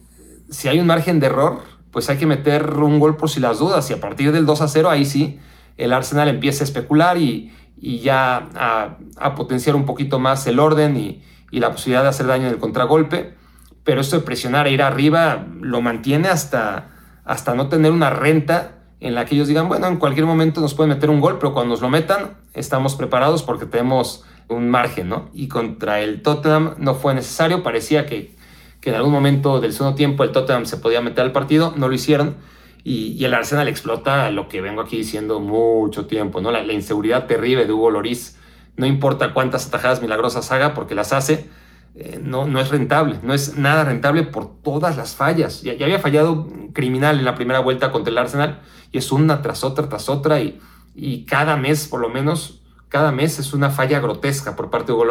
si 0.49 0.69
hay 0.69 0.79
un 0.79 0.87
margen 0.87 1.19
de 1.19 1.27
error, 1.27 1.61
pues 1.91 2.09
hay 2.09 2.17
que 2.17 2.25
meter 2.25 2.67
un 2.79 2.99
gol 2.99 3.15
por 3.15 3.29
si 3.29 3.39
las 3.39 3.59
dudas. 3.59 3.87
Y 3.91 3.93
a 3.93 3.99
partir 3.99 4.31
del 4.31 4.47
2 4.47 4.61
a 4.61 4.67
0, 4.67 4.89
ahí 4.89 5.05
sí, 5.05 5.39
el 5.77 5.93
Arsenal 5.93 6.29
empieza 6.29 6.63
a 6.63 6.65
especular 6.65 7.17
y, 7.17 7.51
ya 7.79 8.49
a, 8.55 9.35
potenciar 9.35 9.75
un 9.75 9.85
poquito 9.85 10.17
más 10.17 10.47
el 10.47 10.57
orden 10.57 10.97
y, 10.97 11.21
y, 11.51 11.59
la 11.59 11.71
posibilidad 11.71 12.01
de 12.01 12.09
hacer 12.09 12.25
daño 12.25 12.47
en 12.47 12.53
el 12.53 12.59
contragolpe. 12.59 13.35
Pero 13.83 14.01
esto 14.01 14.17
de 14.17 14.23
presionar 14.23 14.65
e 14.65 14.71
ir 14.71 14.81
arriba 14.81 15.45
lo 15.61 15.79
mantiene 15.81 16.27
hasta, 16.27 16.89
hasta 17.23 17.53
no 17.53 17.69
tener 17.69 17.91
una 17.91 18.09
renta 18.09 18.79
en 18.99 19.13
la 19.13 19.25
que 19.25 19.35
ellos 19.35 19.47
digan, 19.47 19.67
bueno, 19.67 19.85
en 19.85 19.97
cualquier 19.97 20.25
momento 20.25 20.59
nos 20.59 20.73
pueden 20.73 20.89
meter 20.89 21.11
un 21.11 21.21
gol, 21.21 21.37
pero 21.37 21.53
cuando 21.53 21.71
nos 21.71 21.81
lo 21.81 21.89
metan, 21.89 22.41
estamos 22.53 22.95
preparados 22.95 23.43
porque 23.43 23.65
tenemos 23.65 24.23
un 24.47 24.69
margen, 24.69 25.09
¿no? 25.09 25.29
Y 25.33 25.47
contra 25.47 26.01
el 26.01 26.21
Tottenham 26.21 26.75
no 26.77 26.95
fue 26.95 27.13
necesario, 27.13 27.63
parecía 27.63 28.05
que, 28.05 28.35
que 28.81 28.89
en 28.89 28.95
algún 28.95 29.11
momento 29.11 29.59
del 29.59 29.73
segundo 29.73 29.95
tiempo 29.95 30.23
el 30.23 30.31
Tottenham 30.31 30.65
se 30.65 30.77
podía 30.77 31.01
meter 31.01 31.23
al 31.23 31.31
partido, 31.31 31.73
no 31.75 31.87
lo 31.87 31.93
hicieron, 31.93 32.35
y, 32.83 33.23
el 33.23 33.33
Arsenal 33.33 33.69
explota 33.69 34.29
lo 34.29 34.49
que 34.49 34.59
vengo 34.59 34.81
aquí 34.81 34.97
diciendo 34.97 35.39
mucho 35.39 36.05
tiempo, 36.05 36.41
¿no? 36.41 36.51
La, 36.51 36.61
inseguridad 36.73 37.27
terrible 37.27 37.65
de 37.65 37.71
Hugo 37.71 37.91
Loris, 37.91 38.37
no 38.75 38.85
importa 38.85 39.33
cuántas 39.33 39.67
atajadas 39.67 40.01
milagrosas 40.01 40.51
haga, 40.51 40.73
porque 40.73 40.93
las 40.93 41.13
hace, 41.13 41.49
eh, 41.95 42.19
no, 42.21 42.45
no 42.45 42.59
es 42.59 42.69
rentable, 42.69 43.19
no 43.23 43.33
es 43.33 43.55
nada 43.55 43.85
rentable 43.85 44.23
por 44.23 44.61
todas 44.61 44.97
las 44.97 45.15
fallas. 45.15 45.61
Ya, 45.61 45.73
ya, 45.75 45.85
había 45.85 45.99
fallado 45.99 46.47
criminal 46.73 47.19
en 47.19 47.25
la 47.25 47.35
primera 47.35 47.59
vuelta 47.59 47.91
contra 47.91 48.11
el 48.11 48.17
Arsenal 48.17 48.59
y 48.91 48.97
es 48.97 49.11
una 49.13 49.41
tras 49.41 49.63
otra, 49.63 49.87
tras 49.87 50.09
otra 50.09 50.41
y, 50.41 50.59
y 50.95 51.25
cada 51.25 51.57
mes 51.57 51.87
por 51.87 51.99
lo 51.99 52.09
menos, 52.09 52.61
cada 52.89 53.11
mes 53.11 53.39
es 53.39 53.53
una 53.53 53.69
falla 53.69 53.99
grotesca 53.99 54.55
por 54.55 54.69
parte 54.69 54.91
de 54.91 54.93
Hugo 54.93 55.05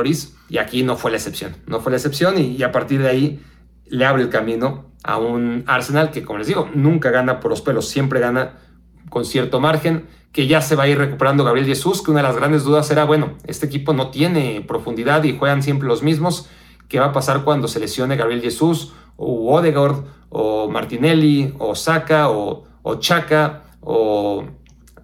y 0.48 0.58
aquí 0.58 0.82
no 0.82 0.96
fue 0.96 1.10
la 1.10 1.16
excepción, 1.16 1.56
no 1.66 1.80
fue 1.80 1.90
la 1.90 1.96
excepción 1.96 2.38
y, 2.38 2.56
y 2.56 2.62
a 2.62 2.72
partir 2.72 3.02
de 3.02 3.08
ahí 3.08 3.42
le 3.86 4.06
abre 4.06 4.22
el 4.22 4.28
camino 4.28 4.92
a 5.04 5.18
un 5.18 5.64
Arsenal 5.66 6.10
que 6.10 6.22
como 6.22 6.38
les 6.38 6.46
digo, 6.46 6.68
nunca 6.74 7.10
gana 7.10 7.40
por 7.40 7.50
los 7.50 7.60
pelos, 7.60 7.88
siempre 7.88 8.20
gana 8.20 8.58
con 9.10 9.24
cierto 9.24 9.60
margen, 9.60 10.06
que 10.32 10.46
ya 10.46 10.62
se 10.62 10.76
va 10.76 10.84
a 10.84 10.88
ir 10.88 10.96
recuperando 10.96 11.44
Gabriel 11.44 11.66
Jesús, 11.66 12.02
que 12.02 12.10
una 12.10 12.20
de 12.20 12.28
las 12.28 12.36
grandes 12.36 12.64
dudas 12.64 12.90
era, 12.90 13.04
bueno, 13.04 13.34
este 13.44 13.66
equipo 13.66 13.92
no 13.92 14.10
tiene 14.10 14.64
profundidad 14.66 15.22
y 15.24 15.36
juegan 15.36 15.62
siempre 15.62 15.86
los 15.86 16.02
mismos, 16.02 16.48
¿qué 16.88 16.98
va 16.98 17.06
a 17.06 17.12
pasar 17.12 17.44
cuando 17.44 17.68
se 17.68 17.78
lesione 17.78 18.16
Gabriel 18.16 18.40
Jesús 18.40 18.94
o 19.16 19.54
Odegaard 19.54 20.04
o 20.30 20.70
Martinelli 20.70 21.54
o 21.58 21.74
Saka 21.74 22.30
o, 22.30 22.64
o 22.82 22.94
Chaka 22.96 23.64
o 23.80 24.44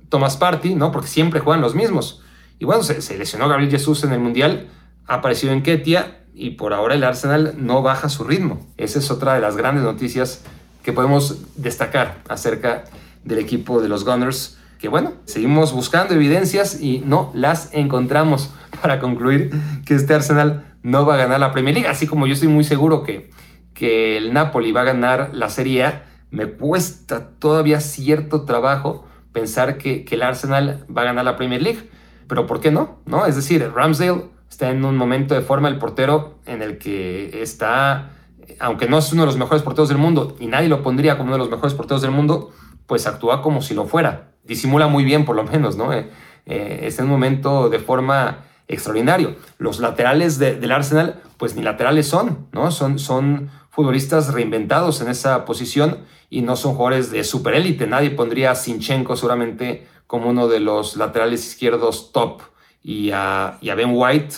Thomas 0.08 0.36
Party, 0.36 0.74
¿no? 0.74 0.92
Porque 0.92 1.08
siempre 1.08 1.40
juegan 1.40 1.60
los 1.60 1.74
mismos. 1.74 2.22
Y 2.58 2.64
bueno, 2.64 2.82
se, 2.82 3.18
lesionó 3.18 3.48
Gabriel 3.48 3.70
Jesús 3.70 4.02
en 4.04 4.12
el 4.12 4.20
Mundial, 4.20 4.68
ha 5.06 5.14
aparecido 5.14 5.52
en 5.52 5.62
Ketia 5.62 6.24
y 6.34 6.50
por 6.50 6.72
ahora 6.72 6.94
el 6.94 7.04
Arsenal 7.04 7.54
no 7.56 7.82
baja 7.82 8.08
su 8.08 8.24
ritmo. 8.24 8.66
Esa 8.76 8.98
es 8.98 9.10
otra 9.10 9.34
de 9.34 9.40
las 9.40 9.56
grandes 9.56 9.84
noticias 9.84 10.42
que 10.82 10.92
podemos 10.92 11.38
destacar 11.56 12.18
acerca 12.28 12.84
del 13.24 13.38
equipo 13.38 13.80
de 13.80 13.88
los 13.88 14.04
Gunners. 14.04 14.58
Que 14.78 14.88
bueno, 14.88 15.14
seguimos 15.24 15.72
buscando 15.72 16.14
evidencias 16.14 16.80
y 16.80 17.00
no 17.00 17.30
las 17.34 17.72
encontramos 17.72 18.50
para 18.82 19.00
concluir 19.00 19.50
que 19.84 19.94
este 19.94 20.14
Arsenal 20.14 20.64
no 20.82 21.06
va 21.06 21.14
a 21.14 21.18
ganar 21.18 21.40
la 21.40 21.52
Premier 21.52 21.74
League, 21.74 21.88
así 21.88 22.06
como 22.06 22.26
yo 22.26 22.34
estoy 22.34 22.48
muy 22.48 22.64
seguro 22.64 23.02
que, 23.02 23.30
que 23.74 24.16
el 24.16 24.32
Napoli 24.32 24.70
va 24.70 24.82
a 24.82 24.84
ganar 24.84 25.30
la 25.32 25.50
Serie 25.50 25.84
A, 25.84 26.04
me 26.30 26.46
cuesta 26.46 27.30
todavía 27.38 27.80
cierto 27.80 28.42
trabajo 28.42 29.07
pensar 29.38 29.78
que, 29.78 30.04
que, 30.04 30.14
el 30.16 30.22
Arsenal 30.22 30.84
va 30.94 31.02
a 31.02 31.04
ganar 31.04 31.24
la 31.24 31.36
Premier 31.36 31.62
League. 31.62 31.88
Pero 32.26 32.46
¿por 32.46 32.60
qué 32.60 32.70
no? 32.70 32.98
¿No? 33.06 33.26
Es 33.26 33.36
decir, 33.36 33.70
Ramsdale 33.74 34.24
está 34.50 34.70
en 34.70 34.84
un 34.84 34.96
momento 34.96 35.34
de 35.34 35.40
forma 35.40 35.68
el 35.68 35.78
portero 35.78 36.38
en 36.46 36.62
el 36.62 36.78
que 36.78 37.42
está, 37.42 38.10
aunque 38.58 38.88
no 38.88 38.98
es 38.98 39.12
uno 39.12 39.22
de 39.22 39.26
los 39.26 39.36
mejores 39.36 39.62
porteros 39.62 39.88
del 39.88 39.98
mundo 39.98 40.36
y 40.40 40.46
nadie 40.46 40.68
lo 40.68 40.82
pondría 40.82 41.16
como 41.16 41.28
uno 41.28 41.36
de 41.36 41.38
los 41.38 41.50
mejores 41.50 41.74
porteros 41.74 42.02
del 42.02 42.10
mundo, 42.10 42.50
pues 42.86 43.06
actúa 43.06 43.42
como 43.42 43.62
si 43.62 43.74
lo 43.74 43.86
fuera. 43.86 44.32
Disimula 44.44 44.88
muy 44.88 45.04
bien, 45.04 45.24
por 45.24 45.36
lo 45.36 45.44
menos, 45.44 45.76
¿no? 45.76 45.92
Eh, 45.92 46.10
eh, 46.46 46.80
está 46.82 47.02
en 47.02 47.08
un 47.08 47.14
momento 47.14 47.68
de 47.68 47.78
forma 47.78 48.44
extraordinario. 48.66 49.36
Los 49.58 49.80
laterales 49.80 50.38
del 50.38 50.72
Arsenal, 50.72 51.20
pues 51.36 51.54
ni 51.54 51.62
laterales 51.62 52.06
son, 52.06 52.48
¿no? 52.52 52.70
Son, 52.70 52.98
son 52.98 53.50
futbolistas 53.78 54.34
reinventados 54.34 55.00
en 55.02 55.08
esa 55.08 55.44
posición 55.44 55.98
y 56.28 56.42
no 56.42 56.56
son 56.56 56.74
jugadores 56.74 57.12
de 57.12 57.22
superélite. 57.22 57.86
Nadie 57.86 58.10
pondría 58.10 58.50
a 58.50 58.56
Sinchenko 58.56 59.14
seguramente 59.14 59.86
como 60.08 60.30
uno 60.30 60.48
de 60.48 60.58
los 60.58 60.96
laterales 60.96 61.46
izquierdos 61.46 62.10
top 62.10 62.42
y 62.82 63.12
a, 63.12 63.56
Ben 63.62 63.90
White 63.92 64.34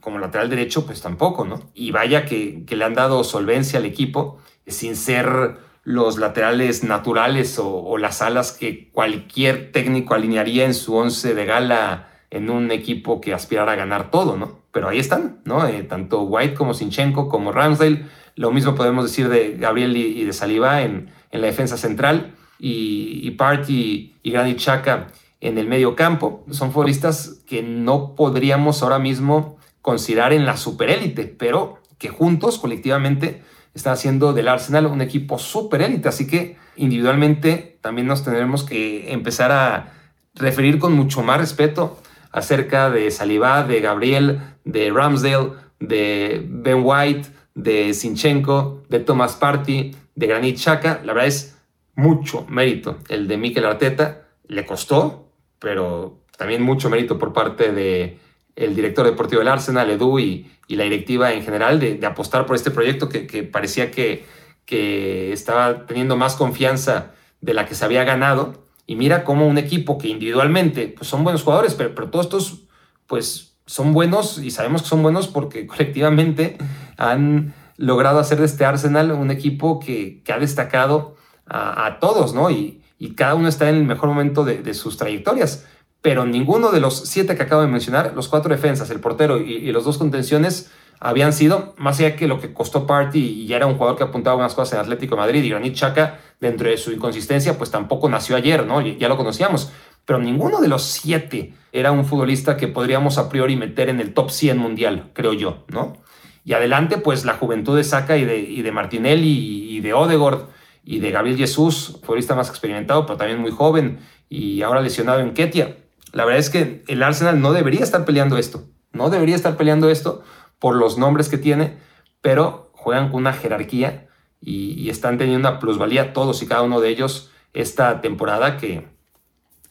como 0.00 0.18
lateral 0.18 0.50
derecho, 0.50 0.84
pues 0.84 1.00
tampoco, 1.00 1.46
¿no? 1.46 1.70
Y 1.72 1.90
vaya 1.90 2.26
que, 2.26 2.66
le 2.68 2.84
han 2.84 2.92
dado 2.92 3.24
solvencia 3.24 3.78
al 3.78 3.86
equipo 3.86 4.40
sin 4.66 4.94
ser 4.94 5.56
los 5.84 6.18
laterales 6.18 6.84
naturales 6.84 7.58
o, 7.58 7.96
las 7.96 8.20
alas 8.20 8.52
que 8.52 8.90
cualquier 8.90 9.72
técnico 9.72 10.12
alinearía 10.12 10.66
en 10.66 10.74
su 10.74 10.94
once 10.94 11.32
de 11.32 11.46
gala 11.46 12.10
en 12.28 12.50
un 12.50 12.70
equipo 12.70 13.22
que 13.22 13.32
aspirara 13.32 13.72
a 13.72 13.76
ganar 13.76 14.10
todo, 14.10 14.36
¿no? 14.36 14.58
Pero 14.70 14.90
ahí 14.90 14.98
están, 14.98 15.40
¿no? 15.46 15.66
Eh, 15.66 15.82
tanto 15.82 16.24
White 16.24 16.52
como 16.52 16.74
Sinchenko 16.74 17.30
como 17.30 17.52
Ramsdale. 17.52 18.20
Lo 18.36 18.50
mismo 18.50 18.74
podemos 18.74 19.04
decir 19.04 19.28
de 19.28 19.56
Gabriel 19.56 19.96
y, 19.96 20.24
de 20.24 20.32
Saliba 20.32 20.82
en, 20.82 21.10
la 21.30 21.46
defensa 21.46 21.76
central 21.76 22.34
y, 22.58 23.20
y 23.22 23.30
Party 23.32 24.14
y 24.22 24.30
Granit 24.30 24.58
Xhaka 24.58 25.08
en 25.40 25.58
el 25.58 25.66
medio 25.66 25.96
campo. 25.96 26.44
Son 26.50 26.72
futbolistas 26.72 27.40
que 27.46 27.62
no 27.62 28.14
podríamos 28.14 28.82
ahora 28.82 28.98
mismo 28.98 29.58
considerar 29.82 30.32
en 30.32 30.46
la 30.46 30.56
superélite, 30.56 31.24
pero 31.24 31.78
que 31.98 32.08
juntos, 32.08 32.58
colectivamente, 32.58 33.42
están 33.74 33.94
haciendo 33.94 34.32
del 34.32 34.48
Arsenal 34.48 34.86
un 34.86 35.00
equipo 35.00 35.38
superélite. 35.38 36.08
Así 36.08 36.26
que 36.26 36.56
individualmente 36.76 37.78
también 37.80 38.06
nos 38.06 38.24
tendremos 38.24 38.64
que 38.64 39.12
empezar 39.12 39.52
a 39.52 39.92
referir 40.34 40.78
con 40.78 40.92
mucho 40.94 41.22
más 41.22 41.38
respeto 41.38 42.00
acerca 42.30 42.90
de 42.90 43.10
Saliba, 43.10 43.64
de 43.64 43.80
Gabriel, 43.80 44.40
de 44.64 44.90
Ramsdale, 44.90 45.50
de 45.80 46.46
Ben 46.48 46.80
White, 46.82 47.28
de 47.54 47.94
Sinchenko, 47.94 48.82
de 48.88 49.00
Thomas 49.00 49.36
Party, 49.36 49.94
de 50.14 50.26
Granit 50.26 50.58
Xhaka. 50.58 51.00
La 51.04 51.12
verdad 51.12 51.28
es 51.28 51.58
mucho 51.94 52.46
mérito 52.48 52.98
el 53.08 53.28
de 53.28 53.36
Mikel 53.36 53.64
Arteta. 53.64 54.28
Le 54.46 54.66
costó, 54.66 55.28
pero 55.58 56.18
también 56.36 56.62
mucho 56.62 56.90
mérito 56.90 57.18
por 57.18 57.32
parte 57.32 57.72
de 57.72 58.18
el 58.56 58.74
director 58.74 59.06
deportivo 59.06 59.38
del 59.38 59.48
Arsenal, 59.48 59.90
Edu, 59.90 60.18
y, 60.18 60.48
la 60.68 60.84
directiva 60.84 61.34
en 61.34 61.44
general 61.44 61.78
de, 61.80 62.00
apostar 62.06 62.46
por 62.46 62.56
este 62.56 62.70
proyecto 62.70 63.10
que, 63.10 63.42
parecía 63.42 63.90
que, 63.90 64.24
que, 64.64 65.30
estaba 65.30 65.84
teniendo 65.84 66.16
más 66.16 66.34
confianza 66.34 67.10
de 67.42 67.52
la 67.52 67.66
que 67.66 67.74
se 67.74 67.84
había 67.84 68.04
ganado. 68.04 68.64
Y 68.86 68.96
mira 68.96 69.22
cómo 69.22 69.46
un 69.46 69.58
equipo 69.58 69.98
que 69.98 70.08
individualmente 70.08 70.88
pues 70.88 71.08
son 71.08 71.24
buenos 71.24 71.42
jugadores, 71.42 71.74
pero, 71.74 71.94
pero 71.94 72.08
todos 72.08 72.26
estos 72.26 72.62
pues 73.06 73.51
son 73.66 73.92
buenos 73.92 74.38
y 74.38 74.50
sabemos 74.50 74.82
que 74.82 74.88
son 74.88 75.02
buenos 75.02 75.28
porque 75.28 75.66
colectivamente 75.68 76.58
han 76.96 77.54
logrado 77.76 78.18
hacer 78.18 78.38
de 78.38 78.46
este 78.46 78.64
Arsenal 78.64 79.12
un 79.12 79.30
equipo 79.30 79.80
que, 79.80 80.22
ha 80.32 80.38
destacado 80.38 81.16
a, 81.46 81.98
todos, 82.00 82.32
¿no? 82.32 82.50
Y, 82.50 82.82
y 83.02 83.16
cada 83.16 83.34
uno 83.34 83.48
está 83.48 83.68
en 83.68 83.74
el 83.74 83.84
mejor 83.84 84.08
momento 84.10 84.44
de, 84.44 84.74
sus 84.74 84.96
trayectorias. 84.96 85.66
Pero 86.02 86.24
ninguno 86.24 86.70
de 86.70 86.78
los 86.78 87.00
siete 87.00 87.34
que 87.34 87.42
acabo 87.42 87.60
de 87.60 87.66
mencionar, 87.66 88.12
los 88.14 88.28
cuatro 88.28 88.54
defensas, 88.54 88.90
el 88.90 89.00
portero 89.00 89.38
y, 89.38 89.72
los 89.72 89.84
dos 89.84 89.98
contenciones, 89.98 90.70
habían 91.00 91.32
sido, 91.32 91.74
más 91.78 91.98
allá 91.98 92.14
que 92.14 92.28
lo 92.28 92.38
que 92.38 92.54
costó 92.54 92.86
Party 92.86 93.18
y 93.18 93.46
ya 93.48 93.56
era 93.56 93.66
un 93.66 93.74
jugador 93.74 93.98
que 93.98 94.04
apuntaba 94.04 94.36
unas 94.36 94.54
cosas 94.54 94.74
en 94.74 94.78
Atlético 94.78 95.16
de 95.16 95.20
Madrid 95.20 95.42
y 95.42 95.50
Granit 95.50 95.74
Chaca, 95.74 96.20
dentro 96.38 96.68
de 96.68 96.76
su 96.76 96.92
inconsistencia, 96.92 97.58
pues 97.58 97.72
tampoco 97.72 98.08
nació 98.08 98.36
ayer, 98.36 98.64
¿no? 98.64 98.80
Ya 98.80 99.08
lo 99.08 99.16
conocíamos. 99.16 99.72
Pero 100.04 100.18
ninguno 100.18 100.60
de 100.60 100.68
los 100.68 100.82
siete 100.82 101.54
era 101.72 101.92
un 101.92 102.04
futbolista 102.04 102.56
que 102.56 102.68
podríamos 102.68 103.18
a 103.18 103.28
priori 103.28 103.56
meter 103.56 103.88
en 103.88 104.00
el 104.00 104.14
top 104.14 104.30
100 104.30 104.58
mundial, 104.58 105.10
creo 105.12 105.32
yo, 105.32 105.64
¿no? 105.68 105.96
Y 106.44 106.54
adelante, 106.54 106.98
pues 106.98 107.24
la 107.24 107.34
juventud 107.34 107.76
de 107.76 107.84
Saca 107.84 108.16
y 108.16 108.24
de, 108.24 108.40
y 108.40 108.62
Martinelli 108.70 109.28
y, 109.28 109.76
y 109.76 109.80
de 109.80 109.94
Odegaard 109.94 110.48
y 110.84 110.98
de 110.98 111.10
Gabriel 111.12 111.38
Jesús, 111.38 111.98
futbolista 112.02 112.34
más 112.34 112.48
experimentado, 112.48 113.06
pero 113.06 113.16
también 113.16 113.40
muy 113.40 113.52
joven 113.52 114.00
y 114.28 114.62
ahora 114.62 114.80
lesionado 114.80 115.20
en 115.20 115.34
Ketia. 115.34 115.76
La 116.12 116.24
verdad 116.24 116.40
es 116.40 116.50
que 116.50 116.82
el 116.88 117.02
Arsenal 117.02 117.40
no 117.40 117.52
debería 117.52 117.80
estar 117.80 118.04
peleando 118.04 118.36
esto, 118.36 118.64
no 118.92 119.08
debería 119.08 119.36
estar 119.36 119.56
peleando 119.56 119.88
esto 119.88 120.22
por 120.58 120.74
los 120.74 120.98
nombres 120.98 121.28
que 121.28 121.38
tiene, 121.38 121.78
pero 122.20 122.70
juegan 122.74 123.10
con 123.10 123.20
una 123.20 123.32
jerarquía 123.32 124.08
y, 124.40 124.90
están 124.90 125.18
teniendo 125.18 125.48
una 125.48 125.58
plusvalía 125.58 126.12
todos 126.12 126.42
y 126.42 126.46
cada 126.46 126.62
uno 126.62 126.80
de 126.80 126.88
ellos 126.88 127.30
esta 127.54 128.00
temporada 128.00 128.56
que, 128.56 128.88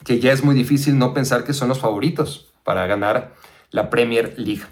que 0.03 0.19
ya 0.19 0.31
es 0.31 0.43
muy 0.43 0.55
difícil 0.55 0.97
no 0.97 1.13
pensar 1.13 1.43
que 1.43 1.53
son 1.53 1.69
los 1.69 1.79
favoritos 1.79 2.51
para 2.63 2.87
ganar 2.87 3.33
la 3.69 3.89
Premier 3.89 4.33
League. 4.37 4.63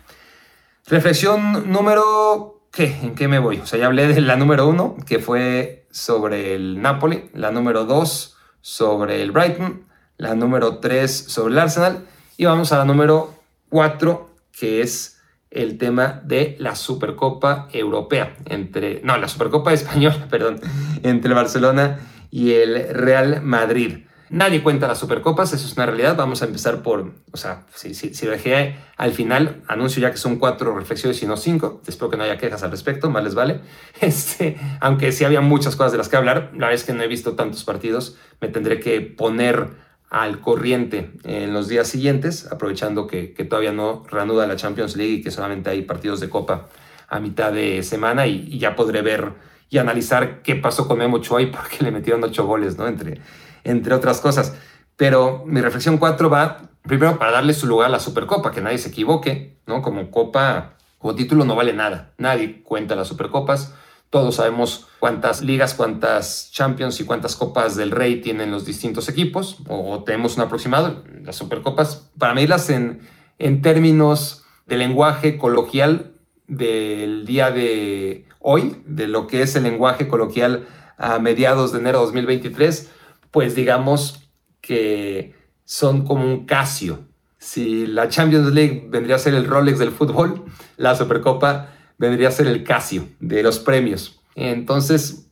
Reflexión 0.87 1.71
número 1.71 2.59
¿qué? 2.71 2.97
¿En 3.03 3.15
qué 3.15 3.27
me 3.27 3.39
voy? 3.39 3.59
O 3.59 3.65
sea, 3.65 3.79
ya 3.79 3.87
hablé 3.87 4.07
de 4.07 4.21
la 4.21 4.35
número 4.35 4.67
uno, 4.67 4.95
que 5.05 5.19
fue 5.19 5.87
sobre 5.91 6.55
el 6.55 6.81
Napoli, 6.81 7.29
la 7.33 7.51
número 7.51 7.85
dos 7.85 8.37
sobre 8.61 9.21
el 9.21 9.31
Brighton, 9.31 9.85
la 10.17 10.35
número 10.35 10.79
tres 10.79 11.25
sobre 11.27 11.53
el 11.53 11.59
Arsenal, 11.59 12.05
y 12.37 12.45
vamos 12.45 12.71
a 12.71 12.77
la 12.77 12.85
número 12.85 13.33
cuatro, 13.69 14.29
que 14.51 14.81
es 14.81 15.19
el 15.51 15.77
tema 15.77 16.21
de 16.23 16.55
la 16.59 16.75
Supercopa 16.75 17.67
Europea, 17.71 18.35
entre, 18.45 19.01
no, 19.03 19.17
la 19.17 19.27
Supercopa 19.27 19.73
Española, 19.73 20.27
perdón, 20.29 20.59
entre 21.03 21.33
Barcelona 21.33 21.99
y 22.29 22.53
el 22.53 22.93
Real 22.93 23.41
Madrid. 23.41 24.05
Nadie 24.29 24.61
cuenta 24.61 24.87
las 24.87 24.99
supercopas, 24.99 25.53
eso 25.53 25.65
es 25.65 25.73
una 25.73 25.87
realidad. 25.87 26.15
Vamos 26.15 26.41
a 26.43 26.45
empezar 26.45 26.83
por, 26.83 27.13
o 27.31 27.37
sea, 27.37 27.65
si, 27.73 27.93
si, 27.95 28.27
dejé 28.27 28.75
al 28.95 29.11
final, 29.11 29.63
anuncio 29.67 30.01
ya 30.01 30.11
que 30.11 30.17
son 30.17 30.37
cuatro 30.37 30.77
reflexiones 30.77 31.21
y 31.23 31.25
no 31.25 31.35
cinco. 31.35 31.81
Espero 31.87 32.11
que 32.11 32.17
no 32.17 32.23
haya 32.23 32.37
quejas 32.37 32.61
al 32.61 32.69
respecto, 32.69 33.09
más 33.09 33.23
les 33.23 33.35
vale. 33.35 33.61
Este, 34.01 34.57
aunque 34.81 35.11
sí 35.11 35.25
había 35.25 35.41
muchas 35.41 35.75
cosas 35.75 35.91
de 35.91 35.97
las 35.97 36.09
que 36.09 36.17
hablar, 36.17 36.51
la 36.55 36.69
vez 36.69 36.83
que 36.83 36.93
no 36.93 37.01
he 37.01 37.07
visto 37.07 37.33
tantos 37.33 37.63
partidos, 37.63 38.17
me 38.39 38.47
tendré 38.47 38.79
que 38.79 39.01
poner 39.01 39.67
al 40.09 40.41
corriente 40.41 41.11
en 41.23 41.53
los 41.53 41.67
días 41.67 41.87
siguientes, 41.87 42.51
aprovechando 42.51 43.07
que, 43.07 43.27
todavía 43.49 43.71
no 43.71 44.03
reanuda 44.09 44.47
la 44.47 44.55
Champions 44.55 44.95
League 44.95 45.13
y 45.13 45.21
que 45.21 45.31
solamente 45.31 45.69
hay 45.69 45.83
partidos 45.83 46.19
de 46.19 46.29
Copa 46.29 46.67
a 47.07 47.19
mitad 47.19 47.51
de 47.51 47.83
semana 47.83 48.27
y, 48.27 48.57
ya 48.57 48.75
podré 48.75 49.01
ver 49.01 49.33
y 49.69 49.77
analizar 49.77 50.41
qué 50.41 50.55
pasó 50.55 50.87
con 50.87 50.97
Memo 50.97 51.17
Ochoa 51.17 51.41
y 51.41 51.47
por 51.47 51.67
qué 51.67 51.83
le 51.83 51.91
metieron 51.91 52.23
ocho 52.23 52.45
goles, 52.45 52.77
¿no? 52.77 52.87
Entre, 52.87 53.21
entre 53.63 53.93
otras 53.93 54.21
cosas. 54.21 54.55
Pero 54.95 55.43
mi 55.45 55.61
reflexión 55.61 55.97
4 55.97 56.29
va 56.29 56.69
primero 56.83 57.17
para 57.19 57.31
darle 57.31 57.53
su 57.53 57.67
lugar 57.67 57.87
a 57.87 57.91
la 57.91 57.99
Supercopa, 57.99 58.51
que 58.51 58.61
nadie 58.61 58.77
se 58.77 58.89
equivoque, 58.89 59.59
¿no? 59.65 59.81
Como 59.81 60.11
copa, 60.11 60.73
como 60.97 61.15
título 61.15 61.45
no 61.45 61.55
vale 61.55 61.73
nada. 61.73 62.13
Nadie 62.17 62.63
cuenta 62.63 62.95
las 62.95 63.07
Supercopas. 63.07 63.73
Todos 64.09 64.35
sabemos 64.35 64.87
cuántas 64.99 65.41
ligas, 65.41 65.75
cuántas 65.75 66.51
Champions 66.51 66.99
y 66.99 67.05
cuántas 67.05 67.35
copas 67.35 67.75
del 67.75 67.91
Rey 67.91 68.21
tienen 68.21 68.49
los 68.49 68.65
distintos 68.65 69.07
equipos, 69.07 69.57
o, 69.67 70.03
tenemos 70.03 70.35
un 70.35 70.43
aproximado. 70.43 71.03
Las 71.23 71.35
Supercopas, 71.35 72.09
para 72.17 72.33
medirlas 72.33 72.71
en, 72.71 73.01
en 73.37 73.61
términos 73.61 74.43
de 74.65 74.77
lenguaje 74.77 75.37
coloquial 75.37 76.13
del 76.47 77.25
día 77.27 77.51
de 77.51 78.25
hoy, 78.39 78.81
de 78.87 79.07
lo 79.07 79.27
que 79.27 79.43
es 79.43 79.55
el 79.55 79.63
lenguaje 79.63 80.07
coloquial 80.07 80.67
a 80.97 81.19
mediados 81.19 81.71
de 81.71 81.79
enero 81.79 81.99
de 81.99 82.05
2023, 82.05 82.91
pues 83.31 83.55
digamos 83.55 84.29
que 84.61 85.35
son 85.65 86.05
como 86.05 86.25
un 86.25 86.45
Casio. 86.45 87.05
Si 87.37 87.87
la 87.87 88.09
Champions 88.09 88.53
League 88.53 88.87
vendría 88.89 89.15
a 89.15 89.19
ser 89.19 89.33
el 89.33 89.45
Rolex 89.45 89.79
del 89.79 89.91
fútbol, 89.91 90.45
la 90.77 90.95
Supercopa 90.95 91.73
vendría 91.97 92.29
a 92.29 92.31
ser 92.31 92.47
el 92.47 92.63
Casio 92.63 93.07
de 93.19 93.43
los 93.43 93.59
premios. 93.59 94.21
Entonces, 94.35 95.29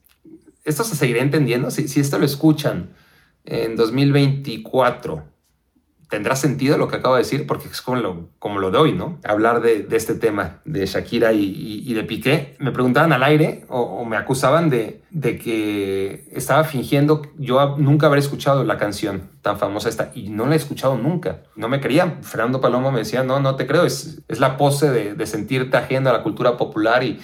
esto 0.63 0.83
se 0.83 0.95
seguirá 0.95 1.21
entendiendo. 1.21 1.71
Si, 1.71 1.87
si 1.87 1.99
esto 1.99 2.19
lo 2.19 2.25
escuchan 2.25 2.93
en 3.45 3.75
2024, 3.75 5.23
tendrá 6.09 6.35
sentido 6.35 6.77
lo 6.77 6.87
que 6.87 6.97
acabo 6.97 7.15
de 7.15 7.23
decir, 7.23 7.45
porque 7.45 7.67
es 7.67 7.81
como 7.81 7.97
lo, 7.97 8.29
como 8.39 8.59
lo 8.59 8.71
de 8.71 8.77
hoy, 8.77 8.93
¿no? 8.93 9.19
Hablar 9.23 9.61
de, 9.61 9.87
este 9.91 10.15
tema 10.15 10.59
de 10.63 10.85
Shakira 10.85 11.33
y, 11.33 11.93
de 11.93 12.03
Piqué. 12.03 12.55
Me 12.59 12.71
preguntaban 12.71 13.11
al 13.11 13.23
aire 13.23 13.65
o, 13.67 14.05
me 14.05 14.15
acusaban 14.15 14.69
de, 14.69 15.01
de, 15.09 15.37
que 15.37 16.27
estaba 16.31 16.63
fingiendo. 16.63 17.23
Yo 17.37 17.75
nunca 17.77 18.07
haber 18.07 18.19
escuchado 18.19 18.63
la 18.63 18.77
canción 18.77 19.29
tan 19.41 19.57
famosa 19.57 19.89
esta 19.89 20.11
y 20.13 20.29
no 20.29 20.45
la 20.45 20.53
he 20.53 20.57
escuchado 20.57 20.97
nunca. 20.97 21.43
No 21.55 21.67
me 21.67 21.81
creían. 21.81 22.23
Fernando 22.23 22.61
Palomo 22.61 22.91
me 22.91 22.99
decía, 22.99 23.23
no, 23.23 23.39
no 23.39 23.55
te 23.55 23.67
creo, 23.67 23.83
es, 23.83 24.21
es 24.27 24.39
la 24.39 24.57
pose 24.57 24.89
de, 24.89 25.27
sentirte 25.27 25.75
ajeno 25.75 26.09
a 26.09 26.13
la 26.13 26.23
cultura 26.23 26.55
popular 26.55 27.03
y, 27.03 27.19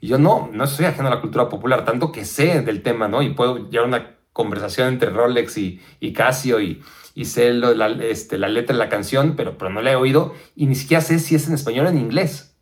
y 0.00 0.06
yo 0.06 0.18
no, 0.18 0.48
no 0.52 0.66
soy 0.68 0.86
ajeno 0.86 1.08
a 1.08 1.10
la 1.10 1.20
cultura 1.20 1.48
popular, 1.48 1.84
tanto 1.84 2.12
que 2.12 2.24
sé 2.24 2.62
del 2.62 2.82
tema, 2.82 3.08
¿no? 3.08 3.20
Y 3.20 3.30
puedo 3.30 3.68
llevar 3.68 3.88
una 3.88 4.17
conversación 4.38 4.86
entre 4.86 5.10
Rolex 5.10 5.58
y, 5.58 5.82
y 5.98 6.12
Casio 6.12 6.60
y 6.60 6.80
y 7.18 7.24
sé 7.24 7.52
la, 7.52 7.88
este, 7.88 8.38
la 8.38 8.46
letra 8.46 8.74
de 8.74 8.78
la 8.78 8.88
canción, 8.88 9.34
pero, 9.34 9.58
pero 9.58 9.72
no 9.72 9.82
la 9.82 9.90
he 9.90 9.96
oído 9.96 10.36
y 10.54 10.66
ni 10.66 10.76
siquiera 10.76 11.00
sé 11.00 11.18
si 11.18 11.34
es 11.34 11.48
en 11.48 11.54
español 11.54 11.86
o 11.86 11.88
en 11.88 11.98
inglés. 11.98 12.54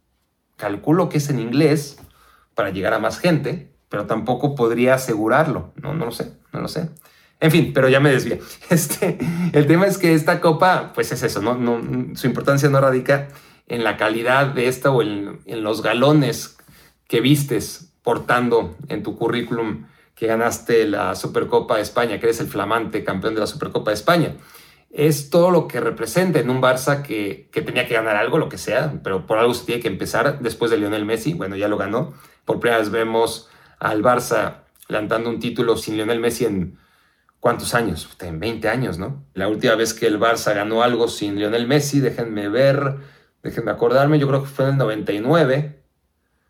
Calculo 0.56 1.10
que 1.10 1.18
es 1.18 1.28
en 1.28 1.40
inglés 1.40 1.98
para 2.54 2.70
llegar 2.70 2.94
a 2.94 2.98
más 2.98 3.18
gente, 3.18 3.70
pero 3.90 4.06
tampoco 4.06 4.54
podría 4.54 4.94
asegurarlo. 4.94 5.74
No, 5.76 5.92
no 5.92 6.06
lo 6.06 6.10
sé, 6.10 6.32
no 6.54 6.62
lo 6.62 6.68
sé. 6.68 6.88
En 7.38 7.50
fin, 7.50 7.72
pero 7.74 7.90
ya 7.90 8.00
me 8.00 8.10
desvié. 8.10 8.40
Este, 8.70 9.18
el 9.52 9.66
tema 9.66 9.84
es 9.84 9.98
que 9.98 10.14
esta 10.14 10.40
copa, 10.40 10.92
pues 10.94 11.12
es 11.12 11.22
eso, 11.22 11.42
¿no? 11.42 11.58
no 11.58 12.16
su 12.16 12.26
importancia 12.26 12.70
no 12.70 12.80
radica 12.80 13.28
en 13.66 13.84
la 13.84 13.98
calidad 13.98 14.46
de 14.46 14.68
esta 14.68 14.90
o 14.90 15.02
en, 15.02 15.40
en 15.44 15.62
los 15.62 15.82
galones 15.82 16.56
que 17.08 17.20
vistes 17.20 17.92
portando 18.02 18.74
en 18.88 19.02
tu 19.02 19.18
currículum 19.18 19.84
que 20.16 20.26
ganaste 20.26 20.88
la 20.88 21.14
Supercopa 21.14 21.76
de 21.76 21.82
España, 21.82 22.18
que 22.18 22.26
eres 22.26 22.40
el 22.40 22.48
flamante 22.48 23.04
campeón 23.04 23.34
de 23.34 23.40
la 23.40 23.46
Supercopa 23.46 23.90
de 23.90 23.96
España. 23.96 24.34
Es 24.90 25.28
todo 25.28 25.50
lo 25.50 25.68
que 25.68 25.78
representa 25.78 26.40
en 26.40 26.48
un 26.48 26.62
Barça 26.62 27.02
que, 27.02 27.50
tenía 27.52 27.86
que 27.86 27.94
ganar 27.94 28.16
algo, 28.16 28.38
lo 28.38 28.48
que 28.48 28.56
sea, 28.56 28.98
pero 29.04 29.26
por 29.26 29.38
algo 29.38 29.52
se 29.52 29.66
tiene 29.66 29.82
que 29.82 29.88
empezar 29.88 30.40
después 30.40 30.70
de 30.70 30.78
Lionel 30.78 31.04
Messi. 31.04 31.34
Bueno, 31.34 31.54
ya 31.54 31.68
lo 31.68 31.76
ganó. 31.76 32.14
Por 32.46 32.60
primera 32.60 32.78
vez 32.78 32.90
vemos 32.90 33.50
al 33.78 34.02
Barça 34.02 34.60
levantando 34.88 35.28
un 35.28 35.38
título 35.38 35.76
sin 35.76 35.96
Lionel 35.96 36.18
Messi 36.18 36.46
en 36.46 36.78
cuántos 37.38 37.74
años, 37.74 38.08
en 38.20 38.40
20 38.40 38.70
años, 38.70 38.98
¿no? 38.98 39.22
La 39.34 39.48
última 39.48 39.74
vez 39.74 39.92
que 39.92 40.06
el 40.06 40.18
Barça 40.18 40.54
ganó 40.54 40.82
algo 40.82 41.08
sin 41.08 41.36
Lionel 41.36 41.66
Messi, 41.66 42.00
déjenme 42.00 42.48
ver, 42.48 42.96
déjenme 43.42 43.70
acordarme, 43.70 44.18
yo 44.18 44.26
creo 44.28 44.44
que 44.44 44.48
fue 44.48 44.64
en 44.64 44.70
el 44.72 44.78
99, 44.78 45.82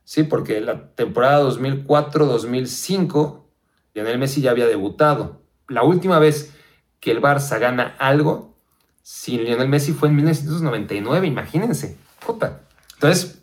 sí, 0.04 0.22
porque 0.22 0.60
la 0.60 0.94
temporada 0.94 1.42
2004-2005 1.42 3.45
Lionel 3.96 4.18
Messi 4.18 4.42
ya 4.42 4.50
había 4.50 4.66
debutado. 4.66 5.40
La 5.68 5.82
última 5.82 6.18
vez 6.18 6.52
que 7.00 7.10
el 7.10 7.22
Barça 7.22 7.58
gana 7.58 7.94
algo 7.98 8.54
sin 9.02 9.42
Lionel 9.42 9.70
Messi 9.70 9.92
fue 9.92 10.10
en 10.10 10.16
1999, 10.16 11.26
imagínense. 11.26 11.96
Puta. 12.24 12.60
Entonces, 12.92 13.42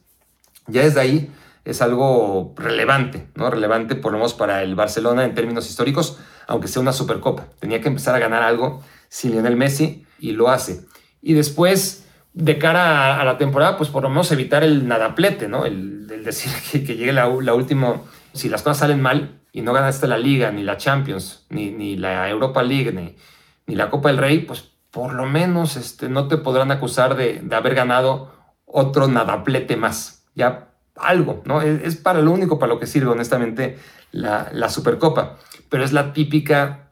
ya 0.67 0.83
desde 0.83 1.01
ahí 1.01 1.31
es 1.65 1.81
algo 1.81 2.53
relevante, 2.55 3.29
¿no? 3.33 3.49
Relevante 3.49 3.95
por 3.95 4.11
lo 4.11 4.19
menos 4.19 4.35
para 4.35 4.61
el 4.61 4.75
Barcelona 4.75 5.25
en 5.25 5.33
términos 5.33 5.67
históricos, 5.67 6.19
aunque 6.45 6.67
sea 6.67 6.83
una 6.83 6.93
Supercopa. 6.93 7.47
Tenía 7.59 7.81
que 7.81 7.87
empezar 7.87 8.13
a 8.13 8.19
ganar 8.19 8.43
algo 8.43 8.83
sin 9.09 9.31
Lionel 9.31 9.55
Messi 9.55 10.05
y 10.19 10.33
lo 10.33 10.49
hace. 10.49 10.85
Y 11.19 11.33
después, 11.33 12.05
de 12.33 12.59
cara 12.59 13.19
a, 13.19 13.25
la 13.25 13.39
temporada, 13.39 13.75
pues 13.75 13.89
por 13.89 14.03
lo 14.03 14.09
menos 14.09 14.31
evitar 14.31 14.63
el 14.63 14.87
nadaplete, 14.87 15.47
¿no? 15.47 15.65
El, 15.65 16.05
decir 16.23 16.51
que, 16.71 16.95
llegue 16.95 17.11
la, 17.11 17.27
la 17.41 17.55
última, 17.55 18.03
si 18.33 18.49
las 18.49 18.61
cosas 18.61 18.77
salen 18.77 19.01
mal, 19.01 19.39
y 19.53 19.61
no 19.61 19.71
ganaste 19.71 20.07
la 20.07 20.17
Liga, 20.17 20.51
ni 20.51 20.63
la 20.63 20.75
Champions, 20.77 21.45
ni, 21.49 21.69
ni 21.71 21.95
la 21.95 22.29
Europa 22.29 22.63
League, 22.63 22.91
ni, 22.91 23.75
la 23.75 23.89
Copa 23.89 24.09
del 24.09 24.17
Rey, 24.17 24.39
pues 24.39 24.71
por 24.91 25.13
lo 25.13 25.25
menos 25.25 25.77
este, 25.77 26.09
no 26.09 26.27
te 26.27 26.37
podrán 26.37 26.71
acusar 26.71 27.15
de, 27.15 27.39
de 27.41 27.55
haber 27.55 27.75
ganado 27.75 28.33
otro 28.65 29.07
nadaplete 29.07 29.77
más. 29.77 30.25
Ya 30.35 30.73
algo, 30.95 31.41
¿no? 31.45 31.61
Es, 31.61 31.95
para 31.95 32.21
lo 32.21 32.31
único 32.31 32.59
para 32.59 32.73
lo 32.73 32.79
que 32.79 32.87
sirve, 32.87 33.11
honestamente, 33.11 33.77
la, 34.11 34.49
la 34.51 34.69
Supercopa. 34.69 35.37
Pero 35.69 35.83
es 35.83 35.93
la 35.93 36.13
típica 36.13 36.89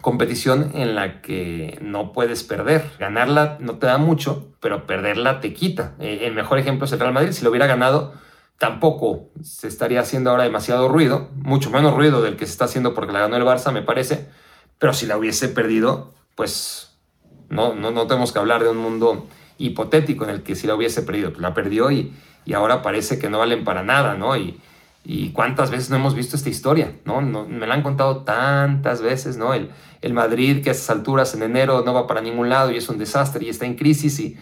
competición 0.00 0.70
en 0.74 0.94
la 0.94 1.20
que 1.20 1.78
no 1.82 2.12
puedes 2.12 2.42
perder. 2.44 2.84
Ganarla 2.98 3.58
no 3.60 3.78
te 3.78 3.86
da 3.86 3.98
mucho, 3.98 4.52
pero 4.60 4.86
perderla 4.86 5.40
te 5.40 5.52
quita. 5.52 5.94
Eh, 5.98 6.20
el 6.22 6.34
mejor 6.34 6.58
ejemplo 6.58 6.86
es 6.86 6.92
el 6.92 7.00
Real 7.00 7.12
Madrid. 7.12 7.32
Si 7.32 7.44
lo 7.44 7.50
hubiera 7.50 7.66
ganado, 7.66 8.14
tampoco 8.60 9.30
se 9.42 9.68
estaría 9.68 10.02
haciendo 10.02 10.28
ahora 10.28 10.44
demasiado 10.44 10.86
ruido, 10.86 11.30
mucho 11.34 11.70
menos 11.70 11.94
ruido 11.94 12.20
del 12.20 12.36
que 12.36 12.44
se 12.44 12.52
está 12.52 12.66
haciendo 12.66 12.92
porque 12.92 13.10
la 13.10 13.20
ganó 13.20 13.36
el 13.36 13.42
Barça, 13.42 13.72
me 13.72 13.80
parece, 13.80 14.28
pero 14.78 14.92
si 14.92 15.06
la 15.06 15.16
hubiese 15.16 15.48
perdido, 15.48 16.12
pues 16.34 16.94
no, 17.48 17.74
no, 17.74 17.90
no 17.90 18.06
tenemos 18.06 18.32
que 18.32 18.38
hablar 18.38 18.62
de 18.62 18.68
un 18.68 18.76
mundo 18.76 19.26
hipotético 19.56 20.24
en 20.24 20.30
el 20.30 20.42
que 20.42 20.56
si 20.56 20.66
la 20.66 20.74
hubiese 20.74 21.00
perdido, 21.00 21.30
pues 21.30 21.40
la 21.40 21.54
perdió 21.54 21.90
y, 21.90 22.12
y 22.44 22.52
ahora 22.52 22.82
parece 22.82 23.18
que 23.18 23.30
no 23.30 23.38
valen 23.38 23.64
para 23.64 23.82
nada, 23.82 24.12
¿no? 24.12 24.36
Y, 24.36 24.60
y 25.06 25.30
cuántas 25.30 25.70
veces 25.70 25.88
no 25.88 25.96
hemos 25.96 26.14
visto 26.14 26.36
esta 26.36 26.50
historia, 26.50 26.92
¿no? 27.06 27.22
no 27.22 27.46
me 27.46 27.66
la 27.66 27.72
han 27.72 27.82
contado 27.82 28.24
tantas 28.24 29.00
veces, 29.00 29.38
¿no? 29.38 29.54
El, 29.54 29.70
el 30.02 30.12
Madrid 30.12 30.62
que 30.62 30.68
a 30.68 30.72
estas 30.72 30.90
alturas 30.90 31.32
en 31.32 31.42
enero 31.44 31.82
no 31.82 31.94
va 31.94 32.06
para 32.06 32.20
ningún 32.20 32.50
lado 32.50 32.70
y 32.70 32.76
es 32.76 32.90
un 32.90 32.98
desastre 32.98 33.46
y 33.46 33.48
está 33.48 33.64
en 33.64 33.76
crisis 33.76 34.20
y 34.20 34.36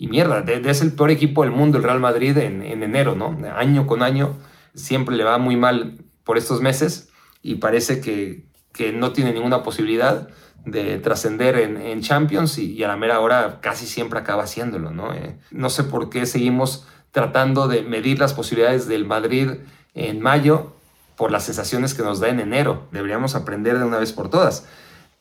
y 0.00 0.08
mierda, 0.08 0.42
es 0.46 0.80
el 0.80 0.94
peor 0.94 1.10
equipo 1.10 1.42
del 1.42 1.50
mundo 1.50 1.76
el 1.76 1.84
Real 1.84 2.00
Madrid 2.00 2.34
en, 2.38 2.62
enero, 2.62 3.14
¿no? 3.14 3.36
Año 3.54 3.86
con 3.86 4.02
año 4.02 4.38
siempre 4.74 5.14
le 5.14 5.24
va 5.24 5.36
muy 5.36 5.56
mal 5.56 5.98
por 6.24 6.38
estos 6.38 6.62
meses 6.62 7.10
y 7.42 7.56
parece 7.56 8.00
que, 8.00 8.48
no 8.94 9.12
tiene 9.12 9.34
ninguna 9.34 9.62
posibilidad 9.62 10.30
de 10.64 10.96
trascender 11.00 11.56
en, 11.56 12.00
Champions 12.00 12.56
y, 12.56 12.82
a 12.82 12.88
la 12.88 12.96
mera 12.96 13.20
hora 13.20 13.58
casi 13.60 13.84
siempre 13.84 14.18
acaba 14.18 14.44
haciéndolo, 14.44 14.90
¿no? 14.90 15.12
Eh, 15.12 15.36
no 15.50 15.68
sé 15.68 15.84
por 15.84 16.08
qué 16.08 16.24
seguimos 16.24 16.86
tratando 17.10 17.68
de 17.68 17.82
medir 17.82 18.18
las 18.18 18.32
posibilidades 18.32 18.88
del 18.88 19.04
Madrid 19.04 19.50
en 19.92 20.22
mayo 20.22 20.72
por 21.14 21.30
las 21.30 21.44
sensaciones 21.44 21.92
que 21.92 22.02
nos 22.02 22.20
da 22.20 22.30
en 22.30 22.40
enero. 22.40 22.88
Deberíamos 22.90 23.34
aprender 23.34 23.78
de 23.78 23.84
una 23.84 23.98
vez 23.98 24.14
por 24.14 24.30
todas. 24.30 24.66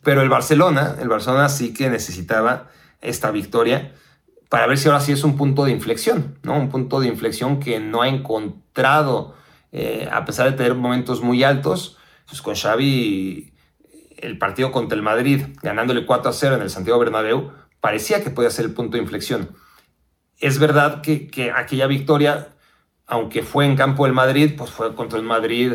Pero 0.03 0.21
el 0.21 0.29
Barcelona, 0.29 0.95
el 1.01 1.09
Barcelona 1.09 1.49
sí 1.49 1.73
que 1.73 1.89
necesitaba 1.89 2.69
esta 3.01 3.31
victoria 3.31 3.91
para 4.49 4.65
ver 4.65 4.77
si 4.79 4.87
ahora 4.87 4.99
sí 4.99 5.11
es 5.11 5.23
un 5.23 5.37
punto 5.37 5.63
de 5.63 5.71
inflexión, 5.71 6.39
¿no? 6.41 6.57
Un 6.57 6.69
punto 6.69 6.99
de 6.99 7.07
inflexión 7.07 7.59
que 7.59 7.79
no 7.79 8.01
ha 8.01 8.07
encontrado, 8.07 9.35
eh, 9.71 10.09
a 10.11 10.25
pesar 10.25 10.49
de 10.49 10.57
tener 10.57 10.73
momentos 10.73 11.21
muy 11.21 11.43
altos, 11.43 11.97
pues 12.27 12.41
con 12.41 12.55
Xavi 12.55 13.53
el 14.17 14.37
partido 14.37 14.71
contra 14.71 14.95
el 14.95 15.03
Madrid, 15.03 15.45
ganándole 15.61 16.05
4 16.05 16.29
a 16.29 16.33
0 16.33 16.55
en 16.55 16.61
el 16.63 16.69
Santiago 16.69 16.99
Bernabéu, 16.99 17.51
parecía 17.79 18.23
que 18.23 18.31
podía 18.31 18.49
ser 18.49 18.65
el 18.65 18.73
punto 18.73 18.97
de 18.97 19.03
inflexión. 19.03 19.55
Es 20.39 20.59
verdad 20.59 21.01
que, 21.01 21.51
aquella 21.55 21.87
victoria, 21.87 22.49
aunque 23.05 23.43
fue 23.43 23.65
en 23.65 23.75
campo 23.75 24.05
del 24.05 24.13
Madrid, 24.13 24.53
pues 24.57 24.71
fue 24.71 24.95
contra 24.95 25.19
el 25.19 25.25
Madrid 25.25 25.73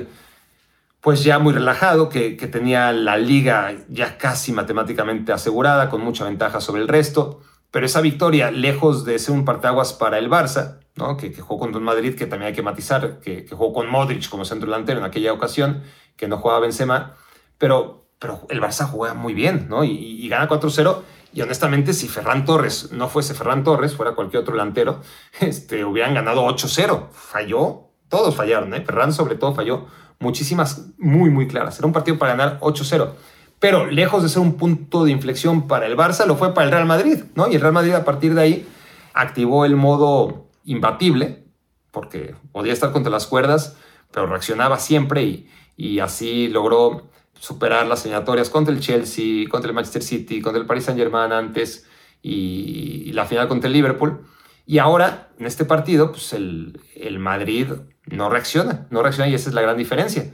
pues 1.00 1.22
ya 1.22 1.38
muy 1.38 1.52
relajado, 1.52 2.08
que, 2.08 2.34
que 2.38 2.46
tenía 2.46 2.90
la 2.92 3.18
liga 3.18 3.74
ya 3.90 4.16
casi 4.16 4.52
matemáticamente 4.52 5.32
asegurada, 5.32 5.90
con 5.90 6.00
mucha 6.00 6.24
ventaja 6.24 6.62
sobre 6.62 6.80
el 6.80 6.88
resto. 6.88 7.42
Pero 7.74 7.86
esa 7.86 8.00
victoria, 8.00 8.52
lejos 8.52 9.04
de 9.04 9.18
ser 9.18 9.34
un 9.34 9.44
parteaguas 9.44 9.94
para 9.94 10.18
el 10.18 10.30
Barça, 10.30 10.78
¿no? 10.94 11.16
que, 11.16 11.34
jugó 11.34 11.58
contra 11.58 11.80
el 11.80 11.84
Madrid, 11.84 12.14
que 12.14 12.26
también 12.26 12.50
hay 12.50 12.54
que 12.54 12.62
matizar, 12.62 13.18
que, 13.18 13.48
jugó 13.50 13.72
con 13.72 13.90
Modric 13.90 14.28
como 14.28 14.44
centro 14.44 14.70
delantero 14.70 15.00
en 15.00 15.04
aquella 15.04 15.32
ocasión, 15.32 15.82
que 16.16 16.28
no 16.28 16.38
jugaba 16.38 16.60
Benzema, 16.60 17.16
pero, 17.58 18.06
pero 18.20 18.46
el 18.48 18.60
Barça 18.60 18.88
juega 18.88 19.14
muy 19.14 19.34
bien 19.34 19.66
¿no? 19.68 19.82
y, 19.82 20.28
gana 20.28 20.48
4-0. 20.48 21.02
Y 21.32 21.42
honestamente, 21.42 21.94
si 21.94 22.06
Ferran 22.06 22.44
Torres 22.44 22.92
no 22.92 23.08
fuese 23.08 23.34
Ferran 23.34 23.64
Torres, 23.64 23.96
fuera 23.96 24.14
cualquier 24.14 24.42
otro 24.42 24.54
delantero, 24.54 25.00
este, 25.40 25.84
hubieran 25.84 26.14
ganado 26.14 26.46
8-0. 26.46 27.08
Falló, 27.10 27.88
todos 28.08 28.36
fallaron, 28.36 28.72
¿eh? 28.74 28.82
Ferran 28.82 29.12
sobre 29.12 29.34
todo 29.34 29.52
falló 29.52 29.88
muchísimas 30.20 30.90
muy, 30.96 31.28
muy 31.28 31.48
claras. 31.48 31.76
Era 31.80 31.88
un 31.88 31.92
partido 31.92 32.18
para 32.18 32.36
ganar 32.36 32.60
8-0 32.60 33.14
pero 33.58 33.86
lejos 33.86 34.22
de 34.22 34.28
ser 34.28 34.40
un 34.40 34.56
punto 34.56 35.04
de 35.04 35.10
inflexión 35.10 35.66
para 35.66 35.86
el 35.86 35.96
Barça, 35.96 36.26
lo 36.26 36.36
fue 36.36 36.54
para 36.54 36.66
el 36.66 36.72
Real 36.72 36.86
Madrid, 36.86 37.24
¿no? 37.34 37.50
Y 37.50 37.54
el 37.54 37.60
Real 37.60 37.72
Madrid 37.72 37.92
a 37.92 38.04
partir 38.04 38.34
de 38.34 38.42
ahí 38.42 38.66
activó 39.14 39.64
el 39.64 39.76
modo 39.76 40.48
imbatible, 40.64 41.44
porque 41.90 42.34
podía 42.52 42.72
estar 42.72 42.92
contra 42.92 43.10
las 43.10 43.26
cuerdas, 43.26 43.76
pero 44.10 44.26
reaccionaba 44.26 44.78
siempre 44.78 45.46
y, 45.76 45.98
así 46.00 46.48
logró 46.48 47.10
superar 47.38 47.86
las 47.86 48.04
eliminatorias 48.04 48.50
contra 48.50 48.72
el 48.74 48.80
Chelsea, 48.80 49.48
contra 49.48 49.68
el 49.68 49.74
Manchester 49.74 50.02
City, 50.02 50.40
contra 50.40 50.60
el 50.60 50.66
Paris 50.66 50.84
Saint 50.84 50.98
Germain 50.98 51.32
antes 51.32 51.86
y, 52.22 53.12
la 53.12 53.24
final 53.24 53.48
contra 53.48 53.68
el 53.68 53.74
Liverpool. 53.74 54.26
Y 54.66 54.78
ahora, 54.78 55.28
en 55.38 55.46
este 55.46 55.64
partido, 55.64 56.10
pues 56.10 56.32
el, 56.32 56.80
el 56.96 57.18
Madrid 57.18 57.68
no 58.06 58.30
reacciona, 58.30 58.86
no 58.90 59.02
reacciona 59.02 59.28
y 59.28 59.34
esa 59.34 59.50
es 59.50 59.54
la 59.54 59.62
gran 59.62 59.76
diferencia 59.76 60.32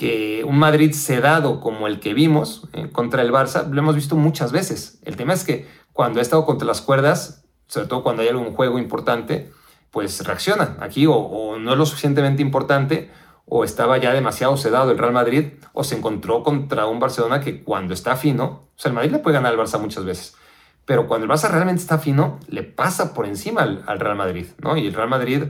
que 0.00 0.44
un 0.46 0.58
Madrid 0.58 0.94
sedado 0.94 1.60
como 1.60 1.86
el 1.86 2.00
que 2.00 2.14
vimos 2.14 2.66
eh, 2.72 2.88
contra 2.90 3.20
el 3.20 3.30
Barça, 3.30 3.68
lo 3.68 3.80
hemos 3.80 3.94
visto 3.94 4.16
muchas 4.16 4.50
veces. 4.50 4.98
El 5.04 5.16
tema 5.16 5.34
es 5.34 5.44
que 5.44 5.68
cuando 5.92 6.20
ha 6.20 6.22
estado 6.22 6.46
contra 6.46 6.66
las 6.66 6.80
cuerdas, 6.80 7.44
sobre 7.66 7.86
todo 7.86 8.02
cuando 8.02 8.22
hay 8.22 8.28
algún 8.28 8.54
juego 8.54 8.78
importante, 8.78 9.52
pues 9.90 10.26
reacciona. 10.26 10.78
Aquí 10.80 11.04
o, 11.06 11.58
no 11.60 11.72
es 11.72 11.76
lo 11.76 11.84
suficientemente 11.84 12.40
importante, 12.40 13.10
o 13.44 13.62
estaba 13.62 13.98
ya 13.98 14.14
demasiado 14.14 14.56
sedado 14.56 14.90
el 14.90 14.96
Real 14.96 15.12
Madrid, 15.12 15.48
o 15.74 15.84
se 15.84 15.98
encontró 15.98 16.42
contra 16.44 16.86
un 16.86 16.98
Barcelona 16.98 17.42
que 17.42 17.62
cuando 17.62 17.92
está 17.92 18.16
fino, 18.16 18.44
o 18.44 18.70
sea, 18.76 18.88
el 18.88 18.94
Madrid 18.94 19.10
le 19.10 19.18
puede 19.18 19.34
ganar 19.34 19.52
al 19.52 19.58
Barça 19.58 19.78
muchas 19.78 20.06
veces, 20.06 20.34
pero 20.86 21.08
cuando 21.08 21.26
el 21.26 21.30
Barça 21.30 21.50
realmente 21.50 21.82
está 21.82 21.98
fino, 21.98 22.40
le 22.48 22.62
pasa 22.62 23.12
por 23.12 23.26
encima 23.26 23.60
al, 23.60 24.00
Real 24.00 24.16
Madrid, 24.16 24.46
¿no? 24.62 24.78
Y 24.78 24.86
el 24.86 24.94
Real 24.94 25.10
Madrid, 25.10 25.42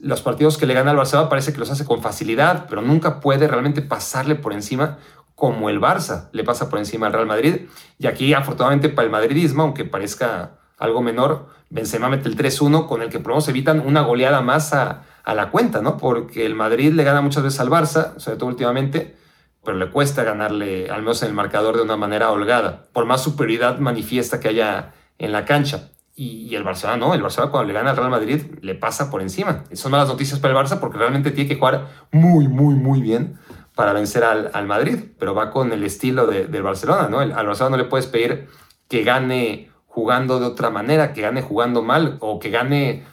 los 0.00 0.22
partidos 0.22 0.56
que 0.56 0.66
le 0.66 0.74
gana 0.74 0.90
al 0.90 0.96
Barça 0.96 1.28
parece 1.28 1.52
que 1.52 1.58
los 1.58 1.70
hace 1.70 1.84
con 1.84 2.02
facilidad, 2.02 2.66
pero 2.68 2.82
nunca 2.82 3.20
puede 3.20 3.46
realmente 3.46 3.82
pasarle 3.82 4.34
por 4.34 4.52
encima 4.52 4.98
como 5.34 5.70
el 5.70 5.80
Barça 5.80 6.28
le 6.32 6.44
pasa 6.44 6.68
por 6.68 6.78
encima 6.78 7.06
al 7.06 7.14
Real 7.14 7.26
Madrid. 7.26 7.62
Y 7.98 8.06
aquí, 8.06 8.34
afortunadamente 8.34 8.90
para 8.90 9.06
el 9.06 9.10
madridismo, 9.10 9.62
aunque 9.62 9.84
parezca 9.84 10.58
algo 10.76 11.02
menor, 11.02 11.46
Benzema 11.70 12.08
mete 12.08 12.28
el 12.28 12.36
3-1 12.36 12.86
con 12.86 13.00
el 13.00 13.08
que 13.08 13.20
por 13.20 13.40
evitan 13.48 13.80
una 13.80 14.02
goleada 14.02 14.40
más 14.42 14.74
a, 14.74 15.04
a, 15.24 15.34
la 15.34 15.50
cuenta, 15.50 15.80
¿no? 15.80 15.96
Porque 15.96 16.44
el 16.44 16.54
Madrid 16.54 16.92
le 16.92 17.04
gana 17.04 17.20
muchas 17.20 17.42
veces 17.42 17.60
al 17.60 17.70
Barça, 17.70 18.18
sobre 18.18 18.36
todo 18.36 18.48
últimamente, 18.48 19.16
pero 19.64 19.78
le 19.78 19.90
cuesta 19.90 20.24
ganarle, 20.24 20.90
al 20.90 21.00
menos 21.00 21.22
en 21.22 21.28
el 21.28 21.34
marcador, 21.34 21.76
de 21.76 21.82
una 21.82 21.96
manera 21.96 22.30
holgada, 22.32 22.86
por 22.92 23.06
más 23.06 23.22
superioridad 23.22 23.78
manifiesta 23.78 24.40
que 24.40 24.48
haya 24.48 24.92
en 25.18 25.32
la 25.32 25.44
cancha. 25.44 25.90
Y, 26.22 26.54
el 26.54 26.64
Barcelona 26.64 26.98
no, 26.98 27.14
el 27.14 27.22
Barcelona 27.22 27.50
cuando 27.50 27.68
le 27.68 27.72
gana 27.72 27.90
al 27.90 27.96
Real 27.96 28.10
Madrid 28.10 28.42
le 28.60 28.74
pasa 28.74 29.10
por 29.10 29.22
encima. 29.22 29.64
son 29.72 29.92
malas 29.92 30.08
noticias 30.08 30.38
para 30.38 30.52
el 30.52 30.66
Barça 30.66 30.78
porque 30.78 30.98
realmente 30.98 31.30
tiene 31.30 31.48
que 31.48 31.56
jugar 31.56 31.88
muy, 32.12 32.46
muy, 32.46 32.74
muy 32.74 33.00
bien 33.00 33.38
para 33.74 33.94
vencer 33.94 34.24
al, 34.24 34.50
al 34.52 34.66
Madrid, 34.66 34.98
pero 35.18 35.34
va 35.34 35.50
con 35.50 35.72
el 35.72 35.82
estilo 35.82 36.26
de, 36.26 36.46
del 36.46 36.62
Barcelona, 36.62 37.08
¿no? 37.08 37.20
al 37.20 37.46
Barcelona 37.46 37.76
no 37.76 37.82
le 37.82 37.88
puedes 37.88 38.06
pedir 38.06 38.48
que 38.86 39.02
gane 39.02 39.70
jugando 39.86 40.38
de 40.38 40.46
otra 40.46 40.68
manera, 40.68 41.14
que 41.14 41.22
gane 41.22 41.40
jugando 41.40 41.80
mal 41.82 42.18
o 42.20 42.38
que 42.38 42.50
gane, 42.50 43.06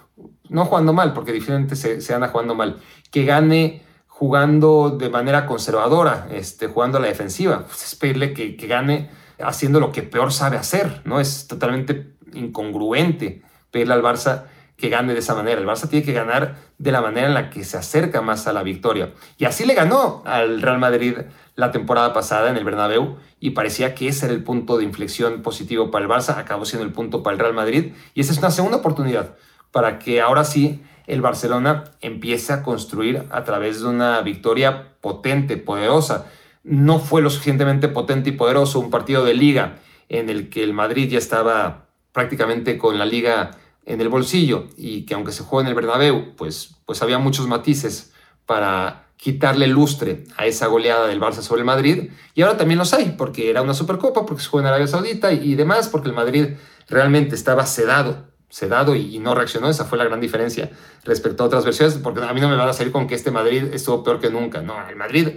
no 0.49 0.65
jugando 0.65 0.91
mal, 0.91 1.13
porque 1.13 1.31
difícilmente 1.31 1.77
se, 1.77 2.01
se 2.01 2.13
anda 2.13 2.27
jugando 2.27 2.55
mal, 2.55 2.77
que 3.09 3.23
gane 3.23 3.83
jugando 4.07 4.89
de 4.89 5.09
manera 5.09 5.45
conservadora, 5.45 6.27
este, 6.31 6.67
jugando 6.67 6.97
a 6.97 7.01
la 7.01 7.07
defensiva. 7.07 7.63
Pues 7.67 7.85
es 7.85 7.95
pedirle 7.95 8.33
que, 8.33 8.67
gane 8.67 9.09
haciendo 9.39 9.79
lo 9.79 9.91
que 9.91 10.01
peor 10.01 10.33
sabe 10.33 10.57
hacer, 10.57 11.03
¿no? 11.05 11.19
Es 11.19 11.47
totalmente 11.47 12.16
incongruente 12.33 13.41
pedirle 13.71 13.93
al 13.93 14.03
Barça 14.03 14.45
que 14.77 14.89
gane 14.89 15.13
de 15.13 15.19
esa 15.19 15.33
manera. 15.33 15.59
El 15.59 15.67
Barça 15.67 15.89
tiene 15.89 16.05
que 16.05 16.13
ganar 16.13 16.55
de 16.77 16.91
la 16.91 17.01
manera 17.01 17.27
en 17.27 17.33
la 17.33 17.49
que 17.49 17.63
se 17.63 17.77
acerca 17.77 18.21
más 18.21 18.47
a 18.47 18.53
la 18.53 18.63
victoria. 18.63 19.13
Y 19.37 19.45
así 19.45 19.65
le 19.65 19.73
ganó 19.73 20.21
al 20.25 20.61
Real 20.61 20.77
Madrid 20.77 21.17
la 21.55 21.71
temporada 21.71 22.13
pasada 22.13 22.49
en 22.49 22.57
el 22.57 22.63
Bernabéu 22.63 23.17
y 23.39 23.51
parecía 23.51 23.95
que 23.95 24.07
ese 24.07 24.27
era 24.27 24.35
el 24.35 24.43
punto 24.43 24.77
de 24.77 24.83
inflexión 24.83 25.41
positivo 25.41 25.89
para 25.89 26.05
el 26.05 26.11
Barça, 26.11 26.37
acabó 26.37 26.65
siendo 26.65 26.85
el 26.85 26.93
punto 26.93 27.23
para 27.23 27.33
el 27.33 27.39
Real 27.39 27.55
Madrid 27.55 27.93
y 28.13 28.21
esa 28.21 28.31
es 28.31 28.37
una 28.37 28.51
segunda 28.51 28.77
oportunidad 28.77 29.35
para 29.71 29.97
que 29.97 30.21
ahora 30.21 30.43
sí 30.43 30.83
el 31.07 31.21
Barcelona 31.21 31.85
empieza 32.01 32.55
a 32.55 32.63
construir 32.63 33.23
a 33.31 33.43
través 33.43 33.81
de 33.81 33.87
una 33.87 34.21
victoria 34.21 34.93
potente, 35.01 35.57
poderosa. 35.57 36.27
No 36.63 36.99
fue 36.99 37.21
lo 37.21 37.29
suficientemente 37.29 37.87
potente 37.87 38.29
y 38.29 38.33
poderoso 38.33 38.79
un 38.79 38.91
partido 38.91 39.25
de 39.25 39.33
liga 39.33 39.77
en 40.09 40.29
el 40.29 40.49
que 40.49 40.63
el 40.63 40.73
Madrid 40.73 41.09
ya 41.09 41.17
estaba 41.17 41.86
prácticamente 42.17 42.79
con 42.79 42.97
la 42.97 43.05
liga 43.05 43.51
en 43.85 44.01
el 44.01 44.09
bolsillo 44.09 44.65
y 44.75 45.03
que 45.05 45.13
aunque 45.13 45.31
se 45.31 45.43
juega 45.43 45.67
en 45.67 45.69
el 45.69 45.75
Bernabéu, 45.75 46.33
pues, 46.35 46.71
pues 46.87 47.03
había 47.03 47.19
muchos 47.19 47.45
matices 47.45 48.11
para 48.47 49.05
quitarle 49.17 49.67
lustre 49.67 50.23
a 50.35 50.47
esa 50.47 50.65
goleada 50.65 51.05
del 51.05 51.21
Barça 51.21 51.41
sobre 51.43 51.59
el 51.59 51.65
Madrid. 51.65 52.09
Y 52.33 52.41
ahora 52.41 52.57
también 52.57 52.79
los 52.79 52.91
hay, 52.95 53.13
porque 53.15 53.51
era 53.51 53.61
una 53.61 53.75
Supercopa, 53.75 54.25
porque 54.25 54.41
se 54.41 54.49
juega 54.49 54.63
en 54.63 54.73
Arabia 54.73 54.87
Saudita 54.87 55.31
y 55.31 55.53
demás, 55.53 55.89
porque 55.89 56.09
el 56.09 56.15
Madrid 56.15 56.55
realmente 56.89 57.35
estaba 57.35 57.67
sedado 57.67 58.25
sedado 58.49 58.95
y, 58.95 59.15
y 59.15 59.19
no 59.19 59.35
reaccionó. 59.35 59.69
Esa 59.69 59.85
fue 59.85 59.99
la 59.99 60.05
gran 60.05 60.21
diferencia 60.21 60.71
respecto 61.03 61.43
a 61.43 61.45
otras 61.45 61.65
versiones, 61.65 61.99
porque 61.99 62.23
a 62.23 62.33
mí 62.33 62.41
no 62.41 62.49
me 62.49 62.55
van 62.55 62.69
a 62.69 62.73
salir 62.73 62.91
con 62.91 63.05
que 63.05 63.13
este 63.13 63.29
Madrid 63.29 63.65
estuvo 63.73 64.03
peor 64.03 64.19
que 64.19 64.31
nunca. 64.31 64.63
No, 64.63 64.73
el 64.89 64.95
Madrid 64.95 65.33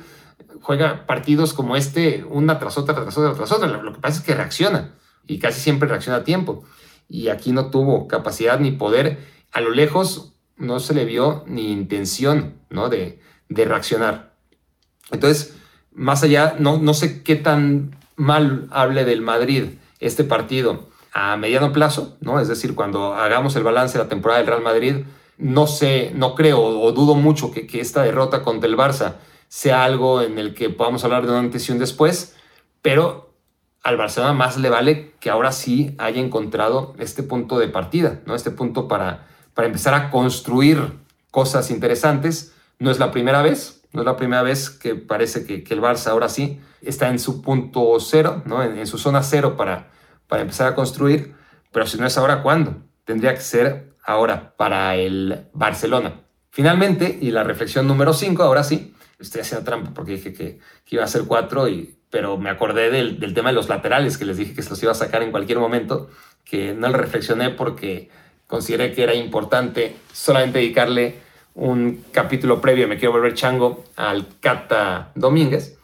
juega 0.63 1.07
partidos 1.07 1.53
como 1.53 1.77
este 1.77 2.25
una 2.25 2.59
tras 2.59 2.79
otra, 2.79 2.95
tras 2.95 3.19
otra, 3.19 3.35
tras 3.35 3.53
otra. 3.53 3.69
Lo, 3.69 3.93
que 3.93 4.01
pasa 4.01 4.21
es 4.21 4.25
que 4.25 4.35
reacciona 4.35 4.95
y 5.31 5.39
casi 5.39 5.61
siempre 5.61 5.89
reacciona 5.89 6.19
a 6.19 6.25
tiempo. 6.25 6.65
Y 7.09 7.29
aquí 7.29 7.53
no 7.53 7.71
tuvo 7.71 8.09
capacidad 8.09 8.59
ni 8.59 8.73
poder. 8.73 9.19
A 9.53 9.61
lo 9.61 9.71
lejos 9.71 10.33
no 10.57 10.81
se 10.81 10.93
le 10.93 11.05
vio 11.05 11.45
ni 11.47 11.71
intención 11.71 12.55
¿no? 12.69 12.89
de, 12.89 13.21
reaccionar. 13.49 14.35
Entonces, 15.13 15.57
más 15.93 16.25
allá, 16.25 16.57
no, 16.59 16.79
no 16.79 16.95
sé 16.95 17.23
qué 17.23 17.37
tan 17.37 17.97
mal 18.17 18.67
hable 18.73 19.05
del 19.05 19.23
Madrid 19.23 19.67
este 20.01 20.25
partido 20.25 20.89
a 21.13 21.37
mediano 21.37 21.73
plazo, 21.73 22.17
¿no? 22.21 22.41
Es 22.41 22.49
decir, 22.49 22.75
cuando 22.75 23.15
hagamos 23.15 23.55
el 23.55 23.63
balance 23.63 23.99
de 23.99 24.05
la 24.05 24.11
temporada 24.11 24.41
del 24.41 24.49
Real 24.49 24.63
Madrid, 24.63 24.97
no 25.39 25.69
sé, 25.69 26.11
no 26.15 26.35
creo 26.35 26.61
o 26.61 26.91
dudo 26.91 27.15
mucho 27.15 27.53
que, 27.53 27.69
que 27.69 27.81
esta 27.81 28.03
derrota 28.03 28.43
contra 28.43 28.69
el 28.69 28.77
Barça 28.77 29.15
sea 29.49 29.85
algo 29.85 30.23
en 30.23 30.39
el 30.41 30.55
que 30.55 30.71
podamos 30.71 31.05
hablar 31.05 31.25
de 31.25 31.31
una 31.31 31.39
antes 31.39 31.69
y 31.69 31.73
un 31.73 31.79
después, 31.79 32.37
pero 32.83 33.30
al 33.83 33.97
Barcelona 33.97 34.33
más 34.33 34.57
le 34.59 34.71
vale 34.71 35.15
que 35.21 35.31
ahora 35.31 35.53
sí 35.53 35.95
haya 35.99 36.21
encontrado 36.21 36.95
este 36.99 37.23
punto 37.23 37.59
de 37.59 37.69
partida, 37.69 38.21
¿no? 38.27 38.35
Este 38.35 38.51
punto 38.51 38.89
para, 38.89 39.27
para 39.55 39.67
empezar 39.67 39.95
a 39.95 40.11
construir 40.11 40.99
cosas 41.31 41.71
interesantes. 41.71 42.55
No 42.79 42.91
es 42.91 42.99
la 42.99 43.11
primera 43.11 43.43
vez, 43.43 43.83
no 43.93 44.03
es 44.03 44.07
la 44.07 44.17
primera 44.17 44.43
vez 44.43 44.71
que 44.71 44.95
parece 44.95 45.45
que, 45.45 45.65
el 45.73 45.81
Barça 45.81 46.09
ahora 46.09 46.29
sí 46.29 46.61
está 46.83 47.09
en 47.09 47.19
su 47.19 47.43
punto 47.43 47.99
cero, 48.01 48.43
¿no? 48.45 48.63
en, 48.63 48.79
en 48.79 48.87
su 48.87 48.99
zona 48.99 49.23
cero 49.23 49.57
para, 49.57 49.89
para 50.27 50.43
empezar 50.43 50.67
a 50.67 50.75
construir, 50.75 51.35
pero 51.73 51.87
si 51.87 51.99
no 51.99 52.07
es 52.07 52.17
ahora, 52.19 52.43
¿cuándo? 52.43 52.77
Tendría 53.05 53.35
que 53.35 53.41
ser 53.41 53.95
ahora 54.05 54.55
para 54.57 54.97
el 54.97 55.47
Barcelona. 55.53 56.21
Finalmente, 56.51 57.19
y 57.21 57.31
la 57.31 57.45
reflexión 57.45 57.87
número 57.87 58.13
5, 58.13 58.43
ahora 58.43 58.65
sí, 58.65 58.95
estoy 59.21 59.43
haciendo 59.43 59.65
trampa 59.65 59.93
porque 59.95 60.13
dije 60.13 60.33
que, 60.33 60.59
iba 60.91 61.05
a 61.05 61.09
ser 61.09 61.23
4, 61.27 61.67
pero 62.11 62.39
me 62.39 62.51
acordé 62.51 62.91
del, 62.91 63.35
tema 63.35 63.51
de 63.51 63.55
los 63.55 63.69
laterales 63.69 64.19
que 64.19 64.25
les 64.25 64.37
dije 64.37 64.55
que 64.55 64.63
se 64.63 64.71
los 64.71 64.83
iba 64.83 64.93
a 64.93 64.97
sacar 64.97 65.23
en 65.23 65.31
cualquier 65.31 65.59
momento, 65.59 66.11
que 66.45 66.75
no 66.75 66.89
le 66.89 66.97
reflexioné 66.97 67.51
porque 67.51 68.11
consideré 68.47 68.93
que 68.93 69.03
era 69.05 69.15
importante 69.15 69.95
solamente 70.13 70.59
dedicarle 70.59 71.19
un 71.55 72.05
capítulo 72.13 72.61
previo, 72.61 72.89
me 72.89 72.97
quiero 72.97 73.13
volver 73.13 73.35
chango, 73.35 73.85
al 73.97 74.27
Cata 74.41 75.13
Domínguez, 75.15 75.79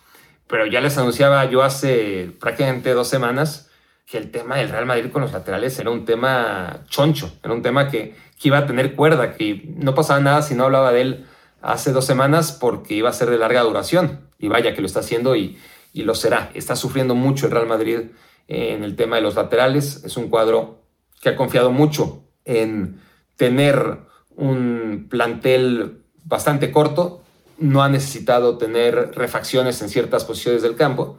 pero 0.46 0.66
ya 0.66 0.80
les 0.80 0.96
anunciaba 0.98 1.44
yo 1.46 1.62
hace 1.62 2.30
prácticamente 2.40 2.92
dos 2.92 3.08
semanas 3.08 3.70
que 4.06 4.18
el 4.18 4.30
tema 4.30 4.56
del 4.56 4.68
Real 4.68 4.86
Madrid 4.86 5.10
con 5.10 5.22
los 5.22 5.32
laterales 5.32 5.78
era 5.78 5.90
un 5.90 6.04
tema 6.04 6.84
choncho, 6.88 7.32
era 7.42 7.52
un 7.52 7.62
tema 7.62 7.88
que, 7.88 8.14
iba 8.42 8.58
a 8.58 8.66
tener 8.66 8.94
cuerda, 8.94 9.32
que 9.32 9.64
no 9.76 9.94
pasaba 9.94 10.20
nada 10.20 10.42
si 10.42 10.54
no 10.54 10.64
hablaba 10.64 10.92
de 10.92 11.00
él 11.00 11.26
hace 11.66 11.92
dos 11.92 12.04
semanas 12.04 12.52
porque 12.52 12.94
iba 12.94 13.10
a 13.10 13.12
ser 13.12 13.30
de 13.30 13.38
larga 13.38 13.62
duración. 13.62 14.28
Y 14.38 14.48
vaya 14.48 14.74
que 14.74 14.80
lo 14.80 14.86
está 14.86 15.00
haciendo 15.00 15.36
y, 15.36 15.58
y 15.92 16.02
lo 16.02 16.14
será. 16.14 16.50
Está 16.54 16.76
sufriendo 16.76 17.14
mucho 17.14 17.46
el 17.46 17.52
Real 17.52 17.66
Madrid 17.66 18.00
en 18.48 18.84
el 18.84 18.96
tema 18.96 19.16
de 19.16 19.22
los 19.22 19.34
laterales. 19.34 20.04
Es 20.04 20.16
un 20.16 20.28
cuadro 20.28 20.82
que 21.20 21.30
ha 21.30 21.36
confiado 21.36 21.70
mucho 21.70 22.24
en 22.44 23.00
tener 23.36 24.00
un 24.36 25.06
plantel 25.08 26.02
bastante 26.24 26.70
corto. 26.70 27.22
No 27.58 27.82
ha 27.82 27.88
necesitado 27.88 28.58
tener 28.58 29.12
refacciones 29.14 29.80
en 29.82 29.88
ciertas 29.88 30.24
posiciones 30.24 30.62
del 30.62 30.76
campo, 30.76 31.18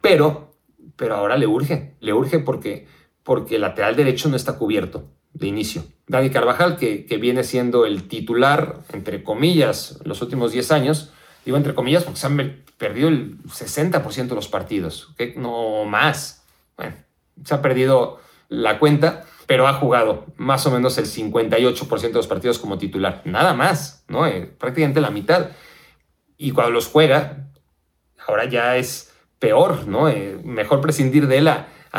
pero 0.00 0.52
pero 0.96 1.16
ahora 1.16 1.36
le 1.36 1.46
urge, 1.46 1.96
le 2.00 2.12
urge 2.12 2.38
porque, 2.38 2.86
porque 3.22 3.56
el 3.56 3.62
lateral 3.62 3.96
derecho 3.96 4.28
no 4.28 4.36
está 4.36 4.58
cubierto 4.58 5.10
de 5.32 5.46
inicio. 5.46 5.84
Dani 6.12 6.28
Carvajal, 6.28 6.76
que, 6.76 7.06
viene 7.18 7.42
siendo 7.42 7.86
el 7.86 8.06
titular, 8.06 8.80
entre 8.92 9.22
comillas, 9.22 9.98
los 10.04 10.20
últimos 10.20 10.52
10 10.52 10.70
años, 10.70 11.10
digo 11.46 11.56
entre 11.56 11.74
comillas 11.74 12.04
porque 12.04 12.20
se 12.20 12.26
han 12.26 12.62
perdido 12.76 13.08
el 13.08 13.42
60% 13.44 14.28
de 14.28 14.34
los 14.34 14.48
partidos, 14.48 15.14
no 15.36 15.86
más. 15.86 16.44
Se 17.46 17.54
ha 17.54 17.62
perdido 17.62 18.20
la 18.50 18.78
cuenta, 18.78 19.24
pero 19.46 19.66
ha 19.66 19.72
jugado 19.72 20.26
más 20.36 20.66
o 20.66 20.70
menos 20.70 20.98
el 20.98 21.06
58% 21.06 22.00
de 22.00 22.12
los 22.12 22.26
partidos 22.26 22.58
como 22.58 22.76
titular. 22.76 23.22
Nada 23.24 23.54
más, 23.54 24.04
¿no? 24.06 24.26
Eh, 24.26 24.52
prácticamente 24.58 25.00
la 25.00 25.10
mitad. 25.10 25.52
Y 26.36 26.50
cuando 26.50 26.72
los 26.72 26.88
juega, 26.88 27.48
ahora 28.28 28.44
ya 28.44 28.76
es 28.76 29.14
peor, 29.38 29.86
¿no? 29.86 30.10
Eh, 30.10 30.38
mejor 30.44 30.82
prescindir 30.82 31.26
de 31.26 31.38
él 31.38 31.48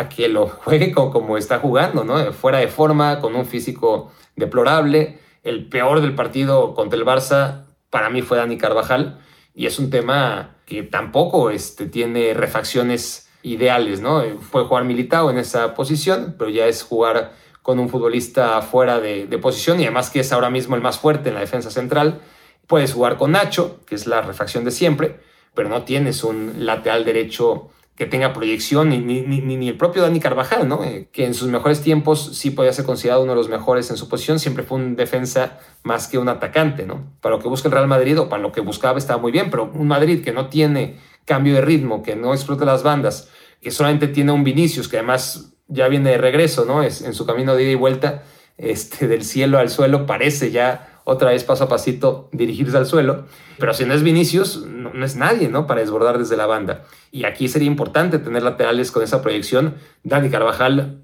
que 0.09 0.27
lo 0.27 0.47
juegue 0.63 0.91
como, 0.91 1.37
está 1.37 1.59
jugando, 1.59 2.03
¿no? 2.03 2.33
Fuera 2.33 2.59
de 2.59 2.67
forma, 2.67 3.19
con 3.19 3.35
un 3.35 3.45
físico 3.45 4.11
deplorable. 4.35 5.19
El 5.43 5.67
peor 5.69 6.01
del 6.01 6.15
partido 6.15 6.73
contra 6.73 6.97
el 6.97 7.05
Barça 7.05 7.65
para 7.89 8.09
mí 8.09 8.21
fue 8.21 8.37
Dani 8.37 8.57
Carvajal 8.57 9.19
y 9.53 9.67
es 9.67 9.77
un 9.77 9.89
tema 9.89 10.55
que 10.65 10.83
tampoco 10.83 11.49
este, 11.49 11.85
tiene 11.85 12.33
refacciones 12.33 13.29
ideales, 13.43 14.01
¿no? 14.01 14.23
Fue 14.39 14.63
jugar 14.63 14.85
militado 14.85 15.29
en 15.29 15.37
esa 15.37 15.75
posición, 15.75 16.35
pero 16.39 16.49
ya 16.49 16.65
es 16.65 16.81
jugar 16.81 17.33
con 17.61 17.79
un 17.79 17.89
futbolista 17.89 18.61
fuera 18.61 18.99
de, 18.99 19.27
de, 19.27 19.37
posición 19.37 19.79
y 19.79 19.83
además 19.83 20.09
que 20.09 20.21
es 20.21 20.31
ahora 20.33 20.49
mismo 20.49 20.75
el 20.75 20.81
más 20.81 20.97
fuerte 20.97 21.29
en 21.29 21.35
la 21.35 21.41
defensa 21.41 21.69
central. 21.69 22.21
Puedes 22.67 22.93
jugar 22.93 23.17
con 23.17 23.33
Nacho, 23.33 23.81
que 23.85 23.95
es 23.95 24.07
la 24.07 24.21
refacción 24.21 24.63
de 24.63 24.71
siempre, 24.71 25.19
pero 25.53 25.69
no 25.69 25.83
tienes 25.83 26.23
un 26.23 26.65
lateral 26.65 27.05
derecho 27.05 27.69
que 27.95 28.07
tenga 28.07 28.33
proyección, 28.33 28.89
ni, 28.89 28.99
ni, 28.99 29.69
el 29.69 29.77
propio 29.77 30.01
Dani 30.01 30.19
Carvajal, 30.19 30.67
¿no? 30.67 30.83
Eh, 30.83 31.09
que 31.11 31.25
en 31.25 31.35
sus 31.35 31.49
mejores 31.49 31.81
tiempos 31.81 32.35
sí 32.35 32.49
podía 32.49 32.73
ser 32.73 32.85
considerado 32.85 33.21
uno 33.21 33.33
de 33.33 33.35
los 33.35 33.49
mejores 33.49 33.91
en 33.91 33.97
su 33.97 34.09
posición, 34.09 34.39
siempre 34.39 34.63
fue 34.63 34.79
un 34.79 34.95
defensa 34.95 35.59
más 35.83 36.07
que 36.07 36.17
un 36.17 36.27
atacante, 36.27 36.87
¿no? 36.87 37.13
Para 37.21 37.35
lo 37.35 37.41
que 37.41 37.47
busca 37.47 37.67
el 37.67 37.73
Real 37.73 37.87
Madrid 37.87 38.19
o 38.19 38.29
para 38.29 38.41
lo 38.41 38.51
que 38.51 38.61
buscaba 38.61 38.97
estaba 38.97 39.21
muy 39.21 39.31
bien, 39.31 39.51
pero 39.51 39.71
un 39.71 39.87
Madrid 39.87 40.23
que 40.23 40.31
no 40.31 40.47
tiene 40.47 40.97
cambio 41.25 41.53
de 41.53 41.61
ritmo, 41.61 42.01
que 42.01 42.15
no 42.15 42.33
explota 42.33 42.65
las 42.65 42.81
bandas, 42.81 43.29
que 43.61 43.69
solamente 43.69 44.07
tiene 44.07 44.31
un 44.31 44.43
Vinicius, 44.43 44.87
que 44.87 44.97
además 44.97 45.53
ya 45.67 45.87
viene 45.87 46.09
de 46.11 46.17
regreso, 46.17 46.65
¿no? 46.65 46.81
Es 46.81 47.01
en 47.01 47.13
su 47.13 47.27
camino 47.27 47.55
de 47.55 47.63
ida 47.63 47.71
y 47.71 47.75
vuelta, 47.75 48.23
este, 48.57 49.07
del 49.07 49.23
cielo 49.23 49.59
al 49.59 49.69
suelo, 49.69 50.05
parece 50.07 50.51
ya 50.51 50.92
otra 51.03 51.31
vez 51.31 51.43
paso 51.43 51.65
a 51.65 51.67
pasito 51.67 52.29
dirigirse 52.31 52.77
al 52.77 52.85
suelo. 52.85 53.25
Pero 53.57 53.73
si 53.73 53.85
no 53.85 53.93
es 53.93 54.03
Vinicius, 54.03 54.65
no, 54.65 55.03
es 55.03 55.15
nadie, 55.15 55.49
¿no? 55.49 55.67
Para 55.67 55.81
desbordar 55.81 56.17
desde 56.17 56.37
la 56.37 56.45
banda. 56.45 56.85
Y 57.11 57.25
aquí 57.25 57.47
sería 57.47 57.67
importante 57.67 58.19
tener 58.19 58.43
laterales 58.43 58.91
con 58.91 59.03
esa 59.03 59.21
proyección. 59.21 59.75
Dani 60.03 60.29
Carvajal 60.29 61.03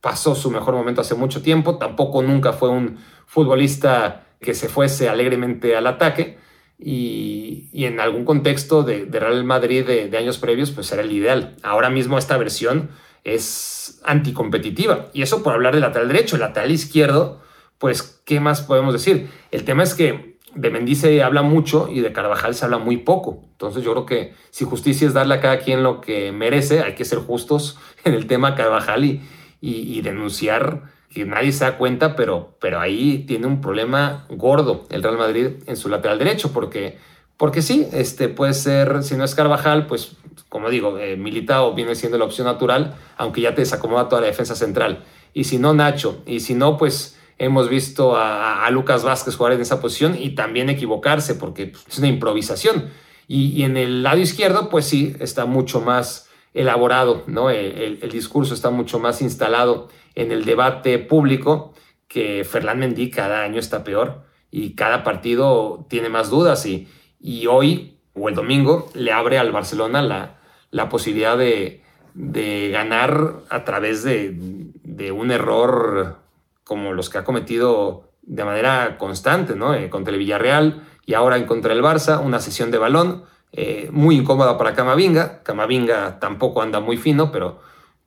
pasó 0.00 0.34
su 0.34 0.50
mejor 0.50 0.74
momento 0.74 1.00
hace 1.00 1.14
mucho 1.14 1.42
tiempo, 1.42 1.78
tampoco 1.78 2.22
nunca 2.22 2.52
fue 2.52 2.70
un 2.70 2.98
futbolista 3.26 4.26
que 4.40 4.54
se 4.54 4.68
fuese 4.68 5.08
alegremente 5.08 5.76
al 5.76 5.86
ataque. 5.86 6.38
Y, 6.82 7.68
en 7.72 8.00
algún 8.00 8.24
contexto 8.24 8.82
de, 8.82 9.06
Real 9.10 9.44
Madrid 9.44 9.86
de, 9.86 10.08
de, 10.08 10.16
años 10.16 10.38
previos, 10.38 10.70
pues 10.70 10.90
era 10.92 11.02
el 11.02 11.12
ideal. 11.12 11.56
Ahora 11.62 11.90
mismo 11.90 12.16
esta 12.16 12.38
versión 12.38 12.90
es 13.24 14.00
anticompetitiva. 14.04 15.08
Y 15.12 15.22
eso 15.22 15.42
por 15.42 15.52
hablar 15.52 15.74
del 15.74 15.82
lateral 15.82 16.08
derecho. 16.08 16.36
El 16.36 16.40
lateral 16.40 16.70
izquierdo, 16.70 17.40
pues, 17.80 18.20
¿qué 18.26 18.40
más 18.40 18.60
podemos 18.60 18.92
decir? 18.92 19.30
El 19.50 19.64
tema 19.64 19.82
es 19.82 19.94
que 19.94 20.38
de 20.54 20.70
Mendy 20.70 20.94
se 20.94 21.22
habla 21.22 21.40
mucho 21.40 21.88
y 21.90 22.00
de 22.00 22.12
Carvajal 22.12 22.54
se 22.54 22.66
habla 22.66 22.76
muy 22.76 22.98
poco. 22.98 23.40
Entonces 23.52 23.82
yo 23.82 23.92
creo 23.92 24.06
que 24.06 24.34
si 24.50 24.66
justicia 24.66 25.08
es 25.08 25.14
darle 25.14 25.36
a 25.36 25.40
cada 25.40 25.60
quien 25.60 25.82
lo 25.82 26.02
que 26.02 26.30
merece, 26.30 26.80
hay 26.80 26.94
que 26.94 27.06
ser 27.06 27.20
justos 27.20 27.78
en 28.04 28.12
el 28.12 28.26
tema 28.26 28.54
Carvajal 28.54 29.06
y, 29.06 29.22
y, 29.62 30.02
denunciar 30.02 30.82
que 31.08 31.24
nadie 31.24 31.52
se 31.52 31.64
da 31.64 31.78
cuenta, 31.78 32.16
pero, 32.16 32.54
pero 32.60 32.80
ahí 32.80 33.24
tiene 33.26 33.46
un 33.46 33.62
problema 33.62 34.26
gordo 34.28 34.84
el 34.90 35.02
Real 35.02 35.16
Madrid 35.16 35.48
en 35.66 35.76
su 35.76 35.88
lateral 35.88 36.18
derecho, 36.18 36.52
porque, 36.52 36.98
porque 37.36 37.62
sí, 37.62 37.88
este 37.92 38.28
puede 38.28 38.52
ser, 38.52 39.02
si 39.02 39.16
no 39.16 39.24
es 39.24 39.34
Carvajal, 39.34 39.86
pues 39.86 40.16
como 40.50 40.68
digo, 40.68 40.98
eh, 40.98 41.16
Militao 41.16 41.74
viene 41.74 41.94
siendo 41.94 42.18
la 42.18 42.26
opción 42.26 42.46
natural, 42.46 42.94
aunque 43.16 43.40
ya 43.40 43.54
te 43.54 43.62
desacomoda 43.62 44.08
toda 44.08 44.20
la 44.20 44.26
defensa 44.26 44.54
central. 44.54 45.04
Y 45.32 45.44
si 45.44 45.58
no, 45.58 45.72
Nacho, 45.72 46.22
y 46.26 46.40
si 46.40 46.54
no, 46.54 46.76
pues 46.76 47.16
hemos 47.40 47.70
visto 47.70 48.16
a, 48.16 48.68
Lucas 48.70 49.02
Vázquez 49.02 49.34
jugar 49.34 49.54
en 49.54 49.62
esa 49.62 49.80
posición 49.80 50.16
y 50.16 50.34
también 50.34 50.68
equivocarse, 50.68 51.34
porque 51.34 51.68
pues, 51.68 51.84
es 51.88 51.98
una 51.98 52.08
improvisación. 52.08 52.90
Y, 53.26 53.62
en 53.62 53.76
el 53.76 54.02
lado 54.02 54.18
izquierdo, 54.18 54.68
pues 54.68 54.84
sí, 54.84 55.16
está 55.20 55.46
mucho 55.46 55.80
más 55.80 56.28
elaborado, 56.52 57.24
¿no? 57.26 57.48
El, 57.48 57.98
discurso 58.10 58.54
está 58.54 58.70
mucho 58.70 58.98
más 58.98 59.22
instalado 59.22 59.88
en 60.14 60.32
el 60.32 60.44
debate 60.44 60.98
público 60.98 61.72
que 62.08 62.44
Ferland 62.44 62.80
Mendy 62.80 63.10
cada 63.10 63.42
año 63.42 63.58
está 63.58 63.84
peor 63.84 64.24
y 64.50 64.74
cada 64.74 65.02
partido 65.04 65.86
tiene 65.88 66.08
más 66.08 66.28
dudas 66.28 66.66
y, 66.66 66.88
y 67.20 67.46
hoy 67.46 67.98
o 68.14 68.28
el 68.28 68.34
domingo 68.34 68.90
le 68.94 69.12
abre 69.12 69.38
al 69.38 69.52
Barcelona 69.52 70.02
la, 70.02 70.40
la 70.72 70.88
posibilidad 70.88 71.38
de, 71.38 71.82
de, 72.14 72.70
ganar 72.70 73.44
a 73.48 73.64
través 73.64 74.02
de, 74.02 74.34
de, 74.82 75.12
un 75.12 75.30
error 75.30 76.18
como 76.64 76.92
los 76.92 77.10
que 77.10 77.18
ha 77.18 77.24
cometido 77.24 78.10
de 78.22 78.44
manera 78.44 78.96
constante, 78.98 79.56
¿no? 79.56 79.74
Eh, 79.74 79.90
contra 79.90 80.12
el 80.12 80.18
Villarreal 80.18 80.82
y 81.06 81.14
ahora 81.14 81.36
en 81.36 81.46
contra 81.46 81.72
el 81.72 81.82
Barça, 81.82 82.24
una 82.24 82.40
sesión 82.40 82.70
de 82.70 82.78
balón 82.78 83.24
eh, 83.52 83.88
muy 83.92 84.16
incómoda 84.16 84.56
para 84.56 84.74
Camavinga. 84.74 85.42
Camavinga 85.42 86.20
tampoco 86.20 86.62
anda 86.62 86.80
muy 86.80 86.96
fino, 86.96 87.32
pero, 87.32 87.60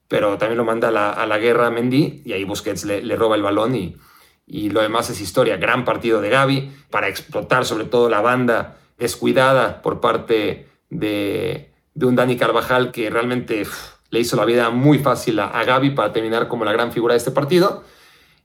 pero 0.08 0.38
también 0.38 0.58
lo 0.58 0.66
manda 0.66 0.88
a 0.88 0.92
la, 0.92 1.10
a 1.10 1.26
la 1.26 1.38
guerra 1.38 1.68
a 1.68 1.72
Mendy 1.72 2.22
y 2.26 2.34
ahí 2.34 2.44
Busquets 2.44 2.86
le, 2.86 3.02
le 3.02 3.16
roba 3.16 3.36
el 3.36 3.42
balón 3.42 3.76
y, 3.76 3.98
y 4.46 4.70
lo 4.70 4.82
demás 4.82 5.10
es 5.10 5.22
historia. 5.22 5.58
Gran 5.58 5.86
partido 5.86 6.22
de 6.22 6.30
Gaby 6.30 6.72
para 6.90 7.08
explotar 7.08 7.66
sobre 7.66 7.86
todo 7.86 8.10
la 8.10 8.22
banda 8.22 8.78
descuidada 8.98 9.82
por 9.82 10.00
parte 10.00 10.70
de, 10.90 11.74
un 11.96 12.16
Dani 12.16 12.38
Carvajal 12.38 12.92
que 12.92 13.10
realmente 13.10 13.64
le 14.10 14.20
hizo 14.20 14.36
la 14.36 14.46
vida 14.46 14.70
muy 14.70 15.00
fácil 15.00 15.40
a, 15.40 15.48
a 15.48 15.64
Gaby 15.64 15.92
para 15.92 16.14
terminar 16.14 16.48
como 16.48 16.66
la 16.66 16.72
gran 16.72 16.92
figura 16.92 17.14
de 17.14 17.18
este 17.18 17.32
partido. 17.32 17.84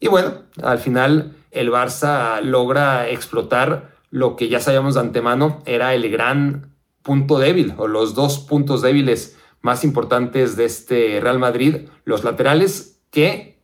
Y 0.01 0.09
bueno, 0.09 0.44
al 0.62 0.78
final 0.78 1.36
el 1.51 1.70
Barça 1.70 2.40
logra 2.40 3.09
explotar 3.09 3.96
lo 4.11 4.36
que 4.36 4.49
ya 4.49 4.61
sabíamos 4.61 4.94
de 4.94 5.01
antemano 5.01 5.62
era 5.66 5.94
el 5.94 6.11
gran 6.11 6.74
punto 7.03 7.38
débil 7.38 7.74
o 7.76 7.86
los 7.86 8.14
dos 8.14 8.38
puntos 8.38 8.82
débiles 8.82 9.38
más 9.61 9.84
importantes 9.84 10.57
de 10.57 10.64
este 10.64 11.20
Real 11.20 11.38
Madrid, 11.38 11.88
los 12.05 12.24
laterales 12.24 13.01
que 13.11 13.62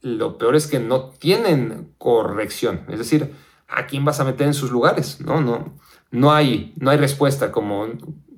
lo 0.00 0.38
peor 0.38 0.56
es 0.56 0.66
que 0.66 0.80
no 0.80 1.10
tienen 1.10 1.94
corrección, 1.98 2.86
es 2.88 2.98
decir, 2.98 3.34
¿a 3.68 3.86
quién 3.86 4.04
vas 4.04 4.18
a 4.20 4.24
meter 4.24 4.46
en 4.46 4.54
sus 4.54 4.70
lugares? 4.70 5.20
No, 5.20 5.40
no, 5.40 5.76
no 6.10 6.32
hay, 6.32 6.74
no 6.76 6.90
hay 6.90 6.96
respuesta 6.96 7.52
como, 7.52 7.86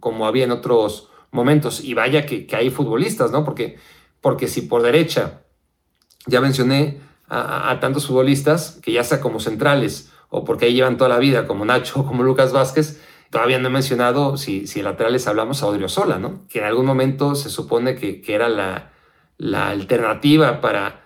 como 0.01 0.27
había 0.27 0.45
en 0.45 0.51
otros 0.51 1.09
momentos. 1.31 1.83
Y 1.83 1.95
vaya 1.95 2.27
que, 2.27 2.47
hay 2.53 2.71
futbolistas, 2.71 3.31
¿no? 3.33 3.45
Porque, 3.45 3.79
porque 4.21 4.49
si 4.49 4.63
por 4.63 4.83
derecha, 4.83 5.43
ya 6.27 6.41
mencioné 6.41 7.01
a, 7.35 7.81
tantos 7.81 8.07
futbolistas 8.07 8.79
que 8.83 8.93
ya 8.93 9.05
sea 9.05 9.21
como 9.21 9.41
centrales 9.41 10.13
o 10.29 10.45
porque 10.45 10.67
ahí 10.67 10.75
llevan 10.75 10.99
toda 10.99 11.09
la 11.09 11.19
vida, 11.19 11.47
como 11.47 11.65
Nacho 11.65 12.01
o 12.01 12.07
como 12.07 12.23
Lucas 12.23 12.53
Vázquez, 12.53 13.03
todavía 13.31 13.59
no 13.59 13.69
he 13.69 13.71
mencionado, 13.71 14.37
si, 14.37 14.67
si 14.67 14.83
laterales 14.83 15.27
hablamos, 15.27 15.63
a 15.63 15.67
Odriozola, 15.67 16.19
¿no? 16.19 16.47
Que 16.49 16.59
en 16.59 16.67
algún 16.67 16.85
momento 16.85 17.35
se 17.35 17.49
supone 17.49 17.95
que, 17.95 18.21
que 18.21 18.35
era 18.35 18.49
la, 18.49 18.93
la 19.39 19.71
alternativa 19.71 20.61
para, 20.61 21.05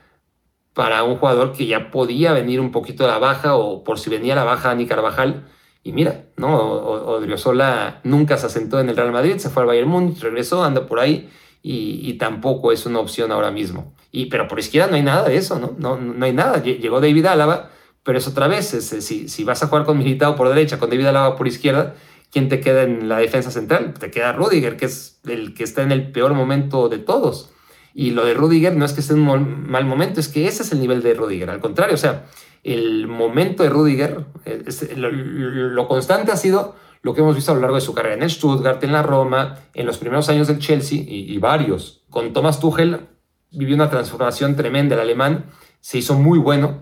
para 0.75 1.05
un 1.05 1.17
jugador 1.17 1.53
que 1.53 1.67
ya 1.67 1.91
podía 1.93 2.33
venir 2.33 2.61
un 2.61 2.73
poquito 2.73 3.05
a 3.05 3.09
la 3.09 3.19
baja 3.19 3.55
o 3.55 3.85
por 3.85 4.01
si 4.01 4.11
venía 4.11 4.33
a 4.33 4.37
la 4.37 4.45
baja 4.45 4.71
Ani 4.71 4.87
Carvajal, 4.87 5.47
y 5.85 5.93
mira, 5.93 6.25
¿no? 6.37 6.57
Odriozola 6.57 8.01
nunca 8.03 8.37
se 8.39 8.47
asentó 8.47 8.81
en 8.81 8.89
el 8.89 8.97
Real 8.97 9.13
Madrid, 9.13 9.37
se 9.37 9.51
fue 9.51 9.63
al 9.63 9.69
Bayern 9.69 9.89
Múnich, 9.89 10.21
regresó, 10.21 10.65
anda 10.65 10.87
por 10.87 10.99
ahí 10.99 11.31
y, 11.69 12.13
tampoco 12.15 12.71
es 12.71 12.87
una 12.87 13.01
opción 13.01 13.33
ahora 13.33 13.51
mismo. 13.51 13.93
Y, 14.13 14.27
pero 14.27 14.47
por 14.47 14.61
izquierda 14.61 14.89
no 14.89 14.97
hay 14.97 15.03
nada 15.03 15.29
de 15.29 15.37
eso, 15.37 15.59
¿no? 15.59 15.75
No, 15.79 15.97
no 15.99 16.25
hay 16.25 16.33
nada. 16.33 16.63
Llegó 16.63 17.01
David 17.01 17.27
Álava, 17.27 17.71
pero 18.05 18.19
es 18.19 18.29
otra 18.29 18.47
vez, 18.47 18.69
si, 18.69 19.29
si 19.29 19.45
vas 19.45 19.63
a 19.63 19.67
jugar 19.67 19.85
con 19.85 19.99
Militao 19.99 20.37
por 20.37 20.49
derecha, 20.49 20.79
con 20.79 20.91
David 20.91 21.07
Álava 21.07 21.35
por 21.35 21.49
izquierda, 21.49 21.97
¿quién 22.31 22.49
te 22.49 22.61
queda 22.61 22.85
en 22.85 23.09
la 23.09 23.19
defensa 23.19 23.51
central? 23.51 23.95
Te 23.95 24.13
queda 24.13 24.33
Rudiger, 24.33 24.77
que 24.77 24.87
es 24.87 25.19
el 25.27 25.55
que 25.55 25.65
está 25.65 25.83
en 25.83 25.91
el 25.91 26.13
peor 26.13 26.35
momento 26.35 26.89
de 26.89 26.99
todos. 26.99 27.51
Y 27.95 28.11
lo 28.11 28.25
de 28.25 28.35
Rudiger 28.35 28.77
no 28.77 28.85
es 28.85 28.93
que 28.93 29.01
esté 29.01 29.15
en 29.15 29.29
un 29.29 29.69
mal 29.69 29.87
momento, 29.87 30.21
es 30.21 30.29
que 30.29 30.47
ese 30.47 30.63
es 30.63 30.71
el 30.71 30.79
nivel 30.79 31.03
de 31.03 31.15
Rudiger. 31.15 31.51
Al 31.51 31.61
contrario, 31.61 31.95
o 31.95 31.99
sea, 31.99 32.27
el 32.63 33.09
momento 33.09 33.63
de 33.63 33.71
Rudiger, 33.71 34.25
eh, 34.45 34.63
lo, 34.97 35.89
constante 35.89 36.31
ha 36.31 36.37
sido 36.37 36.77
lo 37.07 37.15
que 37.15 37.21
hemos 37.21 37.37
visto 37.37 37.53
a 37.53 37.55
lo 37.55 37.61
largo 37.61 37.77
de 37.77 37.83
su 37.83 37.95
carrera 37.95 38.21
en 38.21 38.29
Stuttgart, 38.29 38.83
en 38.83 38.91
la 38.91 39.01
Roma, 39.01 39.61
en 39.75 39.87
los 39.87 39.99
primeros 39.99 40.29
años 40.29 40.49
del 40.49 40.59
Chelsea 40.59 41.05
y, 41.07 41.39
varios. 41.39 42.03
Con 42.11 42.33
Thomas 42.33 42.59
Tuchel 42.59 43.07
vivió 43.53 43.77
una 43.77 43.89
transformación 43.89 44.57
tremenda. 44.57 44.97
El 44.97 45.03
alemán 45.03 45.45
se 45.81 45.99
hizo 45.99 46.15
muy 46.15 46.41
bueno, 46.41 46.81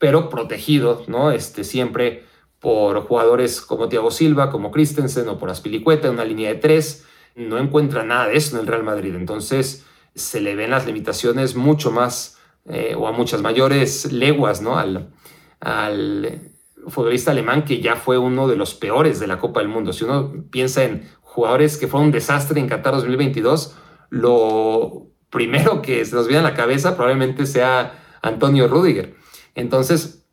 pero 0.00 0.28
protegido, 0.28 1.04
¿no? 1.06 1.30
Este, 1.30 1.62
siempre 1.62 2.24
por 2.58 3.06
jugadores 3.06 3.60
como 3.60 3.88
Thiago 3.88 4.10
Silva, 4.10 4.50
como 4.50 4.72
Christensen 4.72 5.28
o 5.28 5.38
por 5.38 5.50
Aspilicueta, 5.50 6.10
una 6.10 6.24
línea 6.24 6.48
de 6.48 6.56
tres. 6.56 7.06
No 7.36 7.56
encuentra 7.56 8.02
nada 8.02 8.26
de 8.26 8.38
eso 8.38 8.56
en 8.56 8.62
el 8.62 8.66
Real 8.66 8.82
Madrid. 8.82 9.14
Entonces 9.14 9.86
se 10.16 10.40
le 10.40 10.56
ven 10.56 10.72
las 10.72 10.84
limitaciones 10.84 11.54
mucho 11.54 11.92
más 11.92 12.38
eh, 12.68 12.96
o 12.98 13.06
a 13.06 13.12
muchas 13.12 13.40
mayores 13.40 14.12
leguas 14.12 14.62
¿no? 14.62 14.76
al 14.80 16.49
futbolista 16.88 17.30
alemán 17.30 17.64
que 17.64 17.80
ya 17.80 17.96
fue 17.96 18.18
uno 18.18 18.48
de 18.48 18.56
los 18.56 18.74
peores 18.74 19.20
de 19.20 19.26
la 19.26 19.38
Copa 19.38 19.60
del 19.60 19.68
Mundo. 19.68 19.92
Si 19.92 20.04
uno 20.04 20.32
piensa 20.50 20.84
en 20.84 21.08
jugadores 21.20 21.76
que 21.76 21.86
fueron 21.86 22.06
un 22.06 22.12
desastre 22.12 22.60
en 22.60 22.68
Qatar 22.68 22.94
2022, 22.94 23.76
lo 24.10 25.06
primero 25.30 25.82
que 25.82 26.04
se 26.04 26.14
nos 26.14 26.26
viene 26.26 26.40
a 26.40 26.50
la 26.50 26.54
cabeza 26.54 26.96
probablemente 26.96 27.46
sea 27.46 28.18
Antonio 28.22 28.68
Rudiger. 28.68 29.14
Entonces, 29.54 30.26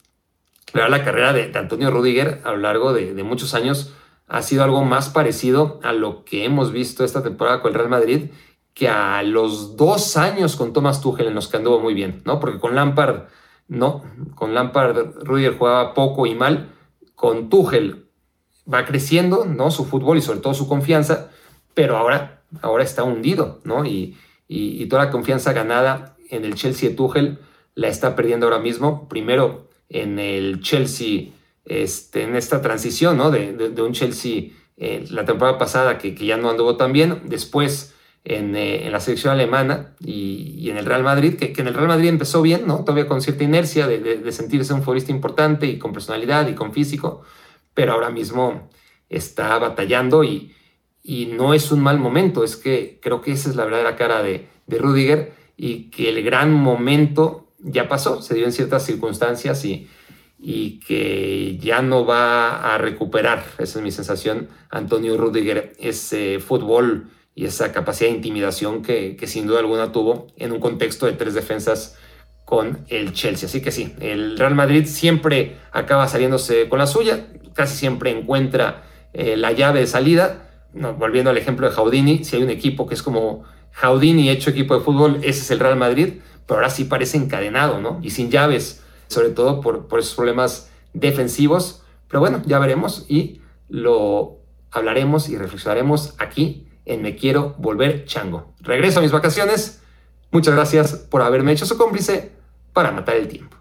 la 0.73 1.03
carrera 1.03 1.33
de, 1.33 1.51
Antonio 1.55 1.91
Rudiger 1.91 2.41
a 2.43 2.51
lo 2.51 2.57
largo 2.57 2.93
de, 2.93 3.13
muchos 3.23 3.53
años 3.53 3.93
ha 4.27 4.41
sido 4.41 4.63
algo 4.63 4.83
más 4.83 5.09
parecido 5.09 5.79
a 5.83 5.93
lo 5.93 6.25
que 6.25 6.43
hemos 6.43 6.71
visto 6.71 7.05
esta 7.05 7.23
temporada 7.23 7.61
con 7.61 7.71
el 7.71 7.77
Real 7.77 7.89
Madrid 7.89 8.29
que 8.73 8.89
a 8.89 9.23
los 9.23 9.75
dos 9.75 10.17
años 10.17 10.55
con 10.55 10.73
Thomas 10.73 11.01
Tuchel 11.01 11.27
en 11.27 11.35
los 11.35 11.47
que 11.47 11.57
anduvo 11.57 11.79
muy 11.79 11.93
bien, 11.93 12.21
¿no? 12.25 12.39
Porque 12.39 12.59
con 12.59 12.75
Lampard 12.75 13.23
no, 13.67 14.03
con 14.35 14.53
Lampard 14.53 15.23
Rudiger 15.23 15.57
jugaba 15.57 15.93
poco 15.93 16.25
y 16.25 16.35
mal. 16.35 16.73
Con 17.15 17.49
Tuchel 17.49 18.05
va 18.71 18.85
creciendo, 18.85 19.45
¿no? 19.45 19.71
Su 19.71 19.85
fútbol 19.85 20.17
y 20.17 20.21
sobre 20.21 20.39
todo 20.39 20.53
su 20.53 20.67
confianza, 20.67 21.31
pero 21.73 21.97
ahora, 21.97 22.43
ahora 22.61 22.83
está 22.83 23.03
hundido, 23.03 23.59
¿no? 23.63 23.85
Y, 23.85 24.17
y, 24.47 24.85
toda 24.85 25.05
la 25.05 25.11
confianza 25.11 25.51
ganada 25.53 26.15
en 26.29 26.45
el 26.45 26.55
Chelsea 26.55 26.89
de 26.89 26.95
Tuchel 26.95 27.39
la 27.75 27.87
está 27.87 28.15
perdiendo 28.15 28.45
ahora 28.45 28.59
mismo. 28.59 29.07
Primero 29.09 29.67
en 29.89 30.19
el 30.19 30.61
Chelsea, 30.61 31.31
este, 31.65 32.23
en 32.23 32.35
esta 32.35 32.61
transición, 32.61 33.17
¿no? 33.17 33.31
De, 33.31 33.53
de, 33.53 33.81
un 33.81 33.93
Chelsea 33.93 34.51
eh, 34.77 35.05
la 35.09 35.25
temporada 35.25 35.57
pasada 35.57 35.97
que, 35.97 36.15
que 36.15 36.25
ya 36.25 36.37
no 36.37 36.49
anduvo 36.49 36.77
tan 36.77 36.93
bien. 36.93 37.23
Después 37.25 37.95
eh, 38.23 38.81
en, 38.85 38.91
la 38.91 38.99
selección 38.99 39.33
alemana 39.33 39.95
y, 39.99 40.69
en 40.69 40.77
el 40.77 40.85
Real 40.85 41.03
Madrid, 41.03 41.35
que, 41.35 41.53
en 41.55 41.67
el 41.67 41.73
Real 41.73 41.87
Madrid 41.87 42.09
empezó 42.09 42.41
bien, 42.41 42.67
¿no? 42.67 42.79
Todavía 42.83 43.07
con 43.07 43.21
cierta 43.21 43.43
inercia 43.43 43.87
de, 43.87 44.31
sentirse 44.31 44.73
un 44.73 44.83
futbolista 44.83 45.11
importante 45.11 45.65
y 45.67 45.77
con 45.77 45.93
personalidad 45.93 46.47
y 46.47 46.53
con 46.53 46.73
físico, 46.73 47.23
pero 47.73 47.93
ahora 47.93 48.09
mismo 48.09 48.69
está 49.09 49.57
batallando 49.59 50.23
y, 50.23 50.53
y 51.03 51.27
no 51.27 51.53
es 51.53 51.71
un 51.71 51.79
mal 51.79 51.99
momento, 51.99 52.43
es 52.43 52.57
que 52.57 52.99
creo 53.01 53.21
que 53.21 53.31
esa 53.31 53.49
es 53.49 53.55
la 53.55 53.63
verdadera 53.63 53.95
cara 53.95 54.21
de, 54.21 54.47
de 54.65 54.77
Rudiger 54.77 55.33
y 55.55 55.89
que 55.89 56.09
el 56.09 56.21
gran 56.23 56.53
momento 56.53 57.47
ya 57.59 57.87
pasó, 57.87 58.21
se 58.21 58.35
dio 58.35 58.45
en 58.45 58.51
ciertas 58.51 58.85
circunstancias 58.85 59.63
y, 59.63 59.89
y 60.37 60.79
que 60.81 61.57
ya 61.59 61.81
no 61.81 62.05
va 62.05 62.73
a 62.73 62.77
recuperar, 62.77 63.43
esa 63.57 63.79
es 63.79 63.83
mi 63.83 63.91
sensación, 63.91 64.49
Antonio 64.69 65.17
Rudiger, 65.17 65.73
ese 65.79 66.39
fútbol 66.39 67.09
y 67.37 67.45
esa 67.45 67.71
capacidad 67.71 68.09
de 68.09 68.15
intimidación 68.15 68.81
que, 68.81 69.15
sin 69.27 69.45
duda 69.45 69.59
alguna 69.59 69.91
tuvo 69.91 70.25
en 70.37 70.51
un 70.51 70.59
contexto 70.59 71.05
de 71.05 71.11
tres 71.11 71.35
defensas 71.35 71.95
con 72.45 72.79
el 72.87 73.13
Chelsea. 73.13 73.47
Así 73.47 73.61
que 73.61 73.71
sí, 73.71 73.93
el 73.99 74.39
Real 74.39 74.55
Madrid 74.55 74.87
siempre 74.87 75.57
acaba 75.71 76.07
saliéndose 76.07 76.67
con 76.67 76.79
la 76.79 76.87
suya, 76.87 77.27
casi 77.53 77.77
siempre 77.77 78.09
encuentra 78.09 78.85
eh, 79.13 79.37
la 79.37 79.51
llave 79.51 79.81
de 79.81 79.87
salida. 79.87 80.49
volviendo 80.73 81.29
al 81.29 81.37
ejemplo 81.37 81.69
de 81.69 81.75
Jaudini, 81.75 82.23
si 82.23 82.37
hay 82.37 82.41
un 82.41 82.49
equipo 82.49 82.87
que 82.87 82.95
es 82.95 83.03
como 83.03 83.43
Jaudini 83.71 84.31
hecho 84.31 84.49
equipo 84.49 84.73
de 84.73 84.83
fútbol, 84.83 85.17
ese 85.17 85.41
es 85.41 85.51
el 85.51 85.59
Real 85.59 85.77
Madrid, 85.77 86.21
pero 86.47 86.57
ahora 86.57 86.71
sí 86.71 86.85
parece 86.85 87.17
encadenado, 87.17 87.79
¿no? 87.79 87.99
Y 88.01 88.09
sin 88.09 88.31
llaves 88.31 88.83
sobre 89.09 89.29
todo 89.29 89.61
por, 89.61 89.87
por 89.87 89.99
esos 89.99 90.15
problemas 90.15 90.71
defensivos. 90.93 91.83
Pero 92.07 92.19
bueno, 92.19 92.41
ya 92.47 92.57
veremos 92.57 93.05
y 93.07 93.41
lo 93.69 94.39
hablaremos 94.71 95.29
y 95.29 95.37
reflexionaremos 95.37 96.15
aquí 96.17 96.66
en 96.87 97.01
Me 97.01 97.15
Quiero 97.15 97.55
Volver 97.57 98.05
Chango. 98.05 98.53
Regreso 98.61 98.99
a 98.99 99.01
mis 99.01 99.11
vacaciones. 99.11 99.81
Muchas 100.31 100.55
gracias 100.55 100.93
por 100.93 101.21
haberme 101.21 101.51
hecho 101.51 101.65
su 101.65 101.77
cómplice 101.77 102.31
para 102.73 102.91
matar 102.91 103.15
el 103.15 103.27
tiempo. 103.27 103.57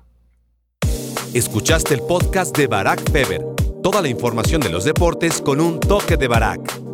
Escuchaste 1.35 1.95
el 1.95 2.01
podcast 2.01 2.57
de 2.57 2.67
Barack 2.67 3.11
Feber. 3.11 3.45
Toda 3.83 4.01
la 4.01 4.09
información 4.09 4.61
de 4.61 4.71
los 4.71 4.85
deportes 4.85 5.43
con 5.43 5.61
un 5.61 5.79
toque 5.79 6.17
de 6.17 6.29
Barack. 6.29 6.86